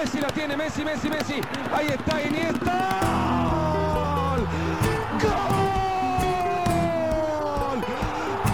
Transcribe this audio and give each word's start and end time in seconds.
Messi 0.00 0.18
la 0.20 0.30
tiene, 0.32 0.56
Messi, 0.56 0.82
Messi, 0.82 1.08
Messi. 1.08 1.40
Ahí 1.72 1.86
está 1.88 2.20
Iniesta. 2.22 3.00
¡Gol! 3.50 4.40
¡Gol! 5.20 5.38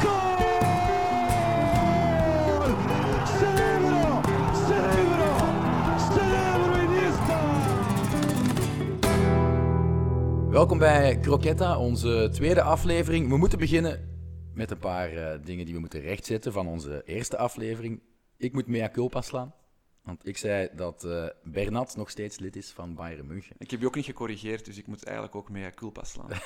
¡Gol! 0.02 0.44
¡Cerebro! 3.38 4.22
¡Cerebro! 4.66 5.28
¡Cerebro 6.14 6.72
Iniesta! 6.82 7.38
Welkom 10.50 10.78
bij 10.78 11.20
Croquetta, 11.20 11.78
onze 11.78 12.28
tweede 12.32 12.62
aflevering. 12.62 13.28
We 13.28 13.36
moeten 13.36 13.58
beginnen 13.58 14.00
met 14.54 14.70
een 14.70 14.78
paar 14.78 15.08
eh, 15.12 15.38
dingen 15.44 15.64
die 15.64 15.74
we 15.74 15.80
moeten 15.80 16.00
rechtzetten 16.00 16.52
van 16.52 16.66
onze 16.66 17.02
eerste 17.04 17.36
aflevering. 17.36 18.00
Ik 18.36 18.52
moet 18.52 18.66
mea 18.66 18.88
culpa 18.88 19.20
slaan, 19.20 19.54
want 20.06 20.26
ik 20.28 20.36
zei 20.36 20.68
dat 20.76 21.04
eh 21.04 21.26
Bernat 21.44 21.96
nog 21.96 22.10
steeds 22.10 22.38
lid 22.38 22.56
is 22.56 22.70
van 22.70 22.94
Bayern 22.94 23.26
München. 23.26 23.56
Ik 23.58 23.70
heb 23.70 23.80
je 23.80 23.86
ook 23.86 23.94
niet 23.94 24.04
gecorrigeerd, 24.04 24.64
dus 24.64 24.78
ik 24.78 24.86
moet 24.86 25.04
eigenlijk 25.04 25.36
ook 25.36 25.50
mea 25.50 25.70
culpa 25.70 26.04
slaan. 26.04 26.28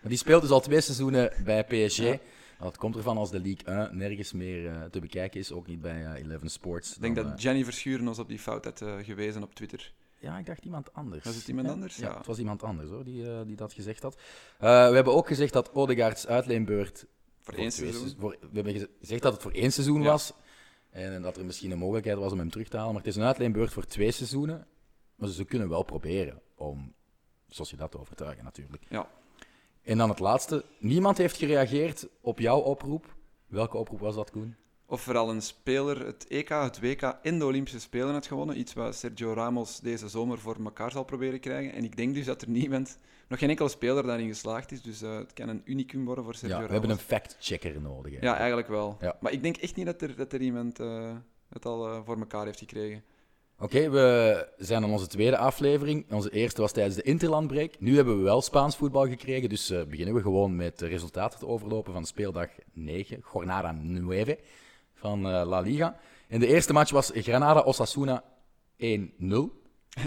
Maar 0.00 0.14
die 0.14 0.24
speelt 0.24 0.42
dus 0.42 0.50
al 0.50 0.60
twee 0.60 0.80
seizoenen 0.80 1.32
bij 1.44 1.64
PSG. 1.64 2.02
Dat 2.58 2.76
komt 2.76 2.96
ervan 2.96 3.16
als 3.16 3.30
de 3.30 3.40
League 3.40 3.86
1 3.88 3.96
nergens 3.96 4.32
meer 4.32 4.66
eh, 4.66 4.82
te 4.84 5.00
bekijken 5.00 5.40
is, 5.40 5.52
ook 5.52 5.66
niet 5.66 5.80
bij 5.80 6.04
eh, 6.04 6.22
Eleven 6.22 6.50
Sports. 6.50 6.94
Ik 6.94 7.00
denk 7.02 7.16
Dan, 7.16 7.28
dat 7.28 7.42
Jenny 7.42 7.64
Verschuren 7.64 8.08
ons 8.08 8.18
op 8.18 8.28
die 8.28 8.38
fout 8.38 8.64
had 8.64 8.82
gewezen 9.02 9.42
op 9.42 9.54
Twitter. 9.54 9.92
Ja, 10.18 10.38
ik 10.38 10.46
dacht 10.46 10.64
iemand 10.64 10.92
anders. 10.92 11.24
Was 11.24 11.34
het 11.36 11.48
iemand 11.48 11.68
anders? 11.68 11.96
Ja, 11.96 12.08
Ja. 12.08 12.16
het 12.16 12.26
was 12.26 12.38
iemand 12.38 12.62
anders 12.62 12.90
hoor, 12.90 13.04
die, 13.04 13.44
die 13.44 13.56
dat 13.56 13.72
gezegd 13.72 14.02
had. 14.02 14.16
We 14.58 14.66
hebben 14.66 15.14
ook 15.14 15.26
gezegd 15.26 15.52
dat 15.52 15.72
Odegaards 15.72 16.26
uitleenbeurt 16.26 17.06
Voor 17.40 17.54
één 17.54 17.72
seizoen. 17.72 18.14
voor- 18.18 18.36
we 18.40 18.48
hebben 18.52 18.72
geze- 18.72 18.90
gezegd 19.00 19.22
dat 19.22 19.32
het 19.32 19.42
voor 19.42 19.52
één 19.52 19.72
seizoen 19.72 20.02
Ja. 20.02 20.10
was. 20.10 20.32
En 20.96 21.22
dat 21.22 21.36
er 21.36 21.44
misschien 21.44 21.70
een 21.70 21.78
mogelijkheid 21.78 22.18
was 22.18 22.32
om 22.32 22.38
hem 22.38 22.50
terug 22.50 22.68
te 22.68 22.76
halen. 22.76 22.92
Maar 22.92 23.02
het 23.02 23.10
is 23.10 23.16
een 23.16 23.26
uitleenbeurt 23.26 23.72
voor 23.72 23.84
twee 23.84 24.10
seizoenen. 24.10 24.66
Maar 25.14 25.28
ze 25.28 25.44
kunnen 25.44 25.68
wel 25.68 25.82
proberen 25.82 26.40
om 26.54 26.94
Sociedad 27.48 27.90
te 27.90 27.98
overtuigen, 27.98 28.44
natuurlijk. 28.44 28.84
Ja. 28.88 29.08
En 29.82 29.98
dan 29.98 30.08
het 30.08 30.18
laatste. 30.18 30.64
Niemand 30.78 31.18
heeft 31.18 31.36
gereageerd 31.36 32.08
op 32.20 32.38
jouw 32.38 32.58
oproep. 32.58 33.14
Welke 33.46 33.76
oproep 33.76 34.00
was 34.00 34.14
dat, 34.14 34.30
Koen? 34.30 34.56
Of 34.88 35.00
vooral 35.00 35.30
een 35.30 35.42
speler 35.42 36.06
het 36.06 36.26
EK, 36.28 36.48
het 36.48 36.80
WK 36.80 37.02
en 37.22 37.38
de 37.38 37.44
Olympische 37.44 37.80
Spelen 37.80 38.12
had 38.12 38.26
gewonnen. 38.26 38.58
Iets 38.58 38.74
wat 38.74 38.94
Sergio 38.96 39.32
Ramos 39.32 39.80
deze 39.80 40.08
zomer 40.08 40.38
voor 40.38 40.56
elkaar 40.64 40.90
zal 40.90 41.04
proberen 41.04 41.40
krijgen. 41.40 41.72
En 41.72 41.84
ik 41.84 41.96
denk 41.96 42.14
dus 42.14 42.24
dat 42.26 42.42
er 42.42 42.48
niemand, 42.48 42.98
nog 43.28 43.38
geen 43.38 43.48
enkele 43.48 43.68
speler 43.68 44.02
daarin 44.02 44.28
geslaagd 44.28 44.72
is. 44.72 44.82
Dus 44.82 45.02
eh, 45.02 45.16
het 45.16 45.32
kan 45.32 45.48
een 45.48 45.62
unicum 45.64 46.04
worden 46.04 46.24
voor 46.24 46.34
Sergio 46.34 46.56
Ja, 46.56 46.62
we 46.62 46.68
Ramos. 46.68 46.80
hebben 46.80 46.98
een 46.98 47.04
fact-checker 47.04 47.80
nodig. 47.80 48.20
Ja, 48.20 48.36
eigenlijk 48.36 48.68
wel. 48.68 48.96
Ja. 49.00 49.16
Maar 49.20 49.32
ik 49.32 49.42
denk 49.42 49.56
echt 49.56 49.76
niet 49.76 49.86
dat 49.86 50.02
er, 50.02 50.16
dat 50.16 50.32
er 50.32 50.40
iemand 50.40 50.80
eh, 50.80 51.12
het 51.48 51.66
al 51.66 51.88
eh, 51.88 52.00
voor 52.04 52.18
elkaar 52.18 52.44
heeft 52.44 52.58
gekregen. 52.58 53.02
Oké, 53.58 53.90
we 53.90 54.48
zijn 54.56 54.82
aan 54.82 54.90
onze 54.90 55.06
tweede 55.06 55.36
aflevering. 55.36 56.12
Onze 56.12 56.30
eerste 56.30 56.60
was 56.60 56.72
tijdens 56.72 56.96
de 56.96 57.02
Interlandbreak. 57.02 57.80
Nu 57.80 57.96
hebben 57.96 58.16
we 58.16 58.22
wel 58.22 58.42
Spaans 58.42 58.76
voetbal 58.76 59.06
gekregen, 59.08 59.48
dus 59.48 59.74
beginnen 59.88 60.14
we 60.14 60.20
gewoon 60.20 60.56
met 60.56 60.78
de 60.78 60.86
resultaten 60.86 61.38
te 61.38 61.46
overlopen 61.46 61.92
van 61.92 62.04
speeldag 62.04 62.48
9, 62.72 63.22
Jornada 63.32 63.72
9 63.72 64.38
van 64.96 65.26
eh, 65.26 65.46
La 65.46 65.60
Liga. 65.60 65.96
En 66.28 66.40
de 66.40 66.46
eerste 66.46 66.72
match 66.72 66.90
was 66.90 67.10
Granada-Osasuna 67.14 68.22
1-0. 68.22 68.26
En 68.78 69.10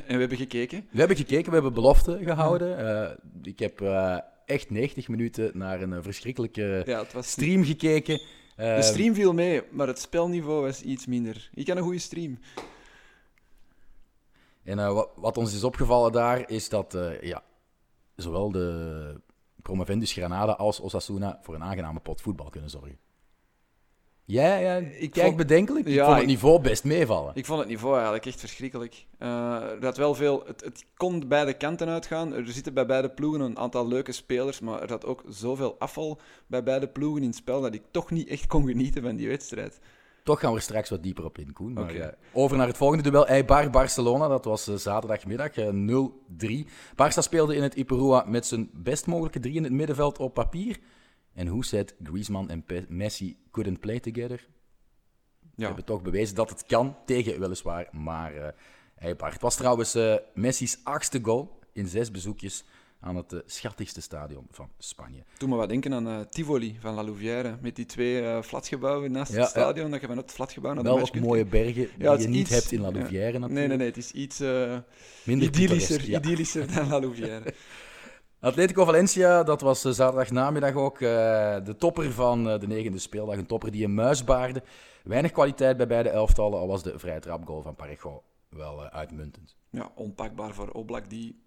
we 0.08 0.20
hebben 0.20 0.38
gekeken. 0.38 0.88
We 0.92 1.00
hebben 1.00 1.18
gekeken, 1.18 1.45
we 1.45 1.54
hebben 1.54 1.73
belofte 1.73 2.20
gehouden. 2.23 2.78
Eh, 2.78 3.17
ik 3.44 3.60
heb 3.60 3.82
eh, 3.82 4.17
echt 4.45 4.70
90 4.70 5.08
minuten 5.08 5.52
naar 5.54 5.82
een 5.82 6.04
verschrikkelijke 6.04 6.84
Ja, 6.86 7.06
stream 7.22 7.64
gekeken. 7.64 8.22
De 8.56 8.82
stream 8.82 9.14
viel 9.14 9.34
mee, 9.34 9.62
maar 9.72 9.88
het 9.88 10.00
spelniveau 10.00 10.62
was 10.62 10.82
iets 10.82 11.06
minder. 11.06 11.50
Ik 11.54 11.67
had 11.67 11.78
een 11.78 11.84
goede 11.84 12.00
stream. 12.00 12.40
En 14.64 14.94
wat, 14.94 15.10
wat 15.16 15.38
ons 15.38 15.54
is 15.54 15.64
opgevallen 15.64 16.12
daar 16.12 16.50
is 16.50 16.70
dat 16.70 16.98
ja, 17.22 17.44
zowel 18.16 18.52
de 18.52 19.22
promovendus 19.62 20.12
Granada 20.12 20.52
als 20.52 20.80
Osasuna 20.80 21.40
voor 21.42 21.55
een 21.55 21.64
aangename 21.64 21.99
pot 21.99 22.22
voetbal 22.22 22.49
kunnen 22.49 22.70
zorgen. 22.70 22.98
Ja, 24.32 24.56
ja 24.56 24.76
ik 24.76 25.12
kijk 25.12 25.26
vond- 25.26 25.38
bedenkelijk. 25.38 25.86
Ik 25.88 25.94
Ja, 25.94 26.06
vond 26.06 26.17
het 26.17 26.26
niveau 26.28 26.62
best 26.62 26.84
meevallen. 26.84 27.32
Ik 27.36 27.45
vond 27.45 27.60
het 27.60 27.67
niveau 27.67 27.94
eigenlijk 27.94 28.26
echt 28.26 28.40
verschrikkelijk. 28.40 29.06
Er 29.17 29.78
had 29.86 29.98
wel 29.98 30.16
veel, 30.16 30.44
het, 30.45 30.62
het 30.64 30.86
kon 30.98 31.28
beide 31.28 31.54
kanten 31.54 31.88
uitgaan. 31.88 32.34
Er 32.34 32.48
zitten 32.48 32.73
bij 32.73 32.86
beide 32.86 33.10
ploegen 33.10 33.42
een 33.42 33.58
aantal 33.58 33.88
leuke 33.88 34.12
spelers, 34.12 34.60
maar 34.60 34.82
er 34.82 34.90
had 34.90 35.06
ook 35.06 35.23
zoveel 35.28 35.76
afval 35.80 36.20
bij 36.48 36.64
beide 36.64 36.88
ploegen 36.88 37.22
in 37.22 37.28
het 37.28 37.38
spel 37.38 37.62
dat 37.62 37.73
ik 37.73 37.82
toch 37.92 38.12
niet 38.12 38.28
echt 38.28 38.48
kon 38.48 38.67
genieten 38.67 39.02
van 39.04 39.16
die 39.16 39.28
wedstrijd. 39.28 39.80
Toch 40.23 40.40
gaan 40.40 40.50
we 40.52 40.58
er 40.58 40.64
straks 40.64 40.90
wat 40.90 41.04
dieper 41.04 41.26
op 41.26 41.38
in, 41.38 41.54
Koen. 41.54 41.73
Maar, 41.73 41.96
eh, 41.96 42.08
over 42.34 42.58
naar 42.58 42.67
het 42.67 42.78
volgende 42.78 43.10
duel. 43.10 43.28
Eibar-Barcelona, 43.28 44.28
dat 44.28 44.46
was 44.46 44.67
eh, 44.67 44.76
zaterdagmiddag, 44.76 45.52
eh, 45.58 45.67
0-3. 45.70 46.66
Barça 46.92 47.17
speelde 47.20 47.56
in 47.56 47.64
het 47.64 47.73
Iperua 47.73 48.23
met 48.28 48.46
zijn 48.46 48.70
best 48.73 49.08
mogelijke 49.08 49.40
drie 49.40 49.56
in 49.56 49.64
het 49.64 49.72
middenveld 49.73 50.17
op 50.20 50.34
papier. 50.34 50.78
En 51.39 51.48
hoe 51.48 51.66
said 51.66 51.95
Griezmann 52.04 52.50
en 52.50 52.64
Pe- 52.64 52.86
Messi 52.89 53.38
couldn't 53.52 53.80
play 53.80 54.00
together? 54.00 54.48
Ja, 55.55 55.66
hebben 55.66 55.86
toch 55.86 56.02
bewezen 56.02 56.36
dat 56.36 56.50
het 56.50 56.66
kan, 56.66 56.95
tegen 57.05 57.39
weliswaar, 57.39 57.88
maar 57.92 58.33
eh 58.36 58.48
Eibar. 58.95 59.32
Het 59.32 59.42
was 59.42 59.55
trouwens 59.55 59.95
eh, 59.95 60.16
Messi's 60.33 60.78
achtste 60.83 61.20
goal 61.22 61.60
in 61.73 61.88
zes 61.88 62.11
bezoekjes 62.11 62.64
aan 62.99 63.16
het 63.16 63.33
eh, 63.33 63.39
schattigste 63.45 64.02
stadion 64.02 64.48
van 64.52 64.70
Spanje. 64.78 65.23
doe 65.38 65.49
me 65.49 65.55
wat 65.55 65.70
denken 65.70 65.94
aan 65.94 66.28
Tivoli 66.30 66.78
van 66.80 66.94
La 66.94 67.04
Louvière, 67.04 67.58
met 67.61 67.76
die 67.76 67.86
twee 67.86 68.44
flatgebouwen 68.44 69.11
naast 69.11 69.32
Ja, 69.33 69.39
het 69.39 69.49
stadion, 69.49 69.92
dat 69.92 70.02
je 70.02 70.08
van 70.08 70.17
het 70.17 70.32
flatgebouw 70.32 70.73
naar 70.73 70.83
de 70.83 70.89
Wel 70.89 71.22
mooie 71.22 71.45
bergen 71.45 71.73
die 71.73 71.89
Ja, 71.98 72.14
je 72.14 72.28
niet 72.28 72.39
iets- 72.39 72.49
hebt 72.49 72.72
in 72.72 72.82
La. 72.82 72.92
Louvière 72.92 73.39
natuurlijk. 73.39 73.52
Nee, 73.54 73.67
nee, 73.67 73.78
nee, 73.78 73.88
het 73.88 73.98
is 73.98 74.11
iets 74.11 74.39
Minder 75.23 75.48
idyllischer, 75.48 76.10
idyllischer 76.10 76.73
dan 76.76 76.88
La 76.88 76.99
Louvière. 76.99 77.54
Atletico 78.42 78.86
Valencia, 78.86 79.44
dat 79.44 79.61
was 79.61 79.86
eh, 79.86 79.92
zaterdag 79.92 80.32
namiddag 80.32 80.73
ook 80.73 81.02
eh, 81.02 81.10
de 81.64 81.76
topper 81.77 82.11
van 82.11 82.50
eh, 82.50 82.60
de 82.60 82.67
negende 82.67 83.00
speeldag. 83.00 83.38
Een 83.38 83.45
topper 83.45 83.72
die 83.72 83.83
een 83.83 83.94
muis 83.94 84.23
baarde. 84.23 84.64
Weinig 85.04 85.32
kwaliteit 85.32 85.77
bij 85.77 85.88
beide 85.88 86.10
elftallen, 86.10 86.60
al 86.60 86.67
was 86.67 86.83
de 86.83 86.99
vrije 86.99 87.20
trapgoal 87.20 87.61
van 87.61 87.76
Parejo 87.76 88.23
wel 88.49 88.83
uitmuntend. 88.83 89.55
ja, 89.70 89.92
onpakbaar 89.95 90.54
voor 90.54 90.70
Oblak, 90.70 91.10
die 91.10 91.44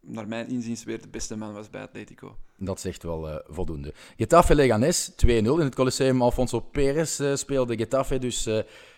naar 0.00 0.28
mijn 0.28 0.48
inziens 0.48 0.84
weer 0.84 1.02
de 1.02 1.08
beste 1.08 1.36
man 1.36 1.52
was 1.52 1.70
bij 1.70 1.82
Atletico. 1.82 2.36
Dat 2.56 2.80
zegt 2.80 3.02
wel 3.02 3.42
voldoende. 3.46 3.94
Getafe 4.16 4.54
Leganes 4.54 5.10
2-0 5.10 5.26
in 5.26 5.58
het 5.58 5.74
Coliseum 5.74 6.22
Alfonso 6.22 6.60
Perez 6.60 7.20
speelde 7.34 7.76
Getafe 7.76 8.18
dus 8.18 8.48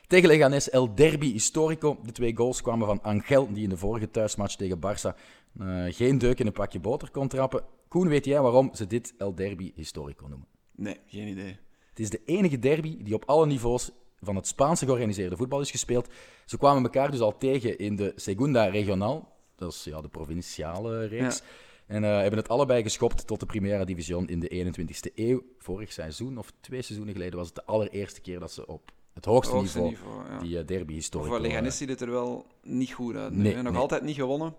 tegen 0.07 0.29
Leganes 0.29 0.71
El 0.71 0.95
Derby 0.95 1.33
Historico. 1.33 1.99
De 2.05 2.13
twee 2.13 2.37
goals 2.37 2.63
kwamen 2.63 2.87
van 2.87 3.03
Angel, 3.03 3.53
die 3.53 3.63
in 3.63 3.69
de 3.69 3.77
vorige 3.77 4.11
thuismatch 4.11 4.57
tegen 4.57 4.79
Barça 4.79 5.17
eh, 5.59 5.85
geen 5.89 6.19
deuk 6.19 6.39
in 6.39 6.47
een 6.47 6.53
pakje 6.53 6.81
boter 6.81 7.11
kon 7.11 7.29
trappen. 7.29 7.65
Koen, 7.89 8.09
weet 8.09 8.25
jij 8.25 8.41
waarom 8.41 8.71
ze 8.75 8.87
dit 8.87 9.15
El 9.19 9.35
Derby 9.35 9.73
Historico 9.75 10.27
noemen? 10.27 10.47
Nee, 10.77 10.97
geen 11.07 11.29
idee. 11.29 11.57
Het 11.89 12.01
is 12.01 12.11
de 12.11 12.21
enige 12.25 12.59
derby 12.59 13.03
die 13.03 13.15
op 13.15 13.25
alle 13.25 13.47
niveaus 13.47 13.91
van 14.21 14.37
het 14.37 14.47
Spaanse 14.47 14.85
georganiseerde 14.85 15.37
voetbal 15.37 15.61
is 15.61 15.71
gespeeld. 15.71 16.09
Ze 16.45 16.59
kwamen 16.59 16.83
elkaar 16.83 17.11
dus 17.11 17.21
al 17.21 17.37
tegen 17.37 17.79
in 17.79 17.97
de 17.97 18.13
Segunda 18.17 18.67
Regional, 18.67 19.29
dat 19.57 19.73
is 19.73 19.85
ja, 19.85 20.01
de 20.01 20.09
provinciale 20.09 21.07
reeks. 21.07 21.39
Ja. 21.39 21.45
En 21.87 22.05
eh, 22.05 22.11
hebben 22.19 22.39
het 22.39 22.49
allebei 22.49 22.83
geschopt 22.83 23.27
tot 23.27 23.41
de 23.41 23.47
Primera 23.47 23.85
Division 23.85 24.29
in 24.29 24.41
de 24.41 24.73
21ste 24.73 25.15
eeuw. 25.15 25.43
Vorig 25.59 25.93
seizoen, 25.93 26.39
of 26.39 26.53
twee 26.61 26.83
seizoenen 26.83 27.15
geleden, 27.15 27.39
was 27.39 27.47
het 27.47 27.57
de 27.57 27.65
allereerste 27.65 28.21
keer 28.21 28.41
dat 28.41 28.53
ze 28.53 28.67
op 28.67 28.93
het 29.13 29.25
hoogste, 29.25 29.55
Hoogste 29.55 29.81
niveau, 29.81 29.91
niveau, 29.91 30.33
ja. 30.33 30.39
die 30.39 30.59
eh, 30.59 30.67
derby 30.67 30.93
historisch 30.93 31.29
Voor 31.29 31.41
Leganes 31.41 31.77
ziet 31.77 31.89
het 31.89 32.01
er 32.01 32.11
wel 32.11 32.47
niet 32.63 32.93
goed 32.93 33.17
uit. 33.17 33.33
Nee. 33.33 33.55
Nog 33.55 33.73
nee. 33.73 33.81
altijd 33.81 34.03
niet 34.03 34.17
gewonnen. 34.17 34.55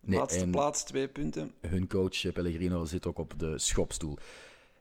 Nee, 0.00 0.18
Laatste 0.18 0.46
plaats, 0.46 0.82
twee 0.82 1.08
punten. 1.08 1.52
hun 1.60 1.88
coach 1.88 2.24
eh, 2.24 2.32
Pellegrino 2.32 2.84
zit 2.84 3.06
ook 3.06 3.18
op 3.18 3.34
de 3.38 3.58
schopstoel. 3.58 4.18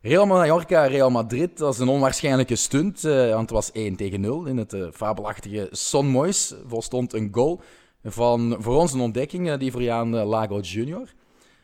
Real 0.01 0.25
Mallorca, 0.25 0.85
Real 0.85 1.09
Madrid, 1.09 1.57
dat 1.57 1.73
is 1.73 1.79
een 1.79 1.87
onwaarschijnlijke 1.87 2.55
stunt. 2.55 3.03
eh, 3.03 3.29
want 3.29 3.41
het 3.41 3.49
was 3.49 3.71
1 3.71 3.95
tegen 3.95 4.21
0. 4.21 4.45
In 4.45 4.57
het 4.57 4.73
eh, 4.73 4.87
fabelachtige 4.93 5.67
Son 5.71 6.07
Mois 6.07 6.55
volstond 6.65 7.13
een 7.13 7.29
goal 7.31 7.61
van 8.03 8.55
voor 8.59 8.75
ons 8.75 8.93
een 8.93 8.99
ontdekking, 8.99 9.49
eh, 9.49 9.57
die 9.59 9.89
eh, 9.89 10.27
Lago 10.27 10.59
Junior. 10.59 11.13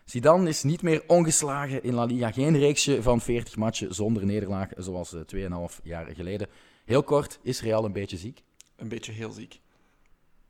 Zidane 0.05 0.49
is 0.49 0.63
niet 0.63 0.81
meer 0.81 1.03
ongeslagen 1.07 1.83
in 1.83 1.93
La 1.93 2.03
Liga. 2.03 2.31
Geen 2.31 2.57
reeksje 2.57 3.01
van 3.01 3.21
40 3.21 3.55
matchen 3.55 3.95
zonder 3.95 4.25
nederlaag, 4.25 4.69
zoals 4.77 5.13
eh, 5.13 5.21
2,5 5.21 5.79
jaar 5.83 6.05
geleden. 6.05 6.47
Heel 6.85 7.03
kort, 7.03 7.39
is 7.41 7.61
Real 7.61 7.85
een 7.85 7.93
beetje 7.93 8.17
ziek? 8.17 8.43
Een 8.75 8.87
beetje 8.87 9.11
heel 9.11 9.31
ziek. 9.31 9.59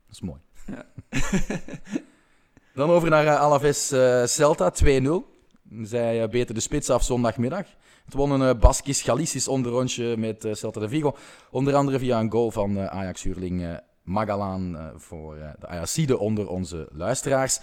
Dat 0.06 0.14
is 0.16 0.20
mooi. 0.20 0.40
Ja. 0.66 0.86
Dan 2.74 2.90
over 2.90 3.10
naar 3.10 3.26
eh, 3.26 3.40
Alaves 3.40 3.90
eh, 3.90 4.24
Celta 4.24 4.72
2-0. 4.84 4.86
Zij 5.82 6.22
eh, 6.22 6.28
beten 6.28 6.54
de 6.54 6.60
spits 6.60 6.90
af 6.90 7.02
zondagmiddag. 7.02 7.66
Het 8.04 8.14
won 8.14 8.30
een 8.30 8.54
uh, 8.54 8.60
Baskisch 8.60 9.02
Galicisch 9.02 9.48
onderrondje 9.48 10.16
met 10.16 10.48
Celta 10.52 10.80
de 10.80 10.88
Vigo. 10.88 11.16
Onder 11.50 11.74
andere 11.74 11.98
via 11.98 12.20
een 12.20 12.30
goal 12.30 12.50
van 12.50 12.90
Ajax-huurling 12.90 13.80
Magalaan 14.02 14.92
voor 14.96 15.34
de 15.58 15.66
Ajaxide 15.66 16.18
onder 16.18 16.48
onze 16.48 16.88
luisteraars. 16.92 17.60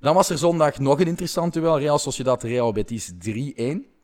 Dan 0.00 0.14
was 0.14 0.30
er 0.30 0.38
zondag 0.38 0.78
nog 0.78 1.00
een 1.00 1.06
interessant 1.06 1.52
duel. 1.52 1.78
Real 1.78 1.98
Sociedad 1.98 2.42
Real 2.42 2.72
Betis 2.72 3.12
3-1. 3.12 3.16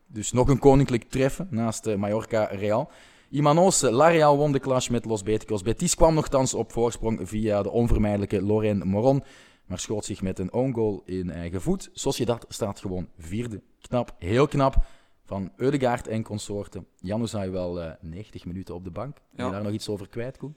Dus 0.07 0.33
nog 0.33 0.49
een 0.49 0.59
koninklijk 0.59 1.05
treffen 1.05 1.49
naast 1.51 1.97
Mallorca 1.97 2.45
Real. 2.45 2.91
Imanos, 3.31 3.81
Lareal 3.81 4.37
won 4.37 4.53
de 4.53 4.59
clash 4.59 4.89
met 4.89 5.05
Los 5.05 5.23
Beticos. 5.23 5.63
Betis 5.63 5.95
kwam 5.95 6.15
nogthans 6.15 6.55
op 6.55 6.73
voorsprong 6.73 7.21
via 7.29 7.63
de 7.63 7.71
onvermijdelijke 7.71 8.43
Lorraine 8.43 8.85
Moron, 8.85 9.23
maar 9.71 9.79
schoot 9.79 10.05
zich 10.05 10.23
met 10.23 10.39
een 10.39 10.53
own 10.53 10.73
goal 10.73 11.03
in 11.05 11.31
eigen 11.31 11.61
voet. 11.63 11.91
Sociedad 11.93 12.45
staat 12.49 12.81
gewoon 12.81 13.09
vierde. 13.19 13.63
Knap, 13.81 14.15
heel 14.19 14.49
knap. 14.49 14.77
Van 15.25 15.53
Eudegaard 15.57 16.07
en 16.09 16.23
consorten. 16.23 16.87
Zei 17.23 17.51
wel 17.51 17.81
eh 17.83 17.93
90 18.01 18.45
minuten 18.45 18.75
op 18.75 18.85
de 18.85 18.91
bank. 18.91 19.17
Wil 19.17 19.25
je 19.37 19.43
Ja. 19.43 19.51
daar 19.51 19.63
nog 19.63 19.73
iets 19.73 19.89
over 19.89 20.09
kwijt, 20.09 20.37
Koen? 20.37 20.55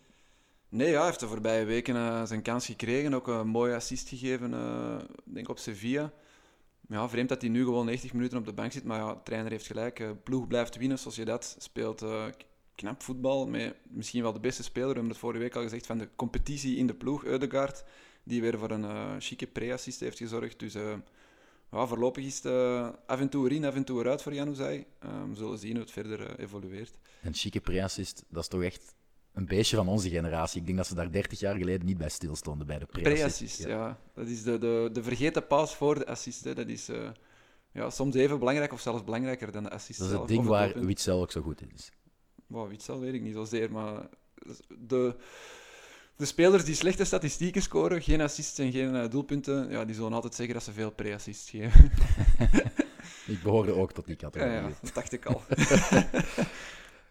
Nee, 0.69 0.89
ja, 0.89 0.97
hij 0.97 1.05
heeft 1.05 1.19
de 1.19 1.27
voorbije 1.27 1.65
weken 1.65 1.95
eh, 1.95 2.23
zijn 2.25 2.41
kans 2.41 2.65
gekregen. 2.65 3.13
Ook 3.13 3.27
een 3.27 3.47
mooie 3.47 3.75
assist 3.75 4.09
gegeven, 4.09 4.53
ik 5.25 5.33
denk 5.33 5.49
op 5.49 5.57
Sevilla. 5.59 6.11
Ja, 6.87 7.09
vreemd 7.09 7.29
dat 7.29 7.41
hij 7.41 7.49
nu 7.49 7.63
gewoon 7.63 7.85
90 7.85 8.13
minuten 8.13 8.37
op 8.37 8.45
de 8.45 8.53
bank 8.53 8.71
zit. 8.71 8.83
Maar 8.83 8.99
ja, 8.99 9.13
de 9.13 9.23
trainer 9.23 9.51
heeft 9.51 9.65
gelijk. 9.67 10.23
ploeg 10.23 10.47
blijft 10.47 10.77
winnen. 10.77 10.99
Sociedad 10.99 11.55
speelt 11.59 12.05
knap 12.75 13.03
voetbal. 13.03 13.47
Met 13.47 13.75
misschien 13.89 14.21
wel 14.21 14.33
de 14.33 14.39
beste 14.39 14.63
speler. 14.63 14.87
We 14.87 14.93
hebben 14.93 15.11
het 15.11 15.19
vorige 15.21 15.39
week 15.41 15.55
al 15.55 15.61
gezegd 15.61 15.85
van 15.85 15.97
de 15.97 16.09
competitie 16.15 16.77
in 16.77 16.87
de 16.87 16.93
ploeg. 16.93 17.23
Eudegaard, 17.25 17.83
die 18.23 18.41
weer 18.41 18.59
voor 18.59 18.71
een 18.71 18.83
eh 18.83 19.15
chique 19.19 19.47
pre-assist 19.47 19.99
heeft 19.99 20.17
gezorgd. 20.17 20.59
Dus 20.59 20.75
eh, 20.75 20.93
ja, 21.71 21.87
voorlopig 21.87 22.25
is 22.25 22.35
het 22.35 22.45
eh, 22.45 22.89
af 23.05 23.19
en 23.19 23.29
toe 23.29 23.49
erin, 23.49 23.65
af 23.65 23.75
en 23.75 23.83
toe 23.83 23.99
eruit 23.99 24.21
voor 24.21 24.33
Januzaj. 24.33 24.85
Eh, 24.99 25.09
we 25.29 25.35
zullen 25.35 25.57
zien 25.57 25.71
hoe 25.71 25.81
het 25.81 25.91
verder 25.91 26.39
evolueert. 26.39 26.97
Een 27.21 27.33
chique 27.33 27.61
pre-assist, 27.61 28.23
dat 28.27 28.43
is 28.43 28.49
toch 28.49 28.63
echt 28.63 28.95
een 29.33 29.45
beestje 29.45 29.75
van 29.75 29.87
onze 29.87 30.09
generatie. 30.09 30.59
Ik 30.59 30.65
denk 30.65 30.77
dat 30.77 30.87
ze 30.87 30.95
daar 30.95 31.11
30 31.11 31.39
jaar 31.39 31.55
geleden 31.55 31.85
niet 31.85 31.97
bij 31.97 32.09
stilstonden 32.09 32.67
bij 32.67 32.79
de 32.79 32.85
pre-assist. 32.85 33.17
Pre-assist, 33.17 33.63
ja. 33.63 33.99
Dat 34.13 34.27
is 34.27 34.43
de, 34.43 34.57
de, 34.57 34.89
de 34.93 35.03
vergeten 35.03 35.47
paas 35.47 35.75
voor 35.75 35.99
de 35.99 36.05
assist. 36.07 36.43
Hè. 36.43 36.53
Dat 36.53 36.67
is 36.67 36.89
ja, 37.71 37.89
soms 37.89 38.15
even 38.15 38.39
belangrijk 38.39 38.73
of 38.73 38.81
zelfs 38.81 39.03
belangrijker 39.03 39.51
dan 39.51 39.63
de 39.63 39.69
assist 39.69 39.99
Dat 39.99 40.07
is 40.07 40.13
zelf. 40.13 40.27
het 40.27 40.35
ding 40.35 40.47
waar. 40.47 40.85
Witzel 40.85 41.21
ook 41.21 41.31
zo 41.31 41.41
goed 41.41 41.61
in 41.61 41.71
is. 41.73 41.91
Wow, 42.47 42.69
Witzel 42.69 42.99
weet 42.99 43.13
ik 43.13 43.21
niet 43.21 43.33
zozeer, 43.33 43.71
maar 43.71 44.09
de, 44.79 45.15
de 46.15 46.25
spelers 46.25 46.65
die 46.65 46.75
slechte 46.75 47.03
statistieken 47.03 47.61
scoren, 47.61 48.01
geen 48.01 48.21
assists 48.21 48.59
en 48.59 48.71
geen 48.71 48.95
eh, 48.95 49.09
doelpunten, 49.09 49.69
ja, 49.69 49.85
die 49.85 49.95
zullen 49.95 50.13
altijd 50.13 50.35
zeggen 50.35 50.53
dat 50.53 50.63
ze 50.63 50.71
veel 50.71 50.91
pre-assists 50.91 51.49
geven. 51.49 51.91
Ik 53.27 53.43
behoorde 53.43 53.73
ook 53.73 53.91
tot 53.91 54.05
die 54.05 54.15
categorie. 54.15 54.53
ja, 54.53 54.69
dat 54.81 54.93
dacht 54.93 55.13
ik 55.13 55.25
al. 55.25 55.41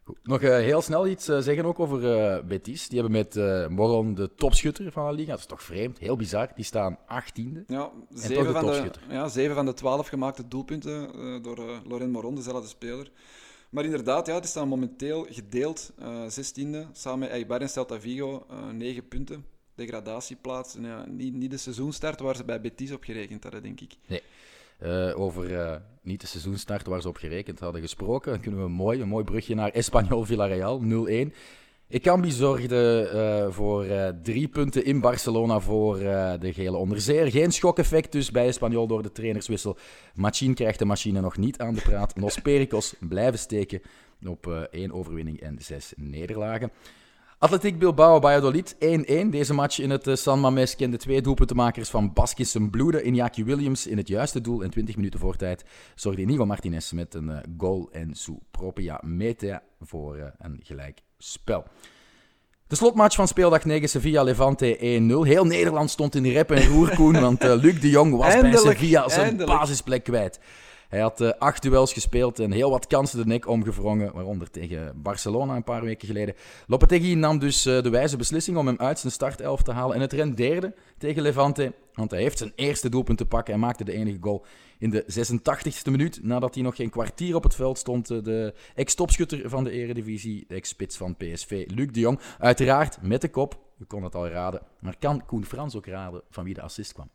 Goed. 0.05 0.19
Nog 0.23 0.41
eh, 0.41 0.51
heel 0.51 0.83
snel 0.83 1.07
iets 1.07 1.29
eh, 1.29 1.39
zeggen 1.39 1.65
ook 1.65 1.81
over 1.81 2.47
Betis. 2.47 2.89
Die 2.89 3.01
hebben 3.01 3.19
met 3.19 3.35
Moron 3.71 4.15
de 4.15 4.35
topschutter 4.35 4.93
van 4.93 5.07
de 5.07 5.15
liga. 5.15 5.31
Dat 5.31 5.39
is 5.39 5.47
toch 5.47 5.63
vreemd, 5.63 5.99
heel 5.99 6.17
bizar. 6.17 6.49
Die 6.55 6.65
staan 6.65 6.99
18e. 6.99 7.65
Ja, 7.67 7.91
zeven, 8.15 8.53
van 8.53 8.67
de, 8.67 8.91
ja, 9.09 9.29
zeven 9.29 9.55
van 9.55 9.67
de 9.67 9.75
twaalf 9.75 10.09
gemaakte 10.09 10.49
doelpunten 10.49 11.13
door 11.43 11.81
Laurent 11.87 12.13
Moron, 12.13 12.35
dezelfde 12.35 12.69
speler. 12.69 13.11
Maar 13.73 13.85
inderdaad, 13.85 14.27
ja, 14.27 14.41
die 14.41 14.49
staan 14.49 14.69
momenteel 14.69 15.27
gedeeld 15.31 15.93
eh 15.99 16.25
16e, 16.25 16.93
samen 16.93 17.19
met 17.19 17.29
Eibar 17.29 17.61
en 17.61 17.69
Celta 17.69 18.01
Vigo, 18.01 18.47
eh 18.51 18.69
9 18.71 19.09
punten. 19.09 19.45
Degradatieplaats. 19.75 20.77
En 20.77 20.85
ja, 20.85 21.07
niet, 21.09 21.35
niet 21.35 21.51
de 21.51 21.57
seizoenstart 21.57 22.21
waar 22.21 22.37
ze 22.37 22.45
bij 22.45 22.61
Betis 22.61 22.93
op 22.93 23.05
gerekend 23.05 23.43
hadden, 23.43 23.63
denk 23.63 23.81
ik. 23.81 23.97
Eh, 24.79 25.21
over 25.21 25.83
niet 26.03 26.21
de 26.21 26.27
seizoenstart 26.27 26.87
waar 26.87 27.01
ze 27.01 27.09
op 27.09 27.17
gerekend 27.17 27.61
hadden 27.61 27.81
gesproken. 27.81 28.33
Dan 28.33 28.41
kunnen 28.41 28.63
we 28.63 28.69
mooi, 28.69 29.01
een 29.01 29.09
mooi 29.09 29.25
brugje 29.25 29.55
naar 29.55 29.71
Espanyol 29.71 30.25
Villarreal 30.25 30.81
0-1. 30.81 31.33
Ekambi 31.93 32.31
zorgde 32.31 33.09
eh, 33.09 33.55
voor 33.55 33.85
eh, 33.85 34.09
drie 34.23 34.49
punten 34.49 34.85
in 34.85 35.01
Barcelona 35.01 35.61
voor 35.61 35.99
eh, 35.99 36.33
de 36.41 36.53
gele 36.53 36.77
onderzeer. 36.77 37.31
Geen 37.31 37.53
schokeffect 37.53 38.13
dus 38.13 38.31
bij 38.31 38.47
Espanyol 38.47 38.87
door 38.87 39.03
de 39.03 39.13
trainerswissel. 39.13 39.77
Machine 40.15 40.55
krijgt 40.55 40.79
de 40.79 40.85
machine 40.85 41.21
nog 41.21 41.37
niet 41.37 41.59
aan 41.59 41.75
de 41.75 41.81
praat. 41.81 42.13
Los 42.21 42.39
Pericos 42.39 42.95
blijven 43.01 43.39
steken 43.39 43.83
op 44.27 44.69
één 44.71 44.93
overwinning 44.93 45.41
en 45.41 45.57
zes 45.61 45.93
nederlagen. 45.97 46.71
Atletiek 47.39 47.79
Bilbao 47.79 48.21
Valladolid 48.21 48.75
1-1. 48.75 48.79
Deze 49.31 49.55
match 49.55 49.79
in 49.79 49.91
het 49.91 50.11
San 50.13 50.41
Mamés 50.41 50.77
kende 50.77 50.97
twee 50.97 51.23
doelpuntenmakers 51.23 51.91
van 51.91 52.13
Baskis 52.13 52.55
en 52.55 52.71
bloeden. 52.71 53.05
Iñaki 53.05 53.45
Williams 53.45 53.87
in 53.87 53.97
het 53.97 54.09
juiste 54.09 54.41
doel 54.41 54.63
en 54.63 54.71
20 54.71 54.97
minuten 54.97 55.21
voortijd 55.21 55.65
zorgde 55.95 56.23
Inigo 56.23 56.47
Martinez 56.47 56.93
met 56.93 57.15
een 57.15 57.43
goal 57.57 57.89
en 57.91 58.15
Su 58.15 58.39
Propia 58.51 59.01
Metea 59.05 59.63
voor 59.81 60.33
een 60.39 60.61
gelijk 60.63 61.03
spel. 61.23 61.65
De 62.67 62.77
slotmatch 62.77 63.17
van 63.17 63.29
speeldag 63.29 63.65
9 63.65 63.89
Sevilla 63.89 64.23
Levante 64.23 64.77
1-0. 64.77 64.81
Heel 65.27 65.45
Nederland 65.45 65.91
stond 65.91 66.15
in 66.15 66.23
de 66.23 66.33
rep 66.33 66.51
en 66.51 66.67
roer, 66.67 66.95
Koen, 66.95 67.21
want 67.21 67.41
eh, 67.41 67.55
Luc 67.55 67.81
de 67.81 67.91
Jong 67.91 68.17
was 68.17 68.41
bij 68.41 68.57
Sevilla 68.57 69.09
zijn 69.09 69.27
eindelijk. 69.27 69.59
basisplek 69.59 70.05
kwijt. 70.05 70.41
Hij 70.89 71.01
had 71.01 71.21
eh, 71.21 71.31
acht 71.39 71.63
duels 71.63 71.93
gespeeld 71.93 72.39
en 72.39 72.53
heel 72.53 72.71
wat 72.71 72.87
kansen 72.87 73.19
de 73.19 73.27
nek 73.27 73.49
omgevrongen, 73.49 74.13
waaronder 74.13 74.51
tegen 74.51 74.93
Barcelona 75.03 75.57
een 75.57 75.65
paar 75.65 75.85
weken 75.85 76.09
geleden. 76.09 76.35
Lopetegui 76.67 77.15
nam 77.15 77.39
dus 77.39 77.67
eh, 77.67 77.83
de 77.83 77.91
wijze 77.91 78.17
beslissing 78.17 78.57
om 78.57 78.67
hem 78.67 78.79
uit 78.79 78.99
zijn 78.99 79.13
startelf 79.13 79.63
te 79.63 79.73
halen 79.73 79.95
en 79.95 80.01
het 80.01 80.13
rendeerde 80.13 80.75
tegen 80.99 81.23
Levante, 81.23 81.73
want 81.95 82.11
hij 82.11 82.21
heeft 82.21 82.39
zijn 82.39 82.53
eerste 82.55 82.89
doelpunt 82.89 83.19
te 83.19 83.27
pakken 83.27 83.55
en 83.55 83.61
maakte 83.61 83.85
de 83.85 83.93
enige 83.93 84.19
goal 84.21 84.45
in 84.83 84.91
de 84.91 85.05
86e 85.07 85.91
minuut, 85.91 86.23
nadat 86.23 86.55
hij 86.55 86.63
nog 86.63 86.77
geen 86.77 86.91
kwartier 86.91 87.35
op 87.35 87.43
het 87.43 87.55
veld 87.55 87.79
stond. 87.79 88.11
eh, 88.11 88.23
De 88.23 88.55
ex-topschutter 88.75 89.49
van 89.49 89.65
de 89.65 89.71
eredivisie, 89.71 90.45
de 90.49 90.55
ex-spits 90.55 90.97
van 90.97 91.17
PSV, 91.17 91.65
Luc 91.75 91.89
de 91.91 92.01
Jong, 92.01 92.21
uiteraard 92.39 93.03
met 93.03 93.21
de 93.21 93.29
kop. 93.29 93.59
Je 93.79 93.85
kon 93.85 94.03
het 94.03 94.15
al 94.15 94.29
raden, 94.29 94.63
maar 94.81 94.97
kan 94.99 95.27
Koen 95.27 95.45
Frans 95.45 95.77
ook 95.77 95.87
raden 95.87 96.23
van 96.31 96.45
wie 96.45 96.55
de 96.55 96.61
assist 96.63 96.93
kwam? 96.93 97.11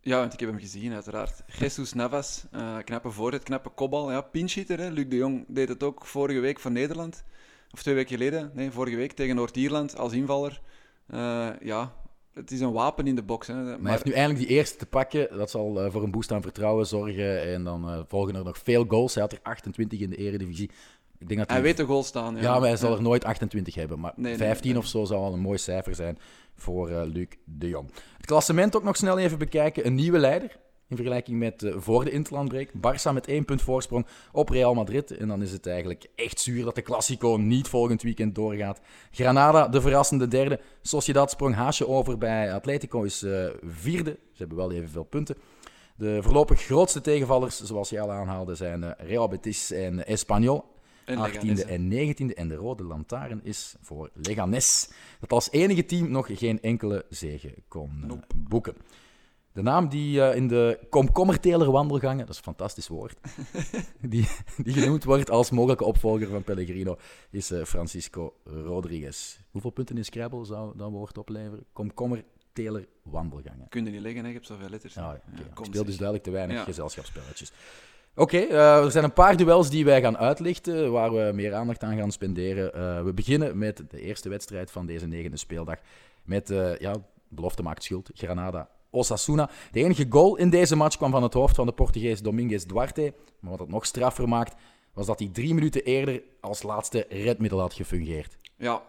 Ja, 0.00 0.18
want 0.18 0.32
ik 0.32 0.40
heb 0.40 0.48
hem 0.48 0.58
gezien, 0.58 0.92
uiteraard. 0.92 1.42
Jesus 1.58 1.92
Navas, 1.92 2.44
eh, 2.52 2.76
knappe 2.84 3.10
voorzet, 3.10 3.42
knappe 3.42 3.68
kopbal. 3.68 4.10
Ja, 4.10 4.20
pinchhitter, 4.20 4.78
hè. 4.78 4.88
Luc 4.90 5.08
de 5.08 5.16
Jong 5.16 5.44
deed 5.48 5.68
het 5.68 5.82
ook 5.82 6.06
vorige 6.06 6.40
week 6.40 6.60
voor 6.60 6.70
Nederland. 6.70 7.24
Of 7.70 7.82
twee 7.82 7.94
weken 7.94 8.16
geleden, 8.16 8.50
nee, 8.54 8.70
vorige 8.70 8.96
week 8.96 9.12
tegen 9.12 9.34
Noord-Ierland 9.36 9.96
als 9.96 10.12
invaller. 10.12 10.60
Eh, 11.06 11.48
ja, 11.60 11.92
het 12.34 12.50
is 12.50 12.60
een 12.60 12.72
wapen 12.72 13.06
in 13.06 13.14
de 13.14 13.22
box. 13.22 13.46
Hè. 13.46 13.54
Maar 13.54 13.78
hij 13.82 13.90
heeft 13.90 14.04
nu 14.04 14.12
eindelijk 14.12 14.46
die 14.48 14.56
eerste 14.56 14.76
te 14.76 14.86
pakken. 14.86 15.36
Dat 15.36 15.50
zal 15.50 15.82
eh, 15.84 15.90
voor 15.92 16.02
een 16.02 16.10
boost 16.10 16.32
aan 16.32 16.42
vertrouwen 16.42 16.86
zorgen. 16.86 17.42
En 17.52 17.64
dan 17.64 17.88
eh, 17.90 18.00
volgen 18.08 18.34
er 18.36 18.44
nog 18.44 18.58
veel 18.58 18.84
goals. 18.88 19.14
Hij 19.14 19.22
had 19.22 19.32
er 19.32 19.38
28 19.42 20.00
in 20.00 20.10
de 20.10 20.16
eredivisie. 20.16 20.70
Ik 21.18 21.28
denk 21.28 21.40
dat 21.40 21.50
Hij 21.50 21.62
weet 21.62 21.76
de 21.76 21.84
goal 21.84 22.02
staan. 22.02 22.34
Ja, 22.36 22.40
Ja, 22.42 22.58
maar 22.58 22.68
hij 22.68 22.76
zal 22.76 22.90
Ja. 22.90 22.96
er 22.96 23.02
nooit 23.02 23.24
28 23.24 23.74
hebben. 23.74 24.00
Maar 24.00 24.12
Nee, 24.16 24.24
nee, 24.36 24.36
15 24.36 24.70
nee. 24.70 24.78
of 24.80 24.86
zo 24.86 25.04
zal 25.04 25.24
al 25.24 25.32
een 25.32 25.40
mooi 25.40 25.58
cijfer 25.58 25.94
zijn 25.94 26.18
voor 26.54 26.88
eh, 26.90 27.02
Luc 27.04 27.26
de 27.44 27.68
Jong. 27.68 27.90
Het 28.16 28.26
klassement 28.26 28.76
ook 28.76 28.82
nog 28.82 28.96
snel 28.96 29.18
even 29.18 29.38
bekijken. 29.38 29.86
Een 29.86 29.94
nieuwe 29.94 30.18
leider. 30.18 30.56
In 30.94 31.00
vergelijking 31.00 31.38
met 31.38 31.62
eh, 31.62 31.74
voor 31.76 32.04
de 32.04 32.10
interlandbreek. 32.10 32.70
Barça 32.76 33.12
met 33.12 33.26
één 33.26 33.44
punt 33.44 33.62
voorsprong 33.62 34.06
op 34.32 34.48
Real 34.48 34.74
Madrid. 34.74 35.10
En 35.10 35.28
dan 35.28 35.42
is 35.42 35.52
het 35.52 35.66
eigenlijk 35.66 36.06
echt 36.14 36.40
zuur 36.40 36.64
dat 36.64 36.74
de 36.74 36.82
Classico 36.82 37.36
niet 37.36 37.68
volgend 37.68 38.02
weekend 38.02 38.34
doorgaat. 38.34 38.80
Granada, 39.10 39.68
de 39.68 39.80
verrassende 39.80 40.28
derde. 40.28 40.60
Sociedad 40.82 41.30
sprong 41.30 41.54
haasje 41.54 41.88
over 41.88 42.18
bij 42.18 42.52
Atletico, 42.52 43.02
is 43.02 43.22
eh, 43.22 43.46
vierde. 43.62 44.10
Ze 44.10 44.38
hebben 44.38 44.56
wel 44.56 44.72
evenveel 44.72 45.04
punten. 45.04 45.36
De 45.96 46.18
voorlopig 46.22 46.60
grootste 46.60 47.00
tegenvallers, 47.00 47.62
zoals 47.62 47.90
je 47.90 48.00
al 48.00 48.12
aanhaalde, 48.12 48.54
zijn 48.54 48.84
eh, 48.84 49.06
Real 49.08 49.28
Betis 49.28 49.70
en 49.70 50.06
Espanyol. 50.06 50.64
En 51.04 51.18
18e 51.18 51.20
Leganés, 51.20 51.62
hè. 51.62 51.68
en 51.68 51.90
19e. 51.90 52.34
En 52.34 52.48
de 52.48 52.54
rode 52.54 52.84
lantaarn 52.84 53.40
is 53.42 53.74
voor 53.80 54.10
Leganes. 54.12 54.90
Dat 55.20 55.32
als 55.32 55.50
enige 55.50 55.86
team 55.86 56.10
nog 56.10 56.28
geen 56.32 56.62
enkele 56.62 57.04
zege 57.08 57.54
kon 57.68 57.90
Nope. 58.06 58.24
boeken. 58.36 58.74
De 59.54 59.62
naam 59.62 59.88
die 59.88 60.22
eh, 60.22 60.36
in 60.36 60.48
de 60.48 60.78
komkommerteler 60.90 61.70
wandelgangen, 61.70 62.18
dat 62.18 62.28
is 62.28 62.36
een 62.36 62.42
fantastisch 62.42 62.88
woord, 62.88 63.16
die, 64.00 64.28
die 64.56 64.72
genoemd 64.74 65.04
wordt 65.04 65.30
als 65.30 65.50
mogelijke 65.50 65.84
opvolger 65.84 66.28
van 66.28 66.42
Pellegrino, 66.44 66.96
is 67.30 67.50
eh, 67.50 67.64
Francisco 67.64 68.34
Rodriguez. 68.44 69.38
Hoeveel 69.50 69.70
punten 69.70 69.96
in 69.96 70.04
Scrabble 70.04 70.44
zou 70.44 70.76
dat 70.76 70.90
woord 70.90 71.18
opleveren? 71.18 71.64
Komkommerteler 71.72 72.86
wandelgangen. 73.02 73.68
Kun 73.68 73.84
je 73.84 73.90
niet 73.90 74.00
leggen, 74.00 74.20
hè? 74.22 74.28
je 74.28 74.34
hebt 74.34 74.46
zoveel 74.46 74.68
letters. 74.68 74.96
Ah, 74.96 75.04
oké. 75.08 75.20
Ja, 75.36 75.38
Ik 75.44 75.54
kom, 75.54 75.64
speel 75.64 75.76
zeg. 75.78 75.86
dus 75.86 75.96
duidelijk 75.96 76.26
te 76.26 76.32
weinig 76.32 76.56
Ja. 76.56 76.62
gezelschapsspelletjes. 76.64 77.52
Oké, 78.14 78.38
eh, 78.38 78.84
er 78.84 78.90
zijn 78.90 79.04
een 79.04 79.12
paar 79.12 79.36
duels 79.36 79.70
die 79.70 79.84
wij 79.84 80.00
gaan 80.00 80.16
uitlichten, 80.18 80.92
waar 80.92 81.12
we 81.12 81.30
meer 81.34 81.54
aandacht 81.54 81.82
aan 81.82 81.96
gaan 81.96 82.12
spenderen. 82.12 83.04
We 83.04 83.12
beginnen 83.12 83.58
met 83.58 83.82
de 83.90 84.00
eerste 84.00 84.28
wedstrijd 84.28 84.70
van 84.70 84.86
deze 84.86 85.06
negende 85.06 85.36
speeldag. 85.36 85.76
Met, 86.22 86.48
ja, 86.78 86.94
belofte 87.28 87.62
maakt 87.62 87.82
schuld, 87.82 88.10
Granada. 88.14 88.68
Osasuna. 88.94 89.50
De 89.72 89.82
enige 89.84 90.06
goal 90.08 90.36
in 90.36 90.50
deze 90.50 90.76
match 90.76 90.96
kwam 90.96 91.10
van 91.10 91.22
het 91.22 91.32
hoofd 91.34 91.54
van 91.56 91.66
de 91.66 91.72
Portugees 91.72 92.22
Dominguez 92.22 92.64
Duarte. 92.64 93.14
Maar 93.40 93.50
wat 93.50 93.60
het 93.60 93.68
nog 93.68 93.86
straffer 93.86 94.28
maakt, 94.28 94.54
was 94.94 95.06
dat 95.06 95.18
hij 95.18 95.28
drie 95.32 95.54
minuten 95.54 95.84
eerder 95.84 96.22
als 96.40 96.62
laatste 96.62 97.06
redmiddel 97.08 97.60
had 97.60 97.74
gefungeerd. 97.74 98.36
Ja, 98.58 98.82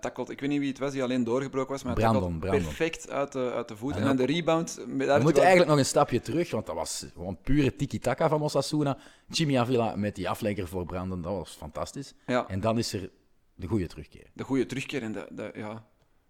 tackelt. 0.00 0.30
Ik 0.30 0.40
weet 0.40 0.50
niet 0.50 0.58
wie 0.58 0.68
het 0.68 0.78
was 0.78 0.92
die 0.92 1.02
alleen 1.02 1.24
doorgebroken 1.24 1.70
was, 1.72 1.82
maar 1.82 1.94
Brandon, 1.94 2.38
Brandon. 2.38 2.62
perfect 2.62 3.10
uit 3.10 3.32
de, 3.32 3.52
uit 3.54 3.68
de 3.68 3.76
voet. 3.76 3.96
En 3.96 4.16
de 4.16 4.24
rebound. 4.26 4.76
daar 4.76 4.86
We 4.86 4.94
moeten 4.96 5.22
wel- 5.32 5.34
eigenlijk 5.42 5.68
nog 5.68 5.78
een 5.78 5.84
stapje 5.86 6.20
terug, 6.20 6.50
want 6.50 6.66
dat 6.66 6.74
was 6.74 7.06
gewoon 7.14 7.38
pure 7.42 7.76
tiki-taka 7.76 8.28
van 8.28 8.42
Osasuna. 8.42 8.98
Jimmy 9.28 9.58
Avila 9.58 9.96
met 9.96 10.14
die 10.14 10.28
aflenker 10.28 10.68
voor 10.68 10.84
Brandon, 10.86 11.22
dat 11.22 11.32
was 11.32 11.50
fantastisch. 11.50 12.14
Ja, 12.26 12.48
En 12.48 12.60
dan 12.60 12.78
is 12.78 12.92
er 12.92 13.10
de 13.54 13.66
goede 13.66 13.86
terugkeer. 13.86 14.26
de 14.32 14.44
goede 14.44 14.66
terugkeer 14.66 15.02
en 15.02 15.12
de, 15.12 15.26
de 15.30 15.50
ja, 15.54 15.84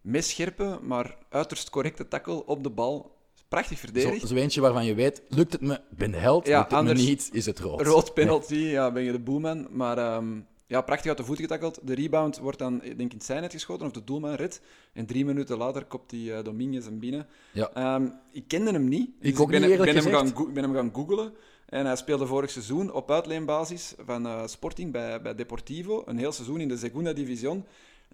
messcherpe, 0.05 0.79
maar 0.83 1.17
uiterst 1.29 1.71
correcte 1.71 2.09
tackle 2.09 2.47
op 2.47 2.63
de 2.63 2.71
bal. 2.71 3.13
Prachtig 3.49 3.79
Zo, 3.79 3.85
verdedigd. 3.85 4.29
zo 4.29 4.35
eentje 4.35 4.61
waarvan 4.61 4.85
je 4.85 4.95
weet, 4.95 5.23
lukt 5.29 5.53
het 5.53 5.61
me, 5.61 5.75
ik 5.75 5.99
ben 5.99 6.11
de 6.11 6.17
held. 6.17 6.47
Ja, 6.47 6.59
lukt 6.59 6.71
het 6.71 6.79
anders- 6.79 7.03
me 7.03 7.09
niet, 7.09 7.29
is 7.33 7.47
het 7.47 7.59
rood. 7.59 7.81
Rood 7.81 8.15
penalty, 8.15 8.55
ja, 8.55 8.93
ben 8.93 9.03
je 9.03 9.13
de 9.13 9.19
boeman. 9.19 9.67
Maar 9.71 9.99
ehm, 9.99 10.41
ja, 10.67 10.81
prachtig 10.81 11.09
uit 11.09 11.17
de 11.19 11.25
voet 11.25 11.39
getakkeld. 11.39 11.79
De 11.83 11.95
rebound 11.95 12.39
wordt 12.39 12.59
dan, 12.59 12.75
ik 12.75 12.99
denk 12.99 13.11
in 13.11 13.17
het 13.17 13.25
zijnet 13.27 13.53
geschoten, 13.53 13.87
of 13.87 13.93
de 13.93 14.05
doelman 14.05 14.35
red. 14.35 14.61
En 14.93 15.07
drie 15.07 15.25
minuten 15.25 15.57
later 15.57 15.85
kopt 15.85 16.11
die 16.11 16.31
uh, 16.31 16.43
Dominguez 16.43 16.85
hem 16.85 16.99
binnen. 16.99 17.27
Ja. 17.53 17.71
Ehm, 17.75 18.07
ik 18.33 18.49
kende 18.49 18.71
hem 18.73 18.89
niet. 18.89 19.11
Ik 19.21 19.41
ook 19.41 19.51
ben, 19.51 19.61
niet, 19.61 19.71
eerlijk 19.71 19.93
ben 19.93 20.03
hem 20.03 20.13
gaan, 20.13 20.47
ik 20.47 20.55
ben 20.55 20.63
hem 20.63 20.75
gaan 20.75 20.91
googlen. 20.95 21.33
En 21.67 21.87
hij 21.87 21.97
speelde 21.97 22.27
vorig 22.27 22.51
seizoen 22.51 22.93
op 22.93 23.11
uitleenbasis 23.11 23.95
van 24.07 24.27
eh, 24.27 24.47
Sporting 24.47 24.93
bij, 24.93 25.23
bij 25.23 25.35
Deportivo. 25.35 26.03
Een 26.07 26.19
heel 26.19 26.33
seizoen 26.33 26.61
in 26.61 26.69
de 26.69 26.77
Segunda 26.77 27.13
Division. 27.13 27.65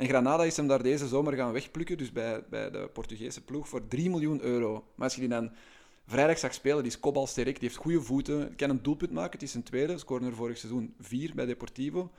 En 0.01 0.09
Granada 0.09 0.45
is 0.45 0.57
hem 0.57 0.67
daar 0.67 0.83
deze 0.83 1.09
zomer 1.09 1.33
gaan 1.33 1.53
wegplukken, 1.53 1.99
dus 1.99 2.13
bij, 2.13 2.45
bij 2.51 2.71
de 2.71 2.91
Portugese 2.93 3.45
ploeg, 3.45 3.69
voor 3.69 3.89
3 3.89 4.11
miljoen 4.11 4.43
euro. 4.43 4.73
Maar 4.95 5.05
als 5.05 5.15
je 5.15 5.21
die 5.21 5.29
dan 5.29 5.51
vrijdag 6.07 6.39
zag 6.39 6.55
spelen, 6.55 6.83
die 6.83 6.93
is 6.93 7.01
kopbalsterk, 7.01 7.61
die 7.61 7.69
heeft 7.69 7.81
goede 7.81 8.01
voeten, 8.01 8.57
kan 8.57 8.71
een 8.71 8.83
doelpunt 8.83 9.11
maken, 9.11 9.33
het 9.33 9.43
is 9.43 9.55
een 9.55 9.63
tweede, 9.63 9.99
scoorde 9.99 10.27
er 10.27 10.35
vorig 10.35 10.59
seizoen 10.59 10.95
4 11.01 11.33
bij 11.35 11.47
Deportivo. 11.47 12.11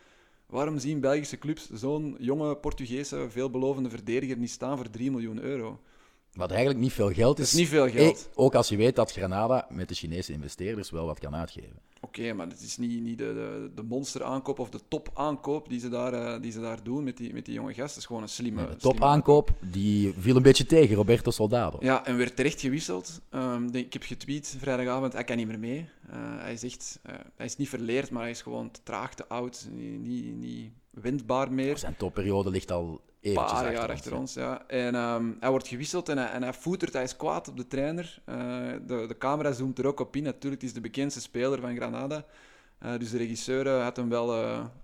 Waarom 0.45 0.79
zien 0.79 0.99
Belgische 0.99 1.37
clubs 1.37 1.69
zo'n 1.69 2.15
jonge 2.19 2.55
Portugese, 2.55 3.29
veelbelovende 3.29 3.89
verdediger 3.89 4.37
niet 4.37 4.49
staan 4.49 4.77
voor 4.77 4.89
3 4.89 5.11
miljoen 5.11 5.39
euro? 5.39 5.79
Wat 6.33 6.49
eigenlijk 6.49 6.79
niet 6.79 6.93
veel 6.93 7.11
geld 7.11 7.39
is. 7.39 7.45
Dat 7.45 7.53
is 7.53 7.59
niet 7.59 7.69
veel 7.69 7.89
geld. 7.89 8.29
Eh, 8.31 8.43
ook 8.43 8.55
als 8.55 8.69
je 8.69 8.75
weet 8.75 8.95
dat 8.95 9.11
Granada 9.11 9.67
met 9.69 9.87
de 9.87 9.95
Chinese 9.95 10.33
investeerders 10.33 10.89
wel 10.91 11.05
wat 11.05 11.19
kan 11.19 11.35
uitgeven. 11.35 11.79
Oké, 12.01 12.33
maar 12.33 12.47
het 12.47 12.61
is 12.61 12.77
niet, 12.77 13.01
niet 13.01 13.17
de, 13.17 13.23
de, 13.33 13.71
de 13.75 13.83
monsteraankoop 13.83 14.59
of 14.59 14.69
de 14.69 14.79
topaankoop 14.87 15.69
die, 15.69 15.79
ze 15.79 15.89
daar, 15.89 16.13
eh, 16.13 16.41
die 16.41 16.51
ze 16.51 16.59
daar 16.59 16.83
doen 16.83 17.03
met 17.03 17.17
die, 17.17 17.33
met 17.33 17.45
die 17.45 17.53
jonge 17.53 17.67
gasten. 17.73 17.85
Het 17.87 17.97
is 17.97 18.05
gewoon 18.05 18.21
een 18.21 18.29
slimme... 18.29 18.75
Topaankoop 18.75 19.51
die 19.71 20.13
viel 20.19 20.35
een 20.35 20.41
beetje 20.41 20.65
tegen, 20.65 20.95
Roberto 20.95 21.31
Soldado. 21.31 21.77
Ja, 21.81 22.05
en 22.05 22.17
werd 22.17 22.35
terecht 22.35 22.61
gewisseld. 22.61 23.21
Ehm, 23.29 23.67
denk- 23.67 23.85
ik 23.85 23.93
heb 23.93 24.03
getweet 24.03 24.55
vrijdagavond, 24.59 25.13
hij 25.13 25.23
kan 25.23 25.37
niet 25.37 25.47
meer 25.47 25.59
mee. 25.59 25.89
Eh, 26.09 26.15
hij, 26.37 26.53
is 26.53 26.63
echt, 26.63 26.99
hij 27.35 27.45
is 27.45 27.57
niet 27.57 27.69
verleerd, 27.69 28.09
maar 28.09 28.21
hij 28.21 28.31
is 28.31 28.41
gewoon 28.41 28.71
te 28.71 28.79
traag, 28.83 29.13
te 29.13 29.27
oud, 29.27 29.67
niet, 29.71 29.99
niet, 29.99 30.35
niet 30.35 30.71
wendbaar 30.89 31.51
meer. 31.51 31.77
Zijn 31.77 31.97
topperiode 31.97 32.49
ligt 32.49 32.71
al 32.71 33.01
eventjes 33.21 33.51
paar 33.51 33.59
achter 33.59 33.71
jaar 33.71 33.89
ons, 33.89 33.99
achter 33.99 34.15
ons, 34.15 34.33
ja. 34.33 34.67
En 34.67 34.95
ehm, 34.95 35.31
hij 35.39 35.49
wordt 35.49 35.67
gewisseld 35.67 36.09
en 36.09 36.17
hij, 36.17 36.29
en 36.29 36.43
hij 36.43 36.53
voetert, 36.53 36.93
hij 36.93 37.03
is 37.03 37.15
kwaad 37.15 37.47
op 37.47 37.57
de 37.57 37.67
trainer. 37.67 38.21
Eh, 38.25 38.35
de, 38.85 39.05
de 39.07 39.17
camera 39.17 39.51
zoomt 39.51 39.79
er 39.79 39.87
ook 39.87 39.99
op 39.99 40.15
in. 40.15 40.23
Natuurlijk, 40.23 40.61
het 40.61 40.69
is 40.69 40.75
de 40.75 40.81
bekendste 40.81 41.21
speler 41.21 41.59
van 41.61 41.75
Granada. 41.75 42.25
Eh, 42.77 42.97
dus 42.97 43.11
de 43.11 43.17
regisseur 43.17 43.67
eh, 43.67 43.83
had 43.83 43.95
hem 43.95 44.09
wel, 44.09 44.27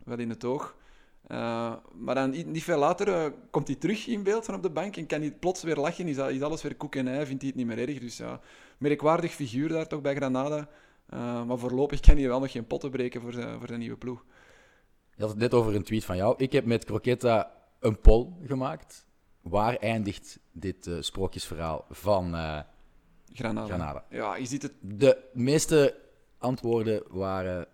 wel 0.03 0.17
in 0.17 0.29
het 0.29 0.45
oog. 0.45 0.75
Maar 1.93 2.15
dan 2.15 2.29
niet, 2.29 2.63
veel 2.63 2.79
later 2.79 3.33
komt 3.49 3.67
hij 3.67 3.75
terug 3.75 4.07
in 4.07 4.23
beeld 4.23 4.45
van 4.45 4.55
op 4.55 4.61
de 4.61 4.69
bank 4.69 4.97
en 4.97 5.05
kan 5.05 5.19
hij 5.19 5.31
plots 5.31 5.63
weer 5.63 5.75
lachen. 5.75 6.07
Is, 6.07 6.17
is 6.17 6.41
alles 6.41 6.61
weer 6.61 6.75
koek 6.75 6.95
en 6.95 7.07
ei, 7.07 7.25
vindt 7.25 7.41
hij 7.41 7.51
het 7.55 7.59
niet 7.59 7.67
meer 7.67 7.89
erg. 7.89 7.99
Dus 7.99 8.17
ja, 8.17 8.39
merkwaardig 8.77 9.31
figuur 9.31 9.69
daar 9.69 9.87
toch 9.87 10.01
bij 10.01 10.15
Granada. 10.15 10.69
Maar 11.45 11.57
voorlopig 11.57 11.99
kan 11.99 12.17
hij 12.17 12.27
wel 12.27 12.39
nog 12.39 12.51
geen 12.51 12.67
potten 12.67 12.89
breken 12.89 13.21
voor 13.21 13.33
zijn, 13.33 13.57
voor 13.57 13.67
zijn 13.67 13.79
nieuwe 13.79 13.97
ploeg. 13.97 14.25
Je 15.15 15.21
had 15.21 15.29
het 15.31 15.39
net 15.39 15.53
over 15.53 15.75
een 15.75 15.83
tweet 15.83 16.05
van 16.05 16.17
jou. 16.17 16.35
Ik 16.37 16.51
heb 16.51 16.65
met 16.65 16.85
Croquetta 16.85 17.56
een 17.79 18.01
poll 18.01 18.27
gemaakt. 18.43 19.05
Waar 19.41 19.75
eindigt 19.75 20.39
dit 20.51 20.87
eh, 20.87 20.95
sprookjesverhaal 20.99 21.85
van 21.89 22.35
eh, 22.35 22.59
Granada. 23.33 23.67
Granada? 23.67 24.05
Ja, 24.09 24.35
je 24.35 24.45
ziet 24.45 24.61
het. 24.61 24.73
De 24.81 25.17
meeste 25.33 25.95
antwoorden 26.37 27.03
waren 27.07 27.67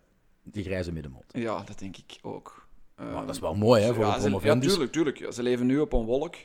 de 0.43 0.63
grijze 0.63 0.91
middenmond. 0.91 1.25
Ja, 1.27 1.63
dat 1.63 1.79
denk 1.79 1.97
ik 1.97 2.17
ook. 2.21 2.67
Ehm, 2.95 3.13
dat 3.13 3.35
is 3.35 3.39
wel 3.39 3.55
mooi 3.55 3.81
hè, 3.81 3.93
voor 3.93 4.03
ja, 4.03 4.15
de 4.15 4.21
ze-. 4.21 4.39
Ja, 4.41 4.59
tuurlijk, 4.59 4.91
tuurlijk. 4.91 5.17
Ja, 5.17 5.31
ze 5.31 5.43
leven 5.43 5.65
nu 5.65 5.79
op 5.79 5.93
een 5.93 6.05
wolk. 6.05 6.35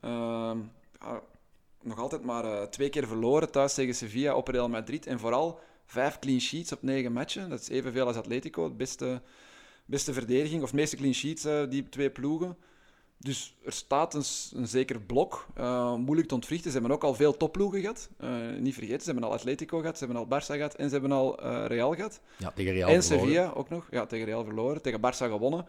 Ehm, 0.00 0.58
ja, 1.00 1.22
nog 1.82 1.98
altijd 1.98 2.24
maar 2.24 2.44
eh, 2.44 2.62
twee 2.62 2.88
keer 2.88 3.06
verloren 3.06 3.50
thuis 3.50 3.74
tegen 3.74 3.94
Sevilla 3.94 4.34
op 4.34 4.48
Real 4.48 4.68
Madrid. 4.68 5.06
En 5.06 5.18
vooral 5.18 5.60
vijf 5.86 6.18
clean 6.18 6.40
sheets 6.40 6.72
op 6.72 6.82
negen 6.82 7.12
matchen. 7.12 7.50
Dat 7.50 7.60
is 7.60 7.68
evenveel 7.68 8.06
als 8.06 8.16
Atletico. 8.16 8.64
Het 8.64 8.76
beste, 8.76 9.22
beste 9.84 10.12
verdediging, 10.12 10.62
of 10.62 10.72
meeste 10.72 10.96
clean 10.96 11.14
sheets, 11.14 11.42
die 11.68 11.88
twee 11.88 12.10
ploegen. 12.10 12.56
Dus 13.22 13.56
er 13.64 13.72
staat 13.72 14.14
een, 14.14 14.66
zeker 14.66 15.00
blok. 15.00 15.46
eh, 15.54 15.94
moeilijk 15.94 16.28
te 16.28 16.34
ontwrichten. 16.34 16.70
Ze 16.70 16.78
hebben 16.78 16.96
ook 16.96 17.04
al 17.04 17.14
veel 17.14 17.36
topploegen 17.36 17.80
gehad. 17.80 18.08
Eh, 18.18 18.30
niet 18.58 18.74
vergeten, 18.74 19.00
ze 19.00 19.10
hebben 19.10 19.28
al 19.28 19.34
Atletico 19.34 19.78
gehad, 19.78 19.98
ze 19.98 20.04
hebben 20.04 20.22
al 20.28 20.40
Barça 20.40 20.46
gehad 20.54 20.74
en 20.74 20.86
ze 20.86 20.92
hebben 20.92 21.12
al 21.12 21.38
eh, 21.42 21.64
Real 21.66 21.94
gehad. 21.94 22.20
Ja, 22.36 22.50
tegen 22.54 22.72
Real 22.72 22.88
En 22.88 23.02
verloren. 23.02 23.28
Sevilla 23.28 23.52
ook 23.54 23.68
nog. 23.68 23.86
Ja, 23.90 24.06
tegen 24.06 24.26
Real 24.26 24.44
verloren. 24.44 24.82
Tegen 24.82 25.00
Barça 25.00 25.16
gewonnen. 25.30 25.66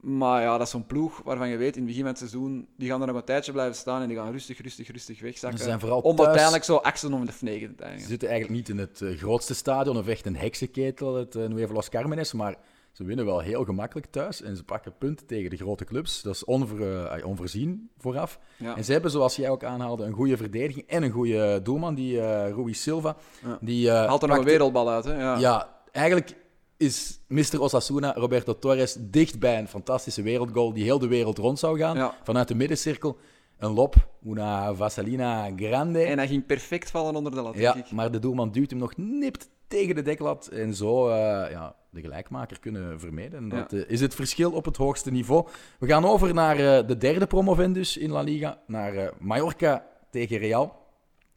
Maar 0.00 0.42
ja, 0.42 0.52
dat 0.58 0.66
is 0.66 0.70
zo'n 0.72 0.86
ploeg 0.86 1.20
waarvan 1.24 1.48
je 1.48 1.56
weet 1.56 1.72
in 1.76 1.78
het 1.78 1.86
begin 1.86 2.00
van 2.00 2.10
het 2.10 2.18
seizoen, 2.18 2.66
die 2.76 2.88
gaan 2.88 3.00
er 3.00 3.06
nog 3.06 3.16
een 3.16 3.24
tijdje 3.24 3.52
blijven 3.52 3.76
staan 3.76 4.02
en 4.02 4.08
die 4.08 4.16
gaan 4.16 4.32
rustig, 4.32 4.60
rustig, 4.62 4.90
rustig 4.90 5.20
wegzakken. 5.20 5.58
Ze 5.58 5.64
zijn 5.64 5.80
vooral 5.80 6.00
om 6.00 6.14
thuis- 6.16 6.26
uiteindelijk 6.28 6.64
zo 6.64 6.76
axen 6.76 7.12
om 7.12 7.26
de 7.26 7.32
negen 7.40 7.68
te 7.68 7.74
Ze 7.76 7.82
eindigen. 7.84 8.08
zitten 8.08 8.28
eigenlijk 8.28 8.58
niet 8.58 8.68
in 8.68 8.78
het 8.78 9.18
grootste 9.18 9.54
stadion 9.54 9.96
of 9.96 10.06
echt 10.08 10.26
een 10.26 10.36
heksenketel, 10.36 11.14
het 11.14 11.34
Nuevo 11.34 11.72
Los 11.72 11.88
Carmenes, 11.88 12.32
maar 12.32 12.54
ze 12.94 13.04
winnen 13.04 13.24
wel 13.24 13.40
heel 13.40 13.64
gemakkelijk 13.64 14.06
thuis 14.10 14.42
en 14.42 14.56
ze 14.56 14.64
pakken 14.64 14.94
punten 14.98 15.26
tegen 15.26 15.50
de 15.50 15.56
grote 15.56 15.84
clubs. 15.84 16.22
Dat 16.22 16.34
is 16.34 16.44
onver, 16.44 17.04
eh, 17.06 17.26
onvoorzien 17.26 17.90
vooraf. 17.98 18.38
Ja. 18.56 18.76
En 18.76 18.84
ze 18.84 18.92
hebben, 18.92 19.10
zoals 19.10 19.36
jij 19.36 19.50
ook 19.50 19.64
aanhaalde, 19.64 20.04
een 20.04 20.12
goede 20.12 20.36
verdediging 20.36 20.86
en 20.88 21.02
een 21.02 21.10
goede 21.10 21.60
doelman, 21.62 21.94
die 21.94 22.20
eh 22.20 22.50
Rui 22.50 22.74
Silva. 22.74 23.16
Ja. 23.44 23.58
Die, 23.60 23.90
eh, 23.90 24.06
Haalt 24.06 24.22
er 24.22 24.28
nog 24.28 24.38
een 24.38 24.44
wereldbal 24.44 24.90
uit, 24.90 25.04
hè? 25.04 25.20
Ja. 25.20 25.38
Ja, 25.38 25.74
eigenlijk 25.92 26.36
is 26.76 27.20
Mr. 27.28 27.60
Osasuna, 27.60 28.12
Roberto 28.14 28.58
Torres, 28.58 28.96
dicht 29.00 29.38
bij 29.38 29.58
een 29.58 29.68
fantastische 29.68 30.22
wereldgoal 30.22 30.72
die 30.72 30.84
heel 30.84 30.98
de 30.98 31.08
wereld 31.08 31.38
rond 31.38 31.58
zou 31.58 31.78
gaan. 31.78 32.12
Vanuit 32.22 32.48
de 32.48 32.54
middencirkel. 32.54 33.16
Een 33.58 33.72
lop, 33.72 33.94
una 34.26 34.74
vaselina 34.74 35.50
grande. 35.56 36.02
En 36.02 36.18
hij 36.18 36.26
ging 36.28 36.46
perfect 36.46 36.90
vallen 36.90 37.14
onder 37.14 37.32
de 37.34 37.40
lat, 37.42 37.54
Ja, 37.54 37.74
ik. 37.74 37.90
maar 37.90 38.10
de 38.10 38.18
doelman 38.18 38.50
duwt 38.50 38.70
hem 38.70 38.78
nog 38.78 38.96
nipt 38.96 39.48
tegen 39.68 39.94
de 39.94 40.02
deklat. 40.02 40.46
En 40.46 40.74
zo 40.74 41.10
ja, 41.10 41.74
de 41.94 42.00
gelijkmaker 42.00 42.60
kunnen 42.60 43.00
vermijden. 43.00 43.38
En 43.38 43.48
dat 43.48 43.70
Ja. 43.70 43.78
eh, 43.78 43.84
is 43.90 44.00
het 44.00 44.14
verschil 44.14 44.52
op 44.52 44.64
het 44.64 44.76
hoogste 44.76 45.10
niveau. 45.10 45.46
We 45.78 45.86
gaan 45.86 46.04
over 46.04 46.34
naar 46.34 46.56
eh, 46.58 46.86
de 46.86 46.96
derde 46.96 47.26
promovendus 47.26 47.96
in 47.96 48.10
La 48.10 48.20
Liga. 48.20 48.58
Naar 48.66 48.94
eh, 48.96 49.08
Mallorca 49.18 49.86
tegen 50.10 50.38
Real. 50.38 50.82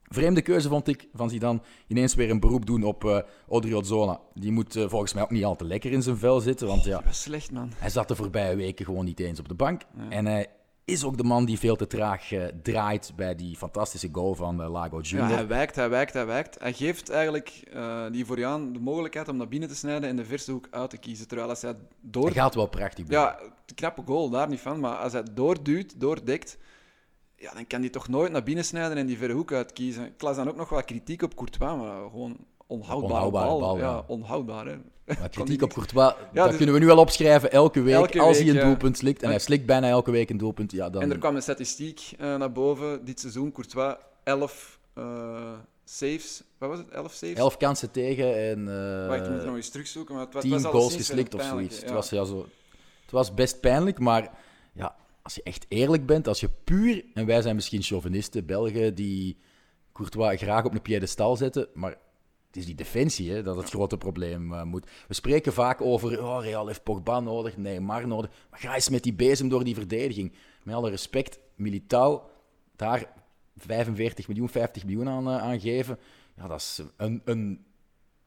Vreemde 0.10 0.42
keuze 0.42 0.68
vond 0.70 0.88
ik 0.88 1.08
van 1.14 1.30
Zidane. 1.30 1.60
Ineens 1.88 2.16
weer 2.16 2.30
een 2.30 2.40
beroep 2.40 2.66
doen 2.66 2.84
op 2.84 3.06
eh 3.06 3.20
Odriozola. 3.48 4.20
Die 4.34 4.52
moet 4.52 4.74
volgens 4.88 5.14
mij 5.14 5.24
ook 5.24 5.32
niet 5.32 5.44
al 5.46 5.56
te 5.56 5.66
lekker 5.66 5.92
in 5.92 6.02
zijn 6.02 6.18
vel 6.18 6.40
zitten. 6.40 6.68
Want 6.68 6.84
ja, 6.84 6.92
Dat 6.96 7.04
was 7.06 7.22
slecht, 7.22 7.52
man. 7.52 7.72
hij 7.76 7.90
zat 7.90 8.08
de 8.08 8.16
voorbije 8.16 8.56
weken 8.56 8.86
gewoon 8.86 9.06
niet 9.06 9.20
eens 9.20 9.40
op 9.40 9.48
de 9.48 9.54
bank. 9.56 9.82
Ja. 9.98 10.10
En 10.10 10.26
hij 10.26 10.48
is 10.88 11.03
ook 11.03 11.17
de 11.17 11.24
man 11.24 11.46
die 11.46 11.60
veel 11.60 11.75
te 11.75 11.88
traag 11.88 12.32
eh, 12.32 12.46
draait 12.63 13.12
bij 13.15 13.36
die 13.36 13.56
fantastische 13.56 14.10
goal 14.12 14.36
van 14.36 14.62
eh, 14.62 14.72
Lago 14.72 15.00
Junior. 15.00 15.29
Ja, 15.29 15.36
hij 15.36 15.48
wijkt, 15.48 15.75
hij 15.75 15.89
wijkt, 15.89 16.13
hij 16.13 16.25
wijkt. 16.25 16.60
Hij 16.60 16.74
geeft 16.74 17.10
eigenlijk 17.10 17.62
eh, 17.74 18.06
die 18.12 18.24
Ivoriaan 18.24 18.74
de 18.74 18.79
mogelijkheid 18.79 19.27
om 19.27 19.38
naar 19.38 19.48
binnen 19.48 19.70
te 19.70 19.75
snijden 19.75 20.10
en 20.10 20.15
de 20.15 20.25
verste 20.25 20.51
hoek 20.51 20.67
uit 20.72 20.89
te 20.89 20.98
kiezen. 20.98 21.27
Terwijl 21.27 21.50
als 21.50 21.62
hij 21.62 21.75
door... 22.01 22.25
Hij 22.25 22.34
gaat 22.34 22.56
wel 22.56 22.67
prachtig. 22.67 23.06
Ja, 23.08 23.39
knappe 23.75 24.01
goal, 24.06 24.29
daar 24.29 24.50
niet 24.50 24.60
van. 24.60 24.79
Maar 24.79 24.96
als 24.96 25.13
hij 25.13 25.24
doorduwt, 25.34 26.00
doordekt, 26.00 26.58
ja, 27.36 27.53
dan 27.53 27.67
kan 27.67 27.79
hij 27.79 27.89
toch 27.89 28.08
nooit 28.08 28.32
naar 28.32 28.44
binnen 28.44 28.65
snijden 28.65 28.98
en 28.98 29.06
die 29.06 29.17
verre 29.17 29.34
hoek 29.34 29.51
uitkiezen. 29.51 30.06
Ik 30.06 30.22
las 30.22 30.36
dan 30.36 30.50
ook 30.50 30.56
nog 30.56 30.70
wat 30.70 30.86
kritiek 30.86 31.22
op 31.22 31.36
Courtois, 31.36 31.77
maar 31.77 32.10
gewoon 32.10 32.38
onhoudbare, 32.68 33.14
Onhoudbare 33.14 33.48
bal. 33.48 33.60
bal, 33.60 33.78
ja, 33.78 34.04
onhoudbaar, 34.08 34.66
hè. 34.66 34.76
Maar 35.20 35.30
kritiek 35.30 35.62
op 35.62 35.74
Courtois, 35.74 36.14
dat 36.34 36.48
dus- 36.48 36.56
kunnen 36.56 36.74
we 36.76 36.82
nu 36.82 36.86
wel 36.86 36.98
opschrijven 36.98 37.52
elke 37.52 37.82
week. 37.82 37.94
Elke 37.96 38.20
als 38.20 38.38
week, 38.38 38.48
hij 38.48 38.56
een 38.56 38.68
doelpunt 38.68 38.98
slikt, 38.98 39.20
en 39.20 39.24
En- 39.26 39.30
hij 39.30 39.40
slikt 39.40 39.66
bijna 39.66 39.88
elke 39.88 40.12
week 40.12 40.30
een 40.30 40.38
doelpunt, 40.38 40.72
ja, 40.72 40.90
dan... 40.90 41.02
En 41.02 41.12
er 41.12 41.18
kwam 41.18 41.36
een 41.36 41.42
statistiek 41.42 42.12
eh, 42.18 42.36
naar 42.38 42.52
boven 42.52 43.06
dit 43.06 43.20
seizoen. 43.20 43.52
Courtois, 43.52 43.96
11 44.24 44.80
eh, 44.94 45.52
saves. 45.86 46.44
Wat 46.58 46.70
was 46.70 46.78
het? 46.78 46.90
11 46.90 47.14
saves? 47.14 47.34
Elf 47.38 47.58
kansen 47.58 47.92
tegen 47.92 48.36
en 48.50 48.68
eh, 48.68 49.08
Wacht, 49.08 49.26
ik 49.26 49.32
moet 49.32 49.46
nog 49.46 49.56
eens 49.56 49.70
terugzoeken. 49.70 50.16
Maar 50.16 50.24
het, 50.24 50.34
wa- 50.34 50.40
het 50.40 50.50
tien 50.50 50.62
was 50.62 50.72
goals 50.72 50.84
alleszins 50.86 51.08
geslikt 51.08 51.34
of 51.36 51.42
zoiets. 51.44 51.82
Het, 51.82 51.92
was, 51.92 52.10
ja, 52.10 52.24
zo, 52.24 52.46
het 53.02 53.12
was 53.12 53.34
best 53.34 53.60
pijnlijk, 53.60 54.00
maar 54.00 54.32
ja, 54.74 54.96
als 55.22 55.36
je 55.36 55.44
echt 55.44 55.66
eerlijk 55.70 56.06
bent, 56.06 56.28
als 56.28 56.40
je 56.40 56.50
puur... 56.64 57.04
En 57.14 57.26
wij 57.26 57.42
zijn 57.42 57.56
misschien 57.56 57.82
chauvinisten, 57.82 58.46
Belgen, 58.46 58.96
die 58.96 59.38
Courtois 59.94 60.42
graag 60.42 60.66
op 60.66 60.74
een 60.74 60.82
piedestal 60.82 61.36
zetten, 61.36 61.68
maar... 61.74 61.98
Het 62.58 62.66
is 62.66 62.76
die 62.76 62.86
defensie 62.86 63.32
hè, 63.32 63.44
dat 63.44 63.56
het 63.56 63.70
grote 63.70 63.98
probleem 63.98 64.54
eh, 64.54 64.64
moet. 64.64 64.90
We 65.08 65.14
spreken 65.14 65.54
vaak 65.54 65.82
over, 65.82 66.24
oh, 66.24 66.44
Real 66.44 66.68
heeft 66.68 66.84
Pogba 66.84 67.20
nodig, 67.20 67.58
Neymar 67.58 68.08
nodig. 68.08 68.32
Maar 68.50 68.60
ga 68.60 68.76
eens 68.76 68.90
met 68.90 69.04
die 69.04 69.14
bezem 69.14 69.50
door 69.50 69.64
die 69.64 69.76
verdediging. 69.76 70.34
Met 70.64 70.76
alle 70.76 70.90
respect, 70.90 71.40
Militao, 71.56 72.30
daar 72.76 73.14
45 73.58 74.28
miljoen, 74.28 74.50
50 74.50 74.86
miljoen 74.86 75.10
aan, 75.10 75.30
aan 75.30 75.60
geven. 75.60 76.00
Ja, 76.36 76.48
dat 76.48 76.60
is 76.60 76.82
een, 76.96 77.22
een 77.26 77.66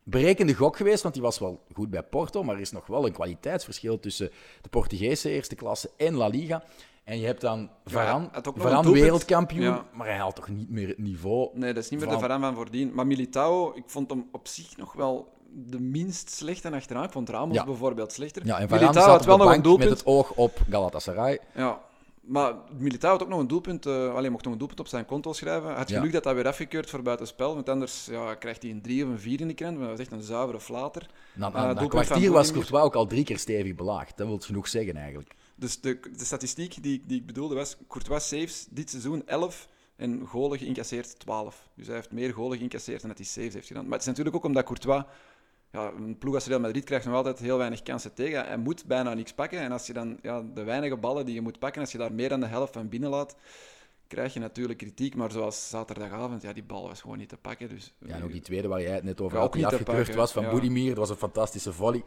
berekende 0.03 0.55
gok 0.55 0.77
geweest, 0.77 1.03
want 1.03 1.15
die 1.15 1.23
was 1.23 1.39
wel 1.39 1.65
goed 1.73 1.91
bij 1.91 2.03
Porto, 2.03 2.43
maar 2.43 2.55
er 2.55 2.61
is 2.61 2.73
nog 2.73 2.87
wel 2.87 3.07
een 3.07 3.13
kwaliteitsverschil 3.13 4.01
tussen 4.01 4.31
de 4.61 4.69
Portugese 4.69 5.31
eerste 5.31 5.55
klasse 5.55 5.91
en 5.97 6.15
La 6.15 6.27
Liga. 6.27 6.65
En 7.05 7.19
je 7.21 7.27
hebt 7.27 7.41
dan 7.41 7.71
doelpunt. 8.43 8.87
wereldkampioen, 8.87 9.63
Ja. 9.63 9.85
maar 9.93 10.07
hij 10.07 10.17
haalt 10.17 10.35
toch 10.37 10.49
niet 10.49 10.71
meer 10.71 10.89
het 10.89 10.99
niveau. 10.99 11.49
Nee, 11.55 11.73
dat 11.75 11.85
is 11.85 11.91
niet 11.91 12.01
meer 12.01 12.09
Van- 12.09 12.19
de 12.19 12.23
Varane 12.25 12.45
van 12.45 12.55
voordien. 12.55 12.95
Maar 12.95 13.07
Militao, 13.07 13.73
ik 13.75 13.83
vond 13.87 14.11
hem 14.11 14.29
op 14.33 14.49
zich 14.49 14.77
nog 14.77 14.93
wel 14.93 15.33
de 15.53 15.81
minst 15.81 16.31
slechte 16.31 16.71
achteraan. 16.71 17.05
Ik 17.05 17.11
vond 17.13 17.29
Ramos 17.29 17.57
Ja. 17.57 17.65
bijvoorbeeld 17.65 18.13
slechter. 18.13 18.47
Ja, 18.47 18.59
en 18.59 18.69
Varane 18.69 18.87
Militao 18.91 19.11
had 19.11 19.25
wel 19.25 19.37
nog 19.37 19.47
een 19.47 19.53
bank 19.53 19.65
met 19.65 19.65
doelpunt. 19.79 19.99
het 19.99 20.07
oog 20.07 20.33
op 20.33 20.59
Galatasaray. 20.71 21.39
Ja, 21.55 21.81
Maar 22.21 22.55
Militao 22.79 23.11
had 23.11 23.23
ook 23.23 23.29
nog 23.29 23.41
een 23.41 23.47
doelpunt, 23.49 23.87
eh 23.87 24.15
alleen 24.15 24.31
mocht 24.33 24.45
nog 24.45 24.53
een 24.53 24.59
doelpunt 24.59 24.81
op 24.81 24.87
zijn 24.87 25.05
konto 25.07 25.33
schrijven. 25.33 25.75
Had 25.75 25.91
geluk 25.93 26.13
dat 26.13 26.23
dat 26.23 26.35
weer 26.35 26.47
afgekeurd 26.47 26.91
voor 26.91 27.03
buitenspel, 27.03 27.55
want 27.55 27.69
anders 27.69 28.07
ja, 28.11 28.35
krijgt 28.35 28.63
hij 28.63 28.71
een 28.71 28.83
3 28.83 29.05
of 29.05 29.11
een 29.11 29.19
4 29.21 29.41
in 29.41 29.49
de 29.49 29.55
krant. 29.55 29.73
Maar 29.79 29.89
dat 29.89 29.91
was 29.99 30.07
echt 30.07 30.13
een 30.17 30.23
zuivere 30.23 30.61
flater. 30.61 31.07
Na, 31.35 31.47
Eh, 31.47 31.53
na 31.55 31.75
doelpunt 31.75 32.05
kwartier 32.07 32.31
was. 32.33 32.53
Courtois 32.53 32.83
ook 32.83 32.95
al 32.95 33.07
drie 33.07 33.25
keer 33.25 33.39
stevig 33.39 33.75
belaagd. 33.75 34.17
Dat 34.17 34.27
wil 34.27 34.39
genoeg 34.39 34.69
zeggen 34.69 34.97
eigenlijk. 34.97 35.35
Dus 35.61 35.81
de, 35.81 36.01
de 36.17 36.25
statistiek 36.25 36.83
die, 36.83 36.95
ik- 36.95 37.09
die 37.09 37.19
ik 37.21 37.27
bedoelde 37.27 37.55
was 37.55 37.77
Courtois 37.89 38.29
saves 38.29 38.67
dit 38.71 38.91
seizoen 38.91 39.27
11 39.27 39.69
en 39.97 40.27
golen 40.27 40.59
geïncasseerd 40.59 41.19
12. 41.19 41.69
Dus 41.75 41.87
hij 41.87 41.97
heeft 41.97 42.13
meer 42.13 42.33
golen 42.33 42.57
geïncasseerd 42.59 43.01
dan 43.01 43.09
dat 43.09 43.19
hij 43.19 43.27
saves 43.27 43.55
heeft 43.55 43.67
gedaan. 43.67 43.83
Maar 43.83 43.93
het 43.93 44.01
is 44.01 44.07
natuurlijk 44.07 44.37
ook 44.37 44.45
omdat 44.45 44.65
Courtois, 44.65 45.03
ja, 45.73 45.93
een 45.93 46.19
ploeg 46.19 46.35
als 46.35 46.47
Real 46.47 46.61
Madrid 46.61 46.85
krijgt 46.85 47.07
nog 47.07 47.15
altijd 47.15 47.39
heel 47.39 47.59
weinig 47.59 47.83
kansen 47.83 48.15
tegen. 48.15 48.47
Hij 48.47 48.57
moet 48.59 48.85
bijna 48.87 49.15
niks 49.15 49.33
pakken. 49.33 49.59
En 49.61 49.73
als 49.73 49.87
je 49.87 49.93
dan 49.93 50.19
ja, 50.23 50.43
de 50.55 50.63
weinige 50.63 50.97
ballen 50.97 51.25
die 51.25 51.35
je 51.35 51.41
moet 51.41 51.59
pakken, 51.59 51.81
als 51.81 51.93
je 51.93 51.99
daar 51.99 52.13
meer 52.13 52.29
dan 52.29 52.41
de 52.41 52.47
helft 52.47 52.73
van 52.73 52.89
binnen 52.89 53.11
laat, 53.11 53.37
krijg 54.07 54.35
je 54.35 54.41
natuurlijk 54.41 54.79
kritiek. 54.79 55.15
Maar 55.15 55.31
zoals 55.31 55.69
zaterdagavond, 55.69 56.43
ja, 56.43 56.53
die 56.53 56.63
bal 56.63 56.89
was 56.89 57.01
gewoon 57.01 57.19
niet 57.19 57.29
te 57.29 57.37
pakken. 57.37 57.69
Dus, 57.69 57.93
Ja, 57.99 58.15
en 58.15 58.23
ook 58.25 58.33
die 58.33 58.41
tweede 58.41 58.69
waar 58.69 58.83
jij 58.83 58.95
het 58.95 59.05
net 59.05 59.21
over 59.21 59.37
Ja, 59.37 59.43
had, 59.43 59.53
die 59.53 59.63
afgekeurd 59.97 60.17
was 60.17 60.33
van 60.33 60.43
ja. 60.43 60.49
Dat 60.89 60.99
was 60.99 61.11
een 61.11 61.17
fantastische 61.17 61.73
volley. 61.73 62.05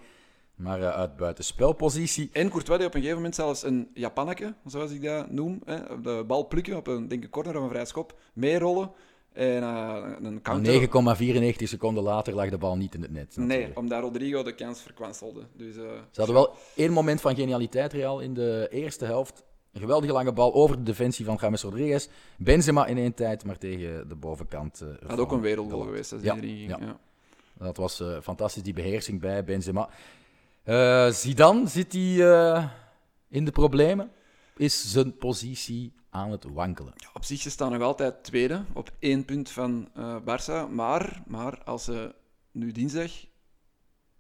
Maar 0.55 0.81
eh, 0.81 0.89
uit 0.89 1.15
buitenspelpositie. 1.15 2.29
En 2.33 2.50
Courtois 2.50 2.77
die 2.77 2.88
op 2.88 2.93
een 2.93 3.00
gegeven 3.00 3.15
moment 3.22 3.36
zelfs 3.36 3.63
een 3.63 3.89
Japanneke, 3.93 4.53
zoals 4.65 4.91
ik 4.91 5.01
dat 5.01 5.31
noem, 5.31 5.62
hè, 5.65 6.01
de 6.01 6.24
bal 6.27 6.48
plukken 6.48 6.77
op 6.77 6.88
een, 6.88 7.07
denk 7.07 7.24
ik, 7.24 7.29
corner 7.31 7.57
of 7.57 7.63
een 7.63 7.69
vrij 7.69 7.86
schop, 7.86 8.19
meerollen 8.33 8.91
en 9.33 9.63
eh, 9.63 10.03
een 10.22 10.41
counter. 10.41 11.03
Maar 11.03 11.17
9,94 11.17 11.53
seconden 11.55 12.03
later 12.03 12.33
lag 12.33 12.50
de 12.50 12.57
bal 12.57 12.77
niet 12.77 12.95
in 12.95 13.01
het 13.01 13.12
net. 13.12 13.38
Nee, 13.38 13.67
omdat 13.75 14.01
Rodrigo 14.01 14.43
de 14.43 14.55
kans 14.55 14.81
verkwanselde. 14.81 15.41
Dus, 15.53 15.75
eh, 15.75 15.83
Ze 16.12 16.17
hadden 16.19 16.36
wel 16.36 16.53
één 16.75 16.91
moment 16.91 17.22
van 17.22 17.36
genialiteit, 17.36 17.93
Real, 17.93 18.19
in 18.19 18.33
de 18.33 18.67
eerste 18.72 19.05
helft. 19.05 19.43
Een 19.72 19.81
geweldige 19.81 20.13
lange 20.13 20.33
bal 20.33 20.53
over 20.53 20.77
de 20.77 20.83
defensie 20.83 21.25
van 21.25 21.38
James 21.41 21.62
Rodriguez. 21.62 22.07
Benzema 22.38 22.86
in 22.86 22.98
één 22.98 23.13
tijd, 23.13 23.45
maar 23.45 23.57
tegen 23.57 24.07
de 24.10 24.15
bovenkant. 24.15 24.81
eh, 24.81 25.10
had 25.10 25.19
ook 25.19 25.31
een 25.31 25.41
wereldgoal 25.41 25.81
geweest 25.81 26.13
als 26.13 26.22
Ja, 26.22 26.36
ja. 26.41 26.77
Ja. 26.79 27.00
Dat 27.57 27.77
was 27.77 28.03
fantastisch, 28.22 28.63
die 28.63 28.74
beheersing 28.74 29.19
bij 29.19 29.43
Benzema. 29.43 29.89
Eh 30.63 31.10
Zidane, 31.12 31.67
zit 31.67 31.93
hij 31.93 32.32
eh, 32.32 32.65
in 33.29 33.46
de 33.46 33.51
problemen? 33.51 34.12
Is 34.58 34.91
zijn 34.91 35.17
positie 35.17 35.93
aan 36.10 36.32
het 36.32 36.43
wankelen? 36.53 36.93
Op 37.13 37.24
zich, 37.24 37.41
ze 37.41 37.50
staan 37.50 37.72
nog 37.72 37.82
altijd 37.82 38.24
tweede, 38.24 38.63
op 38.74 38.91
één 39.00 39.25
punt 39.25 39.50
van 39.50 39.89
eh 39.96 40.15
Barça. 40.22 40.70
Maar, 40.72 41.22
maar 41.25 41.63
als 41.63 41.84
ze 41.84 42.15
nu 42.51 42.72
dinsdag... 42.72 43.12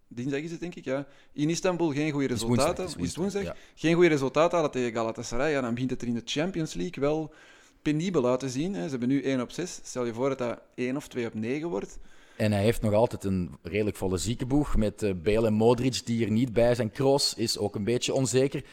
Dinsdag 0.07 0.39
is 0.39 0.51
het, 0.51 0.59
denk 0.59 0.75
ik, 0.75 0.83
ja. 0.85 1.07
In 1.31 1.49
Istanbul 1.49 1.91
geen 1.91 2.11
goede 2.11 2.27
Het 2.27 2.37
is 2.37 2.43
woensdag, 2.43 2.67
resultaten. 2.67 2.93
is 2.93 3.15
woensdag, 3.15 3.21
woensdag? 3.23 3.43
ja. 3.43 3.55
Geen 3.75 3.93
goede 3.93 4.09
resultaten 4.09 4.59
hadden 4.59 4.71
tegen 4.81 4.93
Galatasaray. 4.97 5.51
Ja, 5.51 5.61
dan 5.61 5.73
begint 5.73 5.89
het 5.89 6.01
er 6.01 6.07
in 6.07 6.13
de 6.13 6.21
Champions 6.25 6.73
League 6.73 7.03
wel 7.03 7.33
penibel 7.81 8.27
uit 8.27 8.39
te 8.39 8.49
zien. 8.49 8.73
Hè. 8.73 8.83
Ze 8.83 8.89
hebben 8.89 9.07
nu 9.07 9.21
1 9.21 9.41
op 9.41 9.51
6. 9.51 9.79
Stel 9.83 10.05
je 10.05 10.13
voor 10.13 10.29
dat 10.29 10.37
dat 10.37 10.61
1 10.75 10.95
of 10.95 11.07
2 11.07 11.25
op 11.25 11.33
9 11.33 11.69
wordt. 11.69 11.99
En 12.43 12.51
hij 12.51 12.61
heeft 12.61 12.81
nog 12.81 12.93
altijd 12.93 13.23
een 13.23 13.57
redelijk 13.61 13.97
volle 13.97 14.17
ziekenboeg 14.17 14.75
met 14.75 15.03
eh, 15.03 15.13
Bale 15.23 15.47
en 15.47 15.53
Modric 15.53 16.05
die 16.05 16.25
er 16.25 16.31
niet 16.31 16.53
bij 16.53 16.75
zijn. 16.75 16.91
Kroos 16.91 17.33
is 17.33 17.57
ook 17.57 17.75
een 17.75 17.83
beetje 17.83 18.13
onzeker. 18.13 18.63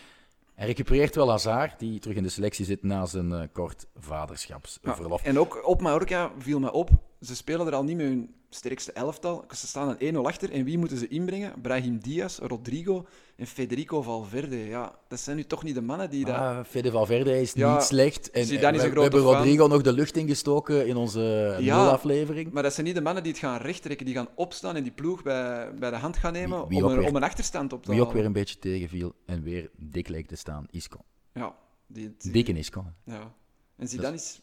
Hij 0.55 0.67
recupereert 0.67 1.15
wel 1.15 1.31
Hazard, 1.31 1.79
die 1.79 2.01
terug 2.01 2.17
in 2.17 2.23
de 2.23 2.29
selectie 2.29 2.65
zit 2.65 2.83
na 2.83 3.07
zijn 3.07 3.33
eh, 3.33 3.43
kort 3.53 3.87
vaderschapsverlof. 3.99 5.23
en 5.23 5.39
ook 5.39 5.67
op 5.67 5.81
Mallorca 5.81 6.31
viel 6.39 6.59
me 6.59 6.73
op. 6.73 6.91
Ze 7.21 7.37
spelen 7.37 7.67
er 7.67 7.75
al 7.75 7.85
niet 7.85 7.97
met 7.97 8.07
hun 8.07 8.35
sterkste 8.51 8.93
elftal. 8.93 9.45
Ze 9.57 9.67
staan 9.67 9.97
een 9.99 10.15
1-0 10.15 10.19
achter. 10.19 10.51
En 10.53 10.65
wie 10.65 10.79
moeten 10.79 10.97
ze 10.99 11.09
inbrengen? 11.09 11.61
Brahim 11.61 11.99
Diaz, 11.99 12.39
Rodrigo 12.39 13.07
en 13.37 13.47
Federico 13.47 14.03
Valverde. 14.03 14.57
Ja, 14.57 14.99
dat 15.09 15.21
zijn 15.21 15.37
nu 15.37 15.45
toch 15.45 15.63
niet 15.63 15.75
de 15.75 15.81
mannen 15.81 16.11
die 16.11 16.25
dat... 16.25 16.35
Ah, 16.35 16.65
Fede 16.65 16.91
Valverde 16.91 17.41
is 17.41 17.53
Ja, 17.53 17.73
niet 17.75 17.83
slecht. 17.83 18.31
En, 18.31 18.41
is 18.41 18.49
we, 18.51 18.57
we 18.59 18.65
hebben 18.67 19.11
fan. 19.11 19.21
Rodrigo 19.35 19.67
nog 19.67 19.83
de 19.83 19.93
lucht 19.93 20.17
ingestoken 20.17 20.87
in 20.87 20.97
onze 20.97 21.57
Ja, 21.61 21.83
nulaflevering. 21.83 22.53
Maar 22.53 22.63
dat 22.63 22.73
zijn 22.75 22.87
niet 22.87 22.95
de 22.95 23.01
mannen 23.03 23.23
die 23.23 23.33
het 23.33 23.41
gaan 23.41 23.61
rechttrekken, 23.61 24.07
die 24.07 24.15
gaan 24.15 24.29
opstaan 24.35 24.77
en 24.77 24.83
die 24.83 24.93
ploeg 24.93 25.23
bij, 25.23 25.75
bij 25.75 25.91
de 25.91 25.97
hand 25.97 26.17
gaan 26.17 26.33
nemen 26.33 26.59
Wie- 26.59 26.69
wie 26.69 26.85
om, 26.85 26.91
een, 26.93 26.99
weer- 26.99 27.09
om 27.09 27.17
een 27.17 27.23
achterstand 27.23 27.73
op 27.73 27.83
te 27.83 27.91
Wie 27.91 28.01
ook 28.01 28.07
halen. 28.07 28.19
weer 28.21 28.27
een 28.29 28.37
beetje 28.39 28.59
tegenviel 28.59 29.15
en 29.27 29.43
weer 29.43 29.71
dik 29.77 30.09
leek 30.09 30.27
te 30.27 30.37
staan, 30.37 30.67
Isco. 30.71 30.99
Ja, 31.35 31.55
die, 31.87 32.15
die- 32.19 32.33
Dikke 32.33 32.53
Isco. 32.53 32.85
ja. 33.05 33.33
En 33.77 33.89
Zidane 33.89 34.15
is... 34.17 34.41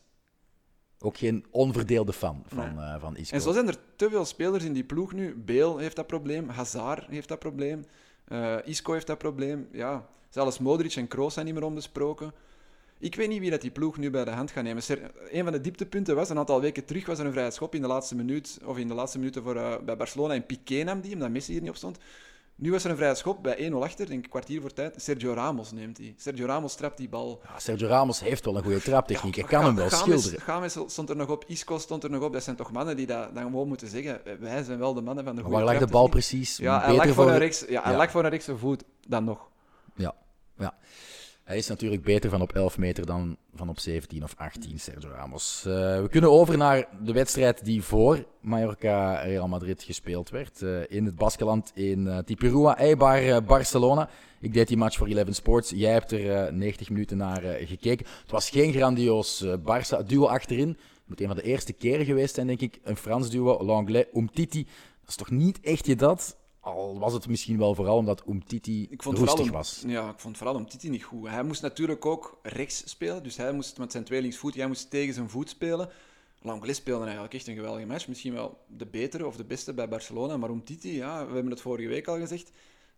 Ook 1.00 1.18
geen 1.18 1.46
onverdeelde 1.52 2.14
fan 2.14 2.44
van, 2.48 2.76
Nee. 2.76 2.86
eh, 2.86 2.96
van 3.00 3.18
Isco. 3.18 3.36
En 3.36 3.42
zo 3.42 3.52
zijn 3.52 3.68
er 3.68 3.78
te 3.96 4.10
veel 4.10 4.26
spelers 4.26 4.64
in 4.64 4.74
die 4.74 4.84
ploeg 4.84 5.14
nu. 5.14 5.36
Bale 5.36 5.82
heeft 5.82 5.96
dat 5.96 6.08
probleem, 6.08 6.50
Hazard 6.50 7.08
heeft 7.08 7.28
dat 7.28 7.40
probleem, 7.40 7.86
eh, 8.28 8.56
Isco 8.66 8.94
heeft 8.94 9.08
dat 9.08 9.18
probleem. 9.18 9.68
Ja, 9.72 10.08
zelfs 10.30 10.60
Modric 10.60 10.96
en 10.96 11.08
Kroos 11.08 11.34
zijn 11.34 11.46
niet 11.46 11.56
meer 11.56 11.64
onbesproken. 11.64 12.32
Ik 13.00 13.16
weet 13.16 13.28
niet 13.28 13.40
wie 13.40 13.50
dat 13.50 13.62
die 13.62 13.72
ploeg 13.72 13.98
nu 13.98 14.10
bij 14.10 14.26
de 14.26 14.32
hand 14.32 14.52
gaat 14.52 14.64
nemen. 14.64 14.84
Een 15.32 15.44
van 15.44 15.52
de 15.52 15.62
dieptepunten 15.62 16.16
was, 16.16 16.30
een 16.30 16.38
aantal 16.38 16.62
weken 16.62 16.86
terug, 16.86 17.06
was 17.06 17.20
er 17.20 17.26
een 17.26 17.32
vrije 17.32 17.52
schop 17.52 17.76
in 17.76 17.82
de 17.82 17.88
laatste 17.88 18.16
minuut, 18.16 18.60
of 18.66 18.78
in 18.78 18.88
de 18.88 18.94
laatste 18.94 19.18
minuten 19.18 19.44
voor, 19.44 19.56
eh, 19.56 19.76
bij 19.86 19.98
Barcelona. 19.98 20.34
En 20.34 20.46
Piqué 20.46 20.84
nam 20.84 21.02
die, 21.02 21.14
omdat 21.14 21.30
Messi 21.30 21.52
hier 21.52 21.62
niet 21.62 21.70
op 21.70 21.76
stond. 21.76 21.98
Nu 22.60 22.72
was 22.72 22.84
er 22.84 22.90
een 22.90 22.96
vrije 22.98 23.16
schop 23.16 23.44
bij 23.44 23.70
1-0 23.72 23.74
achter, 23.74 24.06
denk 24.08 24.24
ik, 24.24 24.30
kwartier 24.30 24.62
voor 24.62 24.74
tijd. 24.74 24.94
Sergio 25.02 25.34
Ramos 25.34 25.72
neemt 25.72 25.96
die. 25.96 26.14
Sergio 26.18 26.46
Ramos 26.46 26.76
trapt 26.76 26.98
die 26.98 27.10
bal. 27.10 27.42
Ja, 27.44 27.60
Sergio 27.60 27.88
Ramos 27.88 28.20
heeft 28.20 28.46
wel 28.46 28.58
een 28.58 28.64
goede 28.64 28.82
traptechniek. 28.82 29.36
Hij 29.36 29.44
Ja, 29.44 29.50
kan 29.50 29.60
Ga- 29.60 29.66
hem 29.68 29.76
wel 29.76 29.90
Games- 29.90 30.22
schilderen. 30.24 30.46
Games 30.54 30.78
stond 30.88 31.10
er 31.10 31.16
nog 31.16 31.30
op, 31.30 31.44
Isco 31.48 31.78
stond 31.78 32.04
er 32.04 32.10
nog 32.10 32.24
op. 32.24 32.34
Dat 32.34 32.44
zijn 32.44 32.56
toch 32.56 32.72
mannen 32.72 32.96
die 32.98 33.06
dat, 33.06 33.34
dan 33.36 33.44
gewoon 33.44 33.68
moeten 33.68 33.88
zeggen. 33.88 34.22
Wij 34.40 34.64
zijn 34.64 34.80
wel 34.80 34.94
de 34.94 35.02
mannen 35.02 35.24
van 35.24 35.36
de 35.36 35.42
goede 35.42 35.56
waar 35.58 35.66
lag 35.66 35.78
de 35.78 35.88
bal 35.88 36.08
precies? 36.08 36.58
Ja, 36.58 36.82
hij 36.82 36.96
lag 36.96 37.06
voor, 37.06 37.14
voor- 37.14 37.30
een 37.30 37.38
rechts, 37.38 37.66
ja, 37.68 37.82
hij 37.84 37.92
Ja. 37.92 37.98
lag 37.98 38.12
voor 38.12 38.24
een 38.24 38.30
rechtse 38.30 38.58
voet, 38.58 38.84
dan 39.08 39.24
nog. 39.24 39.50
Ja, 39.96 40.14
ja. 40.58 40.78
Hij 41.48 41.58
is 41.58 41.68
natuurlijk 41.68 42.04
beter 42.04 42.30
van 42.30 42.42
op 42.42 42.52
11 42.52 42.78
meter 42.78 43.06
dan 43.06 43.38
van 43.56 43.70
op 43.70 43.80
17 43.80 44.24
of 44.24 44.34
18, 44.38 44.80
Sergio 44.80 45.10
Ramos. 45.10 45.64
Eh, 45.66 45.74
we 46.02 46.08
kunnen 46.10 46.32
over 46.32 46.58
naar 46.58 46.88
de 47.04 47.12
wedstrijd 47.12 47.66
die 47.66 47.84
voor 47.84 48.26
Mallorca-Real 48.42 49.48
Madrid 49.48 49.84
gespeeld 49.84 50.30
werd. 50.30 50.62
eh, 50.62 50.98
in 50.98 51.06
het 51.06 51.16
Baskeland 51.16 51.72
in 51.74 52.08
eh 52.08 52.18
Tipurua, 52.18 52.78
Eibar, 52.78 53.44
Barcelona. 53.44 54.10
Ik 54.40 54.54
deed 54.54 54.68
die 54.68 54.78
match 54.78 54.98
voor 54.98 55.08
Eleven 55.08 55.36
Sports. 55.36 55.70
Jij 55.76 55.92
hebt 55.92 56.12
er 56.12 56.32
eh, 56.32 56.54
90 56.54 56.90
minuten 56.90 57.18
naar 57.18 57.42
gekeken. 57.42 58.06
Het 58.22 58.32
was 58.32 58.50
geen 58.50 58.74
grandioos 58.74 59.46
Barça-duo 59.60 60.26
achterin. 60.26 60.70
Het 60.70 61.08
moet 61.08 61.22
een 61.22 61.28
van 61.28 61.36
de 61.36 61.44
eerste 61.44 61.74
keren 61.74 62.06
geweest 62.06 62.36
zijn, 62.36 62.48
denk 62.48 62.62
ik. 62.62 62.80
Een 62.84 62.98
Frans 62.98 63.30
duo, 63.30 63.64
Langlais, 63.64 64.06
Umtiti. 64.14 64.64
Dat 65.00 65.10
is 65.10 65.16
toch 65.16 65.32
niet 65.32 65.60
echt 65.62 65.86
je 65.86 65.96
dat? 65.96 66.38
Al 66.68 67.00
was 67.00 67.14
het 67.14 67.28
misschien 67.28 67.58
wel 67.58 67.76
vooral 67.76 67.98
omdat 67.98 68.24
Umtiti 68.28 68.88
Ik 68.90 69.04
vond 69.04 69.18
roestig 69.18 69.52
was. 69.52 69.84
ja, 69.88 70.10
ik 70.10 70.20
vond 70.20 70.38
vooral 70.38 70.56
om 70.56 70.68
Titi 70.70 70.90
niet 70.90 71.04
goed. 71.04 71.28
Hij 71.30 71.44
moest 71.44 71.62
natuurlijk 71.62 72.06
ook 72.06 72.40
rechts 72.44 72.90
spelen, 72.90 73.24
dus 73.24 73.38
hij 73.38 73.52
moest 73.52 73.78
met 73.78 73.92
zijn 73.92 74.04
tweelingsvoet, 74.04 74.56
hij 74.56 74.68
moest 74.68 74.90
tegen 74.90 75.14
zijn 75.14 75.30
voet 75.30 75.50
spelen. 75.50 75.90
Langlais 76.42 76.78
speelde 76.78 77.04
eigenlijk 77.04 77.34
echt 77.34 77.48
een 77.48 77.56
geweldige 77.56 77.86
match. 77.86 78.08
Misschien 78.08 78.34
wel 78.34 78.58
de 78.78 78.86
betere 78.86 79.26
of 79.28 79.36
de 79.36 79.44
beste 79.46 79.74
bij 79.74 79.88
Barcelona. 79.90 80.38
Maar 80.38 80.50
Umtiti, 80.50 80.96
ja, 80.96 81.26
we 81.28 81.34
hebben 81.34 81.52
het 81.52 81.62
vorige 81.62 81.88
week 81.88 82.08
al 82.08 82.18
gezegd, 82.18 82.52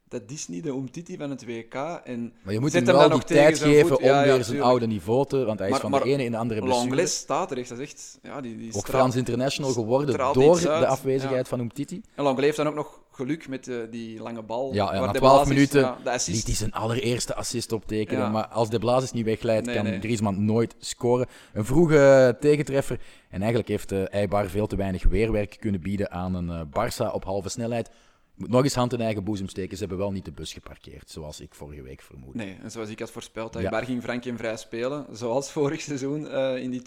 dat 0.07 0.21
is 0.27 0.47
niet 0.47 0.63
de 0.63 0.69
Umtiti 0.69 1.17
van 1.17 1.29
het 1.29 1.45
WK. 1.45 1.73
En 2.03 2.33
Maar 2.43 2.53
je 2.53 2.59
moet 2.59 2.73
hem 2.73 2.85
wel 2.85 2.99
dan 2.99 3.09
die 3.19 3.23
tijd 3.27 3.59
geven 3.59 3.97
om 3.97 4.03
Ja, 4.03 4.23
ja, 4.23 4.33
weer 4.35 4.43
zijn 4.43 4.61
oude 4.61 4.87
niveau 4.87 5.25
te... 5.27 5.45
Want 5.45 5.59
hij 5.59 5.67
is 5.67 5.71
Maar- 5.73 5.81
van 5.81 5.91
maar 5.91 6.03
de 6.03 6.09
ene 6.09 6.23
in 6.23 6.31
de 6.31 6.37
andere 6.37 6.59
blessure. 6.61 6.85
Langlais 6.87 7.15
staat 7.17 7.51
er 7.51 7.57
echt. 7.57 7.69
Dat 7.69 7.79
is 7.79 7.85
echt... 7.91 8.19
Ja, 8.23 8.41
die, 8.41 8.57
die 8.57 8.73
Ook 8.73 8.87
Frans 8.87 9.15
international 9.15 9.71
geworden 9.71 10.17
door 10.17 10.33
de 10.59 10.87
afwezigheid 10.87 11.43
Ja. 11.43 11.49
van 11.49 11.59
Umtiti. 11.59 12.01
En 12.15 12.23
Langlais 12.23 12.45
heeft 12.45 12.57
dan 12.57 12.67
ook 12.67 12.75
nog 12.75 13.01
geluk 13.25 13.47
met 13.47 13.67
eh, 13.67 13.75
die 13.91 14.21
lange 14.21 14.41
bal. 14.43 14.73
Ja, 14.73 14.91
en 14.91 14.97
waar 14.99 15.07
na 15.07 15.11
De 15.11 15.17
12 15.19 15.33
Blazis- 15.33 15.53
minuten 15.53 15.79
ja, 15.81 15.97
de 16.03 16.09
assist. 16.11 16.37
liet 16.37 16.45
hij 16.45 16.55
zijn 16.55 16.71
allereerste 16.71 17.35
assist 17.35 17.71
optekenen. 17.71 18.21
Ja. 18.23 18.29
Maar 18.29 18.47
als 18.47 18.69
de 18.69 18.79
Blazis 18.79 19.11
niet 19.11 19.25
wegglijdt, 19.25 19.65
Nee, 19.65 19.75
kan 19.75 19.83
nee. 19.85 19.99
Griezmann 19.99 20.45
nooit 20.45 20.75
scoren. 20.79 21.27
Een 21.53 21.65
vroege 21.65 22.37
tegentreffer. 22.39 22.99
En 23.29 23.37
eigenlijk 23.39 23.67
heeft 23.69 23.91
eh 23.91 24.13
Eibar 24.13 24.47
veel 24.49 24.67
te 24.67 24.75
weinig 24.75 25.03
weerwerk 25.03 25.57
kunnen 25.59 25.81
bieden 25.81 26.11
aan 26.11 26.33
een 26.35 26.49
eh, 26.49 26.61
Barça 26.65 27.13
op 27.13 27.23
halve 27.23 27.49
snelheid. 27.49 27.89
Moet 28.35 28.49
nog 28.49 28.63
eens 28.63 28.75
hand 28.75 28.93
in 28.93 29.01
eigen 29.01 29.23
boezem 29.23 29.47
steken. 29.47 29.73
Ze 29.77 29.79
hebben 29.79 29.97
wel 29.97 30.11
niet 30.11 30.25
de 30.25 30.31
bus 30.31 30.53
geparkeerd, 30.53 31.09
zoals 31.09 31.39
ik 31.39 31.53
vorige 31.53 31.81
week 31.81 32.01
vermoedde. 32.01 32.43
Nee, 32.43 32.57
en 32.63 32.71
zoals 32.71 32.89
ik 32.89 32.99
had 32.99 33.11
voorspeld, 33.11 33.53
dat 33.53 33.61
Ja. 33.61 33.69
Bar 33.69 33.83
ging 33.85 34.03
Frank 34.03 34.25
in 34.25 34.37
vrij 34.37 34.57
spelen. 34.57 35.05
Zoals 35.11 35.51
vorig 35.57 35.81
seizoen 35.81 36.27
eh, 36.29 36.55
in 36.63 36.69
die 36.71 36.81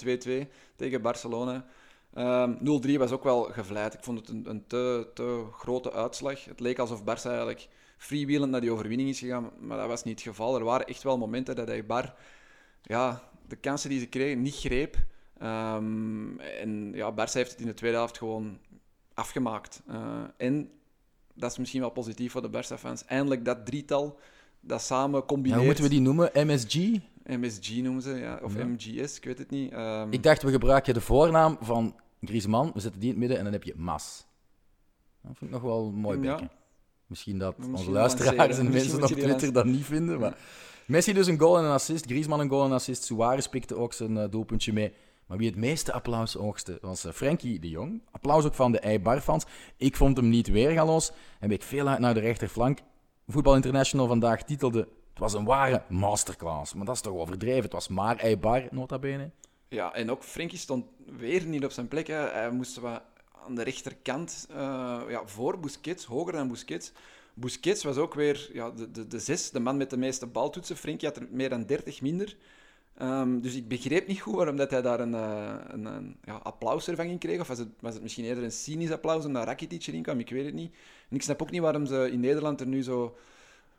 2-2 0.47 0.49
tegen 0.77 1.03
Barcelona. 1.03 1.65
Ehm 2.15 2.53
0-3 2.87 2.99
was 2.99 3.11
ook 3.11 3.25
wel 3.25 3.43
gevleid. 3.43 3.95
Ik 3.95 4.05
vond 4.05 4.19
het 4.19 4.29
een, 4.29 4.51
een 4.51 4.67
te, 4.67 5.09
te 5.15 5.45
grote 5.53 5.93
uitslag. 5.93 6.45
Het 6.45 6.61
leek 6.61 6.79
alsof 6.79 7.01
Barça 7.01 7.25
eigenlijk 7.27 7.69
freewheelend 7.97 8.51
naar 8.51 8.61
die 8.61 8.71
overwinning 8.73 9.09
is 9.09 9.19
gegaan, 9.19 9.51
maar 9.61 9.79
dat 9.79 9.87
was 9.87 10.05
niet 10.05 10.15
het 10.25 10.29
geval. 10.29 10.57
Er 10.57 10.65
waren 10.65 10.87
echt 10.87 11.03
wel 11.03 11.19
momenten 11.19 11.57
dat 11.57 11.69
hij 11.69 11.87
Bar 11.87 12.15
ja, 12.83 13.23
de 13.49 13.57
kansen 13.57 13.91
die 13.91 13.99
ze 14.01 14.07
kregen 14.07 14.43
niet 14.43 14.55
greep. 14.55 14.97
Ehm, 15.39 16.39
en 16.39 16.93
ja, 16.95 17.13
Barça 17.13 17.33
heeft 17.33 17.51
het 17.51 17.61
in 17.61 17.67
de 17.67 17.75
tweede 17.75 17.97
helft 17.97 18.19
gewoon 18.19 18.59
afgemaakt. 19.15 19.83
Eh, 19.87 20.23
en 20.37 20.71
dat 21.35 21.51
is 21.51 21.59
misschien 21.59 21.81
wel 21.81 21.91
positief 21.91 22.33
voor 22.33 22.43
de 22.51 22.63
Barça-fans. 22.63 23.05
Eindelijk 23.05 23.45
dat 23.45 23.67
drietal 23.67 24.19
dat 24.61 24.83
samen 24.83 25.21
Ja, 25.21 25.27
combineert. 25.27 25.57
hoe 25.59 25.67
moeten 25.67 25.85
we 25.85 25.91
die 25.91 26.01
noemen? 26.01 26.31
MSG? 26.35 26.75
MSG 27.25 27.71
noemen 27.77 28.03
ze, 28.03 28.11
ja. 28.15 28.41
of 28.43 28.57
Ja. 28.57 28.65
MGS, 28.65 29.17
ik 29.17 29.25
weet 29.25 29.39
het 29.39 29.51
niet. 29.51 29.73
Ehm, 29.73 30.13
Ik 30.13 30.23
dacht, 30.23 30.43
we 30.43 30.51
gebruiken 30.51 30.95
de 30.95 31.01
voornaam 31.01 31.57
van 31.61 31.97
Griezmann. 32.21 32.71
We 32.75 32.81
zetten 32.81 33.01
die 33.01 33.09
in 33.09 33.15
het 33.15 33.21
midden 33.21 33.39
en 33.39 33.45
dan 33.45 33.53
heb 33.53 33.63
je 33.63 33.75
Mas. 33.77 34.27
Dat 35.23 35.33
vind 35.37 35.51
ik 35.51 35.57
nog 35.57 35.63
wel 35.63 35.87
een 35.87 35.95
mooi 35.95 36.21
Ja. 36.21 36.31
bekken. 36.31 36.51
Misschien 37.07 37.39
dat 37.39 37.57
Misschien 37.59 37.77
onze 37.79 37.91
luisteraars 37.91 38.59
en 38.59 38.71
mensen 38.71 39.03
op 39.03 39.09
Twitter 39.09 39.53
dat 39.53 39.65
niet 39.65 39.85
vinden, 39.85 40.19
maar 40.21 40.37
Messi 40.87 41.13
dus 41.13 41.27
een 41.27 41.39
goal 41.39 41.59
en 41.59 41.65
een 41.65 41.71
assist. 41.71 42.05
Griezmann 42.07 42.41
een 42.43 42.49
goal 42.49 42.61
en 42.61 42.67
een 42.67 42.73
assist. 42.75 43.05
Suarez 43.05 43.47
pikte 43.47 43.77
ook 43.77 43.93
zijn 43.93 44.17
eh, 44.17 44.31
doelpuntje 44.31 44.73
mee. 44.73 44.93
Maar 45.27 45.39
wie 45.39 45.47
het 45.51 45.57
meeste 45.57 45.93
applaus 45.93 46.37
oogste 46.37 46.79
was 46.81 47.05
uh, 47.05 47.13
Frenkie 47.13 47.59
de 47.61 47.69
Jong. 47.69 48.03
Applaus 48.11 48.45
ook 48.45 48.55
van 48.55 48.73
de 48.73 48.79
Eibar-fans. 48.79 49.45
Ik 49.77 49.97
vond 49.97 50.17
hem 50.17 50.29
niet 50.29 50.49
weergaloos. 50.49 51.13
En 51.41 51.49
week 51.49 51.63
veel 51.63 51.89
uit 51.89 51.99
naar 51.99 52.15
de 52.15 52.21
rechterflank. 52.21 52.79
Voetbal 53.27 53.55
International 53.55 54.07
vandaag 54.07 54.43
titelde... 54.43 54.89
Het 55.13 55.19
was 55.19 55.33
een 55.33 55.45
ware 55.45 55.83
masterclass. 55.89 56.75
Maar 56.75 56.87
dat 56.87 56.95
is 56.95 57.01
toch 57.01 57.15
overdreven. 57.15 57.63
Het 57.63 57.73
was 57.73 57.89
maar 57.89 58.17
Eibar, 58.17 58.63
nota 58.71 58.99
bene. 58.99 59.31
Ja, 59.69 59.95
en 59.95 60.11
ook 60.11 60.23
Frenkie 60.23 60.59
stond 60.59 60.85
weer 61.19 61.47
niet 61.47 61.65
op 61.65 61.71
zijn 61.71 61.89
plek. 61.89 62.07
Hij 62.07 62.51
moest 62.51 62.77
wat 62.77 63.03
aan 63.47 63.55
de 63.55 63.63
rechterkant, 63.63 64.47
uh, 64.51 64.57
ja, 65.09 65.23
voor 65.25 65.61
Busquets, 65.61 66.05
hoger 66.05 66.33
dan 66.33 66.49
Busquets. 66.49 66.93
Busquets 67.35 67.85
was 67.85 67.97
ook 67.97 68.15
weer 68.15 68.51
ja, 68.53 68.71
de, 68.71 68.91
de, 68.91 69.07
de 69.07 69.19
zes, 69.19 69.51
de 69.51 69.61
man 69.61 69.77
met 69.77 69.91
de 69.91 69.97
meeste 69.97 70.27
baltoetsen. 70.27 70.77
Frenkie 70.77 71.09
had 71.09 71.17
er 71.17 71.27
meer 71.31 71.49
dan 71.49 71.67
30 71.67 72.01
minder. 72.01 72.37
Um, 73.03 73.41
dus 73.41 73.55
ik 73.55 73.69
begreep 73.69 74.07
niet 74.07 74.21
goed 74.21 74.35
waarom 74.35 74.57
dat 74.57 74.71
hij 74.71 74.83
daar 74.83 75.01
een, 75.01 75.13
uh, 75.13 75.55
een, 75.69 75.85
een 75.85 76.17
ja, 76.25 76.43
kreeg. 77.19 77.41
Of 77.41 77.49
was 77.49 77.59
het, 77.59 77.69
was 77.81 77.95
het 77.95 78.03
misschien 78.03 78.25
eerder 78.25 78.45
een 78.45 78.53
cynisch 78.53 78.91
applaus 78.91 79.25
omdat 79.25 79.45
Rakitic 79.45 79.87
erin 79.87 80.03
kwam? 80.03 80.19
Ik 80.19 80.31
weet 80.31 80.45
het 80.45 80.55
niet. 80.55 80.75
En 81.09 81.17
ik 81.17 81.23
snap 81.23 81.43
ook 81.43 81.51
niet 81.51 81.61
waarom 81.61 81.87
ze 81.87 82.11
in 82.13 82.21
Nederland 82.21 82.61
er 82.61 82.67
nu 82.67 82.83
zo 82.83 83.17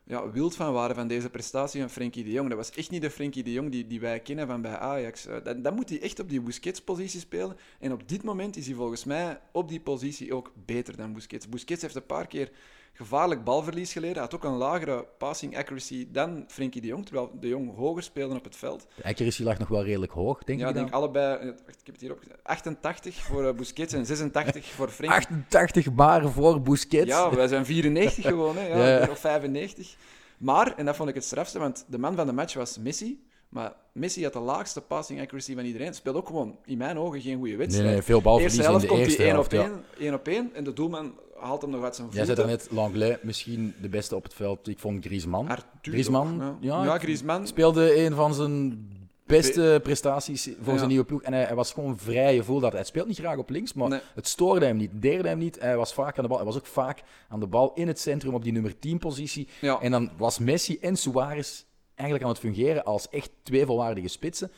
ja, 0.06 0.30
wild 0.30 0.54
van 0.54 0.72
waren 0.72 0.94
van 0.94 1.08
deze 1.08 1.30
prestatie 1.30 1.80
van 1.80 1.90
Frenkie 1.90 2.24
de 2.24 2.30
Jong. 2.30 2.48
Dat 2.48 2.58
was 2.58 2.70
echt 2.70 2.90
niet 2.90 3.02
de 3.02 3.10
Frenkie 3.10 3.42
de 3.42 3.52
Jong 3.52 3.70
die, 3.70 3.86
die 3.86 4.00
wij 4.00 4.20
kennen 4.20 4.46
van 4.46 4.62
bij 4.62 4.76
Ajax. 4.76 5.26
Uh, 5.26 5.36
dan, 5.44 5.62
dan, 5.62 5.74
moet 5.74 5.88
hij 5.88 6.00
echt 6.00 6.20
op 6.20 6.28
die 6.28 6.40
Busquets-positie 6.40 7.20
spelen. 7.20 7.56
En 7.78 7.92
op 7.92 8.08
dit 8.08 8.22
moment 8.22 8.56
is 8.56 8.66
hij 8.66 8.74
volgens 8.74 9.04
mij 9.04 9.40
op 9.52 9.68
die 9.68 9.80
positie 9.80 10.34
ook 10.34 10.52
beter 10.66 10.96
dan 10.96 11.12
Busquets. 11.12 11.48
Busquets 11.48 11.82
heeft 11.82 11.94
een 11.94 12.06
paar 12.06 12.26
keer 12.26 12.50
gevaarlijk 12.96 13.44
balverlies 13.44 13.92
geleden. 13.92 14.14
Hij 14.14 14.22
had 14.22 14.34
ook 14.34 14.44
een 14.44 14.56
lagere 14.56 15.06
passing 15.18 15.56
accuracy 15.56 16.08
dan 16.10 16.44
Frenkie 16.48 16.80
de 16.80 16.86
Jong, 16.86 17.04
terwijl 17.04 17.30
de 17.40 17.48
Jong 17.48 17.76
hoger 17.76 18.02
speelde 18.02 18.34
op 18.34 18.44
het 18.44 18.56
veld. 18.56 18.86
De 18.96 19.04
accuracy 19.04 19.42
lag 19.42 19.58
nog 19.58 19.68
wel 19.68 19.84
redelijk 19.84 20.12
hoog, 20.12 20.44
denk 20.44 20.58
ja, 20.58 20.68
ik 20.68 20.74
Ja, 20.74 20.80
ik 20.80 20.86
denk 20.86 20.96
allebei... 20.96 21.48
Ik 21.48 21.56
heb 21.66 21.94
het 21.94 22.00
hier 22.00 22.12
op 22.12 22.20
88 22.42 23.22
voor 23.22 23.44
uh, 23.44 23.52
Busquets 23.52 23.92
en 23.92 24.06
86 24.06 24.66
voor 24.66 24.90
Frenkie. 24.98 25.18
88 25.18 25.94
bar 25.94 26.30
voor 26.30 26.60
Busquets? 26.60 27.08
Ja, 27.08 27.34
wij 27.34 27.48
zijn 27.48 27.66
94 27.66 28.24
gewoon, 28.26 28.56
hè. 28.56 28.66
Ja, 28.66 28.98
ja. 29.04 29.10
of 29.10 29.18
95. 29.18 29.96
Maar, 30.38 30.76
en 30.76 30.84
dat 30.84 30.96
vond 30.96 31.08
ik 31.08 31.14
het 31.14 31.24
strafste, 31.24 31.58
want 31.58 31.84
de 31.88 31.98
man 31.98 32.14
van 32.16 32.26
de 32.26 32.32
match 32.32 32.54
was 32.54 32.78
Messi. 32.78 33.22
Maar 33.48 33.72
Messi 33.92 34.22
had 34.22 34.32
de 34.32 34.38
laagste 34.38 34.80
passing 34.80 35.20
accuracy 35.20 35.54
van 35.54 35.64
iedereen. 35.64 35.94
Speelde 35.94 36.18
ook 36.18 36.26
gewoon, 36.26 36.58
in 36.64 36.78
mijn 36.78 36.98
ogen, 36.98 37.20
geen 37.20 37.36
goede 37.36 37.56
wedstrijd. 37.56 37.86
Nee, 37.86 37.94
nee 37.94 38.04
veel 38.04 38.22
balverlies 38.22 38.56
eerste 38.56 38.70
helft 38.70 38.82
in 38.84 38.88
de 38.88 38.94
komt 38.94 39.06
eerste 39.06 39.22
hij 39.22 39.30
helft. 39.30 39.50
ja. 39.98 40.14
op 40.14 40.28
één. 40.28 40.54
En 40.54 40.64
de 40.64 40.72
doelman 40.72 41.14
haalt 41.38 41.62
hem 41.62 41.70
nog 41.70 41.82
uit 41.84 41.96
zijn 41.96 42.08
Jij 42.12 42.16
voeten. 42.26 42.44
zei 42.44 42.56
net 42.56 42.68
Langlais, 42.70 43.16
misschien 43.22 43.74
de 43.80 43.88
beste 43.88 44.16
op 44.16 44.22
het 44.22 44.34
veld. 44.34 44.68
Ik 44.68 44.78
vond 44.78 45.04
Griezmann. 45.04 45.48
Arthur 45.48 45.68
Griezmann, 45.82 46.42
ook, 46.42 46.56
ja, 46.60 46.84
ja, 46.84 46.98
Griezmann. 46.98 47.46
speelde 47.46 48.04
een 48.04 48.14
van 48.14 48.34
zijn 48.34 48.88
beste 49.26 49.80
prestaties 49.82 50.48
voor 50.60 50.72
Ja. 50.72 50.76
zijn 50.78 50.88
nieuwe 50.88 51.04
ploeg. 51.04 51.22
En 51.22 51.32
hij, 51.32 51.44
hij 51.44 51.54
was 51.54 51.72
gewoon 51.72 51.98
vrij. 51.98 52.34
Je 52.34 52.42
voelde 52.44 52.60
dat 52.62 52.72
hij 52.72 52.84
speelt 52.84 53.06
niet 53.06 53.18
graag 53.18 53.36
op 53.36 53.50
links, 53.50 53.72
maar 53.72 53.88
Nee. 53.88 54.00
het 54.14 54.28
stoorde 54.28 54.66
hem 54.66 54.76
niet, 54.76 54.90
deerde 54.94 55.28
hem 55.28 55.38
niet. 55.38 55.60
Hij 55.60 55.76
was 55.76 55.94
vaak 55.94 56.16
aan 56.16 56.22
de 56.22 56.28
bal. 56.28 56.36
Hij 56.36 56.46
was 56.46 56.56
ook 56.56 56.66
vaak 56.66 57.02
aan 57.28 57.40
de 57.40 57.46
bal 57.46 57.72
in 57.74 57.86
het 57.88 58.00
centrum 58.00 58.34
op 58.34 58.42
die 58.42 58.52
nummer 58.52 58.78
10 58.78 58.98
positie. 58.98 59.48
Ja. 59.60 59.80
En 59.80 59.90
dan 59.90 60.10
was 60.16 60.38
Messi 60.38 60.78
en 60.80 60.96
Suarez 60.96 61.62
eigenlijk 61.94 62.28
aan 62.28 62.32
het 62.34 62.42
fungeren 62.44 62.84
als 62.84 63.08
echt 63.08 63.30
twee 63.42 63.66
volwaardige 63.66 64.08
spitsen. 64.08 64.50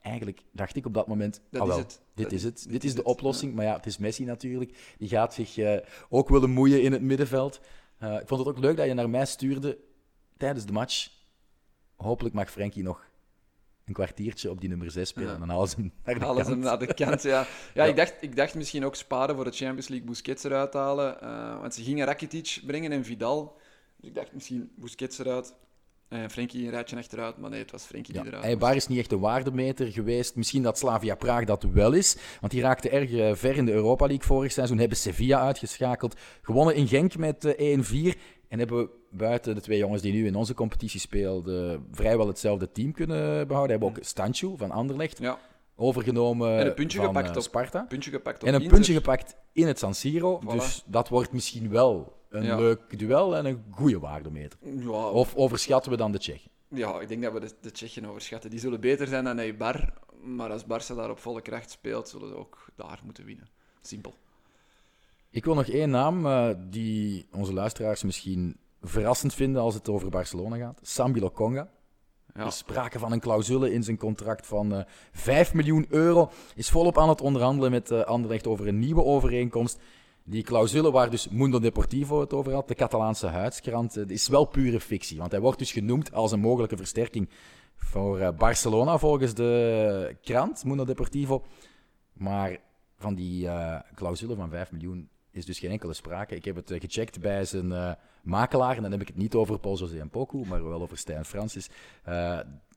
En 0.00 0.10
eigenlijk 0.10 0.42
dacht 0.52 0.76
ik 0.76 0.86
op 0.86 0.94
dat 0.94 1.06
moment, 1.06 1.40
Dat 1.50 1.62
ah, 1.62 1.68
is 1.68 1.76
het. 1.76 2.00
dit 2.14 2.24
Dat- 2.24 2.32
is 2.32 2.42
het. 2.42 2.62
Dit, 2.62 2.70
dit 2.72 2.84
is 2.84 2.90
is 2.90 2.96
de 2.96 3.04
oplossing. 3.04 3.54
Maar 3.54 3.64
ja, 3.64 3.76
het 3.76 3.86
is 3.86 3.98
Messi 3.98 4.24
natuurlijk. 4.24 4.94
Die 4.98 5.08
gaat 5.08 5.34
zich 5.34 5.58
eh, 5.58 5.76
ook 6.08 6.28
willen 6.28 6.50
moeien 6.50 6.82
in 6.82 6.92
het 6.92 7.02
middenveld. 7.02 7.60
Eh, 7.98 8.14
ik 8.20 8.28
vond 8.28 8.40
het 8.40 8.48
ook 8.48 8.58
leuk 8.58 8.76
dat 8.76 8.86
je 8.86 8.94
naar 8.94 9.10
mij 9.10 9.26
stuurde 9.26 9.78
tijdens 10.36 10.66
de 10.66 10.72
match. 10.72 11.08
Hopelijk 11.96 12.34
mag 12.34 12.50
Frenkie 12.50 12.82
nog 12.82 13.08
een 13.84 13.92
kwartiertje 13.92 14.50
op 14.50 14.60
die 14.60 14.68
nummer 14.68 14.90
6 14.90 15.08
spelen. 15.08 15.28
Ja. 15.28 15.34
En 15.34 15.40
dan 15.40 15.48
halen 15.48 15.68
ze 15.68 15.74
hem 15.76 15.92
naar 16.04 16.14
de 16.14 16.20
Halen 16.20 16.34
kant. 16.36 16.46
ze 16.46 16.52
hem 16.52 16.62
naar 16.62 16.78
de 16.78 16.94
kant, 16.94 17.22
ja. 17.22 17.40
Ja, 17.74 17.84
Ja. 17.84 17.84
Ik, 17.84 17.96
dacht, 17.96 18.14
ik 18.20 18.36
dacht 18.36 18.54
misschien 18.54 18.84
ook 18.84 18.94
sparen 18.96 19.34
voor 19.34 19.44
de 19.44 19.50
Champions 19.50 19.88
League 19.88 20.06
Busquets 20.06 20.44
eruit 20.44 20.72
halen. 20.72 21.20
eh, 21.20 21.60
want 21.60 21.74
ze 21.74 21.82
gingen 21.82 22.06
Rakitic 22.06 22.60
brengen 22.66 22.92
en 22.92 23.04
Vidal. 23.04 23.56
Dus 23.96 24.08
ik 24.08 24.14
dacht 24.14 24.32
misschien 24.32 24.72
Busquets 24.76 25.18
eruit. 25.18 25.54
En 26.10 26.30
Frenkie 26.30 26.64
een 26.64 26.70
rijtje 26.70 26.96
achteruit. 26.96 27.36
Maar 27.38 27.50
nee, 27.50 27.58
het 27.60 27.70
was 27.70 27.82
Frenkie 27.84 28.14
Ja, 28.14 28.20
die 28.20 28.28
eruit 28.30 28.44
Eibar 28.44 28.76
is 28.76 28.86
niet 28.86 28.98
echt 28.98 29.12
een 29.12 29.20
waardemeter 29.20 29.86
geweest. 29.86 30.36
Misschien 30.36 30.62
dat 30.62 30.78
Slavia 30.78 31.14
Praag 31.14 31.44
dat 31.44 31.62
wel 31.72 31.92
is. 31.92 32.16
Want 32.40 32.52
die 32.52 32.62
raakte 32.62 32.88
erg 32.90 33.12
eh, 33.12 33.34
ver 33.34 33.56
in 33.56 33.64
de 33.64 33.72
Europa 33.72 34.06
League 34.06 34.26
vorig 34.26 34.52
seizoen. 34.52 34.78
Hebben 34.78 34.96
Sevilla 34.96 35.40
uitgeschakeld. 35.40 36.14
Gewonnen 36.42 36.74
in 36.74 36.88
Genk 36.88 37.16
met 37.16 37.44
eh, 37.44 37.78
1-4. 38.14 38.18
En 38.48 38.58
hebben 38.58 38.88
buiten 39.10 39.54
de 39.54 39.60
twee 39.60 39.78
jongens 39.78 40.02
die 40.02 40.12
nu 40.12 40.26
in 40.26 40.34
onze 40.34 40.54
competitie 40.54 41.00
speelden... 41.00 41.86
vrijwel 41.92 42.26
hetzelfde 42.26 42.70
team 42.72 42.92
kunnen 42.92 43.46
behouden. 43.46 43.78
Hebben 43.78 43.98
ook 43.98 44.04
Stanchu 44.04 44.52
van 44.56 44.70
Anderlecht 44.70 45.18
Ja, 45.18 45.38
overgenomen 45.76 46.58
En 46.58 46.66
een 46.66 46.74
puntje 46.74 46.98
van 46.98 47.06
gepakt 47.06 47.30
eh, 47.30 47.36
op- 47.36 47.42
Sparta. 47.42 47.80
puntje 47.88 48.10
gepakt 48.10 48.42
op 48.42 48.48
En 48.48 48.54
een 48.54 48.60
Inter. 48.60 48.74
puntje 48.76 48.92
gepakt 48.94 49.36
in 49.52 49.66
het 49.66 49.78
San 49.78 49.94
Siro. 49.94 50.40
Voilà. 50.44 50.50
Dus 50.52 50.82
dat 50.86 51.08
wordt 51.08 51.32
misschien 51.32 51.70
wel 51.70 52.18
een 52.30 52.42
Ja. 52.44 52.56
leuk 52.56 52.98
duel 52.98 53.36
en 53.36 53.44
een 53.46 53.64
goede 53.70 53.98
waardemeter. 53.98 54.58
Ja, 54.62 54.90
Of 54.90 55.34
overschatten 55.34 55.90
we 55.90 55.96
dan 55.96 56.12
de 56.12 56.18
Tsjechen? 56.18 56.50
ja, 56.68 57.00
ik 57.00 57.08
denk 57.08 57.22
dat 57.22 57.32
we 57.32 57.40
de, 57.40 57.50
de 57.60 57.70
Tsjechen 57.70 58.04
overschatten. 58.04 58.50
Die 58.50 58.58
zullen 58.58 58.80
beter 58.80 59.06
zijn 59.06 59.24
dan 59.24 59.38
Eibar. 59.38 59.92
Maar 60.22 60.50
als 60.50 60.62
Barça 60.64 60.94
daar 60.96 61.10
op 61.10 61.18
volle 61.18 61.42
kracht 61.42 61.70
speelt, 61.70 62.08
zullen 62.08 62.28
ze 62.28 62.34
ook 62.36 62.66
daar 62.76 63.00
moeten 63.04 63.24
winnen. 63.24 63.48
Simpel. 63.82 64.14
Ik 65.30 65.44
wil 65.44 65.54
nog 65.54 65.66
één 65.68 65.90
naam 65.90 66.26
eh, 66.26 66.48
die 66.68 67.26
onze 67.32 67.52
luisteraars 67.52 68.02
misschien 68.02 68.56
verrassend 68.82 69.34
vinden 69.34 69.62
als 69.62 69.74
het 69.74 69.88
over 69.88 70.08
Barcelona 70.10 70.56
gaat. 70.56 70.78
Sambi 70.82 71.20
Lokonga. 71.20 71.68
Ja. 72.34 72.40
Er 72.40 72.46
is 72.46 72.56
sprake 72.56 72.98
van 72.98 73.12
een 73.12 73.20
clausule 73.20 73.72
in 73.72 73.82
zijn 73.82 73.96
contract 73.96 74.46
van 74.46 74.72
eh 74.74 74.84
5 75.12 75.54
miljoen 75.54 75.86
euro. 75.88 76.30
Is 76.54 76.70
volop 76.70 76.98
aan 76.98 77.08
het 77.08 77.20
onderhandelen 77.20 77.70
met 77.70 77.90
eh 77.90 78.00
Anderlecht 78.02 78.46
over 78.46 78.68
een 78.68 78.78
nieuwe 78.78 79.04
overeenkomst. 79.04 79.78
Die 80.30 80.42
clausule 80.42 80.90
waar 80.90 81.10
dus 81.10 81.28
Mundo 81.28 81.58
Deportivo 81.58 82.20
het 82.20 82.32
over 82.32 82.52
had, 82.52 82.68
de 82.68 82.74
Catalaanse 82.74 83.26
huidskrant, 83.26 83.96
eh, 83.96 84.08
is 84.08 84.28
wel 84.28 84.44
pure 84.44 84.80
fictie. 84.80 85.18
Want 85.18 85.30
hij 85.30 85.40
wordt 85.40 85.58
dus 85.58 85.72
genoemd 85.72 86.12
als 86.12 86.32
een 86.32 86.40
mogelijke 86.40 86.76
versterking 86.76 87.28
voor 87.76 88.18
eh, 88.18 88.28
Barcelona 88.36 88.98
volgens 88.98 89.34
de 89.34 90.16
krant, 90.22 90.64
Mundo 90.64 90.84
Deportivo. 90.84 91.44
Maar 92.12 92.58
van 92.96 93.14
die 93.14 93.48
eh, 93.48 93.80
clausule 93.94 94.34
van 94.34 94.50
5 94.50 94.70
miljoen 94.72 95.08
is 95.30 95.44
dus 95.44 95.58
geen 95.58 95.70
enkele 95.70 95.92
sprake. 95.92 96.34
Ik 96.34 96.44
heb 96.44 96.56
het 96.56 96.72
gecheckt 96.74 97.20
bij 97.20 97.44
zijn 97.44 97.96
makelaar. 98.22 98.76
En 98.76 98.82
dan 98.82 98.90
heb 98.90 99.00
ik 99.00 99.08
het 99.08 99.16
niet 99.16 99.34
over 99.34 99.58
Paul 99.58 99.78
José 99.78 100.00
en 100.00 100.10
Poku, 100.10 100.46
maar 100.46 100.68
wel 100.68 100.82
over 100.82 100.98
Stijn 100.98 101.24
Francis. 101.24 101.70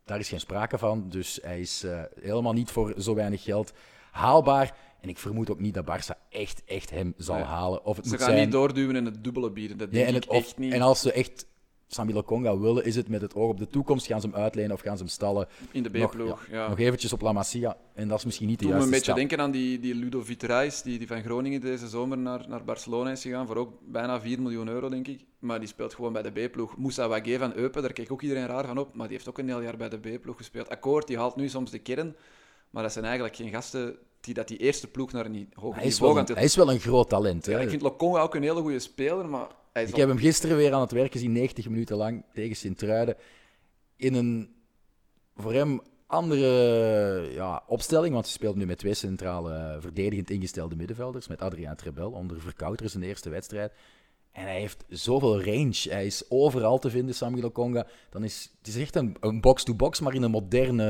Daar 0.05 0.19
is 0.19 0.29
geen 0.29 0.39
sprake 0.39 0.77
van. 0.77 1.09
Dus 1.09 1.39
hij 1.41 1.59
is 1.59 1.85
helemaal 2.21 2.53
niet 2.53 2.71
voor 2.71 2.93
zo 2.97 3.15
weinig 3.15 3.43
geld 3.43 3.73
haalbaar. 4.11 4.75
En 5.03 5.09
ik 5.09 5.17
vermoed 5.17 5.49
ook 5.51 5.59
niet 5.59 5.73
dat 5.73 5.85
Barça 5.85 6.17
echt, 6.29 6.61
echt 6.65 6.89
hem 6.89 7.13
zal 7.17 7.35
Nee. 7.35 7.43
halen. 7.43 7.85
Of 7.85 7.95
het 7.95 8.05
Ze 8.05 8.11
moet 8.11 8.21
gaan 8.21 8.29
zijn... 8.29 8.41
niet 8.43 8.51
doorduwen 8.51 8.95
en 8.95 9.05
het 9.05 9.23
dubbele 9.23 9.51
bieden. 9.51 9.77
Dat 9.77 9.91
Nee, 9.91 10.03
denk 10.05 10.15
en, 10.15 10.21
ik 10.21 10.23
het, 10.23 10.31
of- 10.31 10.37
echt 10.37 10.57
niet 10.57 10.73
en 10.73 10.81
als 10.81 11.01
ze 11.01 11.11
echt 11.11 11.47
Sambi 11.87 12.13
Lokonga 12.13 12.57
willen, 12.59 12.85
is 12.85 12.95
het 12.95 13.07
met 13.09 13.21
het 13.21 13.35
oog 13.35 13.49
op 13.49 13.57
de 13.57 13.67
toekomst. 13.67 14.05
Gaan 14.05 14.21
ze 14.21 14.27
hem 14.27 14.35
uitlenen 14.35 14.71
of 14.71 14.81
gaan 14.81 14.97
ze 14.97 15.03
hem 15.03 15.11
stallen? 15.11 15.47
in 15.71 15.83
de 15.83 15.89
B-ploeg. 15.89 16.45
ja, 16.49 16.55
ja. 16.57 16.67
nog 16.69 16.79
eventjes 16.79 17.13
op 17.13 17.21
La 17.21 17.31
Masia. 17.31 17.77
En 17.93 18.07
dat 18.07 18.17
is 18.17 18.25
misschien 18.25 18.47
niet 18.47 18.59
de 18.59 18.65
Toen 18.65 18.73
me 18.73 18.81
een 18.83 18.89
juiste 18.89 19.11
beetje 19.11 19.21
stap. 19.21 19.29
denken 19.29 19.45
aan 19.45 19.51
die, 19.61 19.79
die 19.79 19.95
Ludo 19.95 20.21
Vitrais, 20.23 20.81
die, 20.81 20.97
die 20.97 21.07
van 21.07 21.21
Groningen 21.23 21.61
deze 21.61 21.87
zomer 21.87 22.17
naar, 22.17 22.45
naar 22.47 22.63
Barcelona 22.63 23.11
is 23.11 23.21
gegaan, 23.21 23.47
voor 23.47 23.55
ook 23.55 23.73
bijna 23.87 24.21
4 24.21 24.41
miljoen 24.41 24.67
euro, 24.67 24.89
denk 24.89 25.07
ik. 25.07 25.25
Maar 25.39 25.59
die 25.59 25.67
speelt 25.67 25.93
gewoon 25.93 26.13
bij 26.13 26.21
de 26.21 26.47
B-ploeg. 26.47 26.77
Moussa 26.77 27.07
Wagé 27.07 27.37
van 27.37 27.53
Eupen, 27.55 27.81
daar 27.81 27.93
keek 27.93 28.11
ook 28.11 28.21
iedereen 28.21 28.45
raar 28.47 28.65
van 28.67 28.77
op, 28.77 28.93
maar 28.95 29.07
die 29.07 29.15
heeft 29.15 29.29
ook 29.29 29.37
een 29.37 29.47
heel 29.47 29.61
jaar 29.61 29.77
bij 29.77 29.89
de 29.89 29.97
B-ploeg 29.97 30.37
gespeeld. 30.37 30.69
Akkoord, 30.69 31.07
die 31.07 31.17
haalt 31.17 31.35
nu 31.35 31.49
soms 31.49 31.71
de 31.71 31.79
kern, 31.79 32.15
maar 32.69 32.83
dat 32.83 32.91
zijn 32.91 33.05
eigenlijk 33.05 33.35
geen 33.35 33.49
gasten 33.49 33.95
die 34.23 34.33
dat 34.33 34.47
die 34.47 34.57
eerste 34.57 34.87
ploeg 34.87 35.11
naar 35.11 35.25
een 35.25 35.49
hoger 35.53 35.75
Hij 35.75 35.85
niveau 35.85 36.15
gaan 36.15 36.35
hij 36.35 36.43
is 36.43 36.55
wel 36.55 36.71
een 36.71 36.79
groot 36.79 37.09
talent. 37.09 37.45
Ja, 37.45 37.57
hè. 37.57 37.61
ik 37.61 37.69
vind 37.69 37.81
Lokonga 37.81 38.21
ook 38.21 38.35
een 38.35 38.43
hele 38.43 38.61
goede 38.61 38.79
speler, 38.79 39.29
maar 39.29 39.47
hij 39.73 39.83
is 39.83 39.87
Ik 39.89 39.93
al- 39.93 39.99
heb 39.99 40.09
hem 40.09 40.17
gisteren 40.17 40.57
weer 40.57 40.73
aan 40.73 40.81
het 40.81 40.91
werk 40.91 41.11
gezien, 41.11 41.31
90 41.31 41.69
minuten 41.69 41.97
lang 41.97 42.23
tegen 42.33 42.55
Sint-Truiden. 42.55 43.15
In 43.95 44.13
een 44.13 44.55
voor 45.35 45.53
hem 45.53 45.81
andere 46.07 46.47
ja, 47.33 47.63
opstelling, 47.67 48.13
want 48.13 48.25
hij 48.25 48.33
speelt 48.33 48.55
nu 48.55 48.65
met 48.65 48.77
twee 48.77 48.93
centrale 48.93 49.53
eh, 49.53 49.75
verdedigend 49.79 50.29
ingestelde 50.29 50.75
middenvelders. 50.75 51.27
Met 51.27 51.41
Adriaan 51.41 51.75
Trebel 51.75 52.11
onder 52.11 52.41
Verkouter 52.41 52.89
zijn 52.89 53.03
eerste 53.03 53.29
wedstrijd. 53.29 53.73
En 54.31 54.43
hij 54.43 54.59
heeft 54.59 54.83
zoveel 54.89 55.43
range. 55.43 55.81
Hij 55.89 56.05
is 56.05 56.23
overal 56.29 56.79
te 56.79 56.89
vinden, 56.89 57.15
Samuel 57.15 57.51
Konga. 57.51 57.87
Dan 58.09 58.23
is, 58.23 58.51
het 58.57 58.67
is 58.67 58.77
echt 58.81 58.95
een, 58.95 59.15
een 59.19 59.41
box-to-box, 59.41 59.99
maar 59.99 60.13
in 60.13 60.21
een 60.21 60.31
moderne 60.31 60.83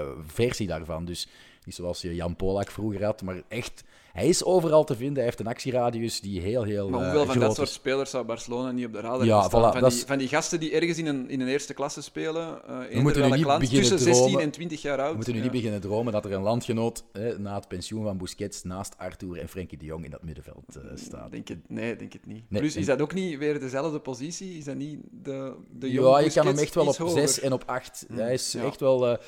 eh, 0.00 0.24
versie 0.26 0.66
daarvan. 0.66 1.04
Dus 1.04 1.28
Niet 1.68 1.76
zoals 1.76 2.00
je 2.02 2.14
Jan 2.14 2.36
Polak 2.36 2.70
vroeger 2.70 3.04
had, 3.04 3.22
maar 3.22 3.42
echt, 3.48 3.84
hij 4.12 4.28
is 4.28 4.44
overal 4.44 4.84
te 4.84 4.94
vinden. 4.96 5.14
Hij 5.16 5.24
heeft 5.24 5.40
een 5.40 5.46
actieradius 5.46 6.20
die 6.20 6.40
heel, 6.40 6.62
heel 6.62 6.88
Maar 6.88 7.00
eh, 7.00 7.06
hoeveel 7.06 7.26
van 7.26 7.38
dat 7.38 7.54
soort 7.54 7.68
is. 7.68 7.74
spelers 7.74 8.10
zou 8.10 8.24
Barcelona 8.24 8.70
niet 8.70 8.86
op 8.86 8.92
de 8.92 9.00
radar 9.00 9.24
Ja, 9.26 9.40
hebben 9.40 9.60
staan? 9.60 9.70
voilà, 9.70 9.78
van, 9.78 9.88
die, 9.88 9.98
is- 9.98 10.04
van 10.04 10.18
die 10.18 10.28
gasten 10.28 10.60
die 10.60 10.72
ergens 10.72 10.98
in 10.98 11.06
een, 11.06 11.30
in 11.30 11.40
een 11.40 11.48
eerste 11.48 11.74
klasse 11.74 12.02
spelen, 12.02 12.62
eh 12.64 12.74
moeten 12.78 12.94
eender 12.96 13.28
nu 13.30 13.36
niet 13.36 13.44
land, 13.44 13.60
beginnen 13.60 13.88
tussen 13.88 13.98
16 14.06 14.24
dromen. 14.24 14.42
en 14.42 14.50
20 14.50 14.82
jaar 14.82 14.98
oud. 15.00 15.08
We 15.10 15.14
moeten 15.16 15.32
nu 15.32 15.38
Ja. 15.38 15.44
niet 15.44 15.54
beginnen 15.54 15.80
dromen 15.80 16.12
dat 16.12 16.24
er 16.24 16.32
een 16.32 16.42
landgenoot 16.42 17.04
na 17.38 17.54
het 17.54 17.68
pensioen 17.68 18.02
van 18.02 18.18
Busquets 18.18 18.62
naast 18.62 18.94
Arthur 18.98 19.38
en 19.38 19.48
Frenkie 19.48 19.78
de 19.78 19.84
Jong 19.84 20.04
in 20.04 20.10
dat 20.10 20.22
middenveld 20.22 20.64
eh, 20.76 20.82
staat. 20.94 21.30
Denk 21.30 21.48
het, 21.48 21.58
nee, 21.68 21.96
denk 21.96 22.12
het 22.12 22.26
niet. 22.26 22.44
Nee, 22.48 22.60
Plus, 22.60 22.76
is 22.76 22.86
dat 22.86 23.00
ook 23.00 23.14
niet 23.14 23.38
weer 23.38 23.60
dezelfde 23.60 23.98
positie? 23.98 24.56
Is 24.58 24.64
dat 24.64 24.76
niet 24.76 24.98
de, 25.10 25.52
de 25.72 25.86
Ja, 25.86 25.92
jonge 25.92 26.22
je 26.24 26.30
kan 26.32 26.46
hem 26.46 26.58
echt 26.58 26.74
wel 26.74 26.84
op 26.84 26.88
iets 26.90 26.98
hoger? 26.98 27.18
6 27.28 27.40
en 27.40 27.52
op 27.52 27.62
8. 27.66 28.06
Hij 28.12 28.32
is 28.32 28.52
ja. 28.52 28.62
echt 28.64 28.80
wel 28.80 29.18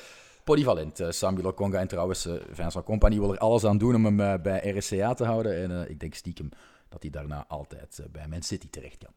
polyvalent, 0.43 0.99
eh 0.99 1.09
Sambi 1.09 1.41
Lokonga. 1.41 1.79
En 1.79 1.87
trouwens, 1.87 2.25
eh 2.25 2.33
Vincent 2.51 2.85
Compagnie 2.85 3.19
wil 3.19 3.31
er 3.33 3.37
alles 3.39 3.65
aan 3.65 3.77
doen 3.77 3.95
om 3.95 4.05
hem 4.05 4.19
eh, 4.19 4.33
bij 4.41 4.69
RSCA 4.77 5.13
te 5.13 5.25
houden. 5.25 5.55
En 5.71 5.89
ik 5.89 5.99
denk 5.99 6.13
stiekem 6.13 6.49
dat 6.89 7.01
hij 7.01 7.11
daarna 7.11 7.45
altijd 7.47 7.99
bij 8.11 8.27
Man 8.27 8.41
City 8.41 8.69
terecht 8.69 8.97
kan. 8.97 9.13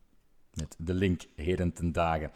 Met 0.55 0.75
de 0.79 0.95
link 0.95 1.23
heden 1.37 1.73
ten 1.73 1.93
dagen. 1.93 2.31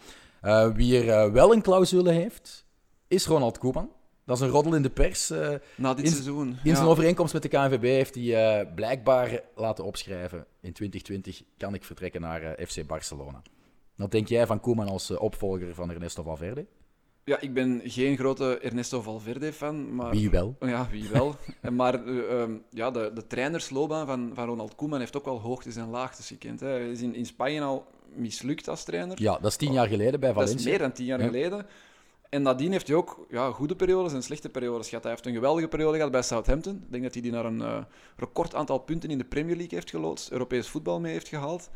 Wie 0.74 1.02
er 1.04 1.32
wel 1.32 1.52
een 1.52 1.62
clausule 1.62 2.10
heeft, 2.10 2.66
is 3.08 3.26
Ronald 3.26 3.58
Koeman. 3.58 3.90
Dat 4.24 4.36
is 4.36 4.42
een 4.42 4.48
roddel 4.48 4.74
in 4.74 4.82
de 4.82 4.90
pers. 4.90 5.30
eh, 5.30 5.54
Na 5.76 5.94
dit 5.94 6.04
in- 6.04 6.10
seizoen. 6.10 6.56
in 6.64 6.76
zijn 6.76 6.88
overeenkomst 6.88 7.32
met 7.32 7.42
de 7.42 7.48
KNVB 7.48 7.82
heeft 7.82 8.14
hij 8.14 8.66
blijkbaar 8.74 9.40
laten 9.56 9.84
opschrijven. 9.84 10.38
In 10.60 10.72
2020 10.72 11.42
kan 11.56 11.74
ik 11.74 11.84
vertrekken 11.84 12.20
naar 12.20 12.56
FC 12.66 12.86
Barcelona. 12.86 13.42
Wat 13.96 14.10
denk 14.10 14.28
jij 14.28 14.46
van 14.46 14.60
Koeman 14.60 14.88
als 14.88 15.10
opvolger 15.10 15.74
van 15.74 15.90
Ernesto 15.90 16.22
Valverde? 16.22 16.66
Ja, 17.28 17.40
ik 17.40 17.54
ben 17.54 17.80
geen 17.84 18.16
grote 18.16 18.58
Ernesto 18.58 19.02
Valverde-fan, 19.02 19.94
maar... 19.94 20.10
Wie 20.10 20.30
wel? 20.30 20.56
Ja, 20.60 20.88
wie 20.90 21.08
wel. 21.08 21.36
En 21.60 21.74
maar 21.80 22.04
eh, 22.06 22.40
ehm, 22.40 22.52
ja, 22.70 22.90
de, 22.90 23.10
de 23.14 23.26
trainersloopbaan 23.26 24.06
van, 24.06 24.30
van 24.34 24.46
Ronald 24.46 24.74
Koeman 24.74 24.98
heeft 24.98 25.16
ook 25.16 25.24
wel 25.24 25.40
hoogtes 25.40 25.76
en 25.76 25.88
laagtes 25.90 26.26
gekend. 26.26 26.60
Hè. 26.60 26.66
Hij 26.68 26.90
is 26.90 27.00
in, 27.00 27.14
in 27.14 27.26
Spanje 27.26 27.60
al 27.60 27.86
mislukt 28.14 28.68
als 28.68 28.84
trainer. 28.84 29.22
Ja, 29.22 29.38
dat 29.40 29.50
is 29.50 29.56
tien 29.56 29.72
jaar 29.72 29.86
geleden 29.86 30.20
bij 30.20 30.32
Dat 30.32 30.42
is 30.42 30.48
Valencia. 30.48 30.70
meer 30.70 30.78
dan 30.78 30.92
tien 30.92 31.04
jaar 31.06 31.20
Ja. 31.20 31.26
geleden. 31.26 31.66
En 32.28 32.42
nadien 32.42 32.72
heeft 32.72 32.86
hij 32.88 32.96
ook 32.96 33.26
ja, 33.30 33.50
goede 33.50 33.76
periodes 33.76 34.12
en 34.12 34.22
slechte 34.22 34.48
periodes 34.48 34.88
gehad. 34.88 35.02
Hij 35.02 35.12
heeft 35.12 35.26
een 35.26 35.32
geweldige 35.34 35.68
periode 35.68 35.96
gehad 35.96 36.12
bij 36.12 36.22
Southampton. 36.22 36.74
Ik 36.74 36.90
denk 36.92 37.02
dat 37.02 37.12
hij 37.12 37.22
die 37.22 37.32
naar 37.32 37.44
een 37.44 37.62
eh, 37.62 37.78
record 38.16 38.54
aantal 38.54 38.78
punten 38.78 39.10
in 39.10 39.18
de 39.18 39.24
Premier 39.24 39.56
League 39.56 39.74
heeft 39.74 39.90
geloodst. 39.90 40.30
Europees 40.30 40.68
voetbal 40.68 41.00
mee 41.00 41.12
heeft 41.12 41.28
gehaald. 41.28 41.70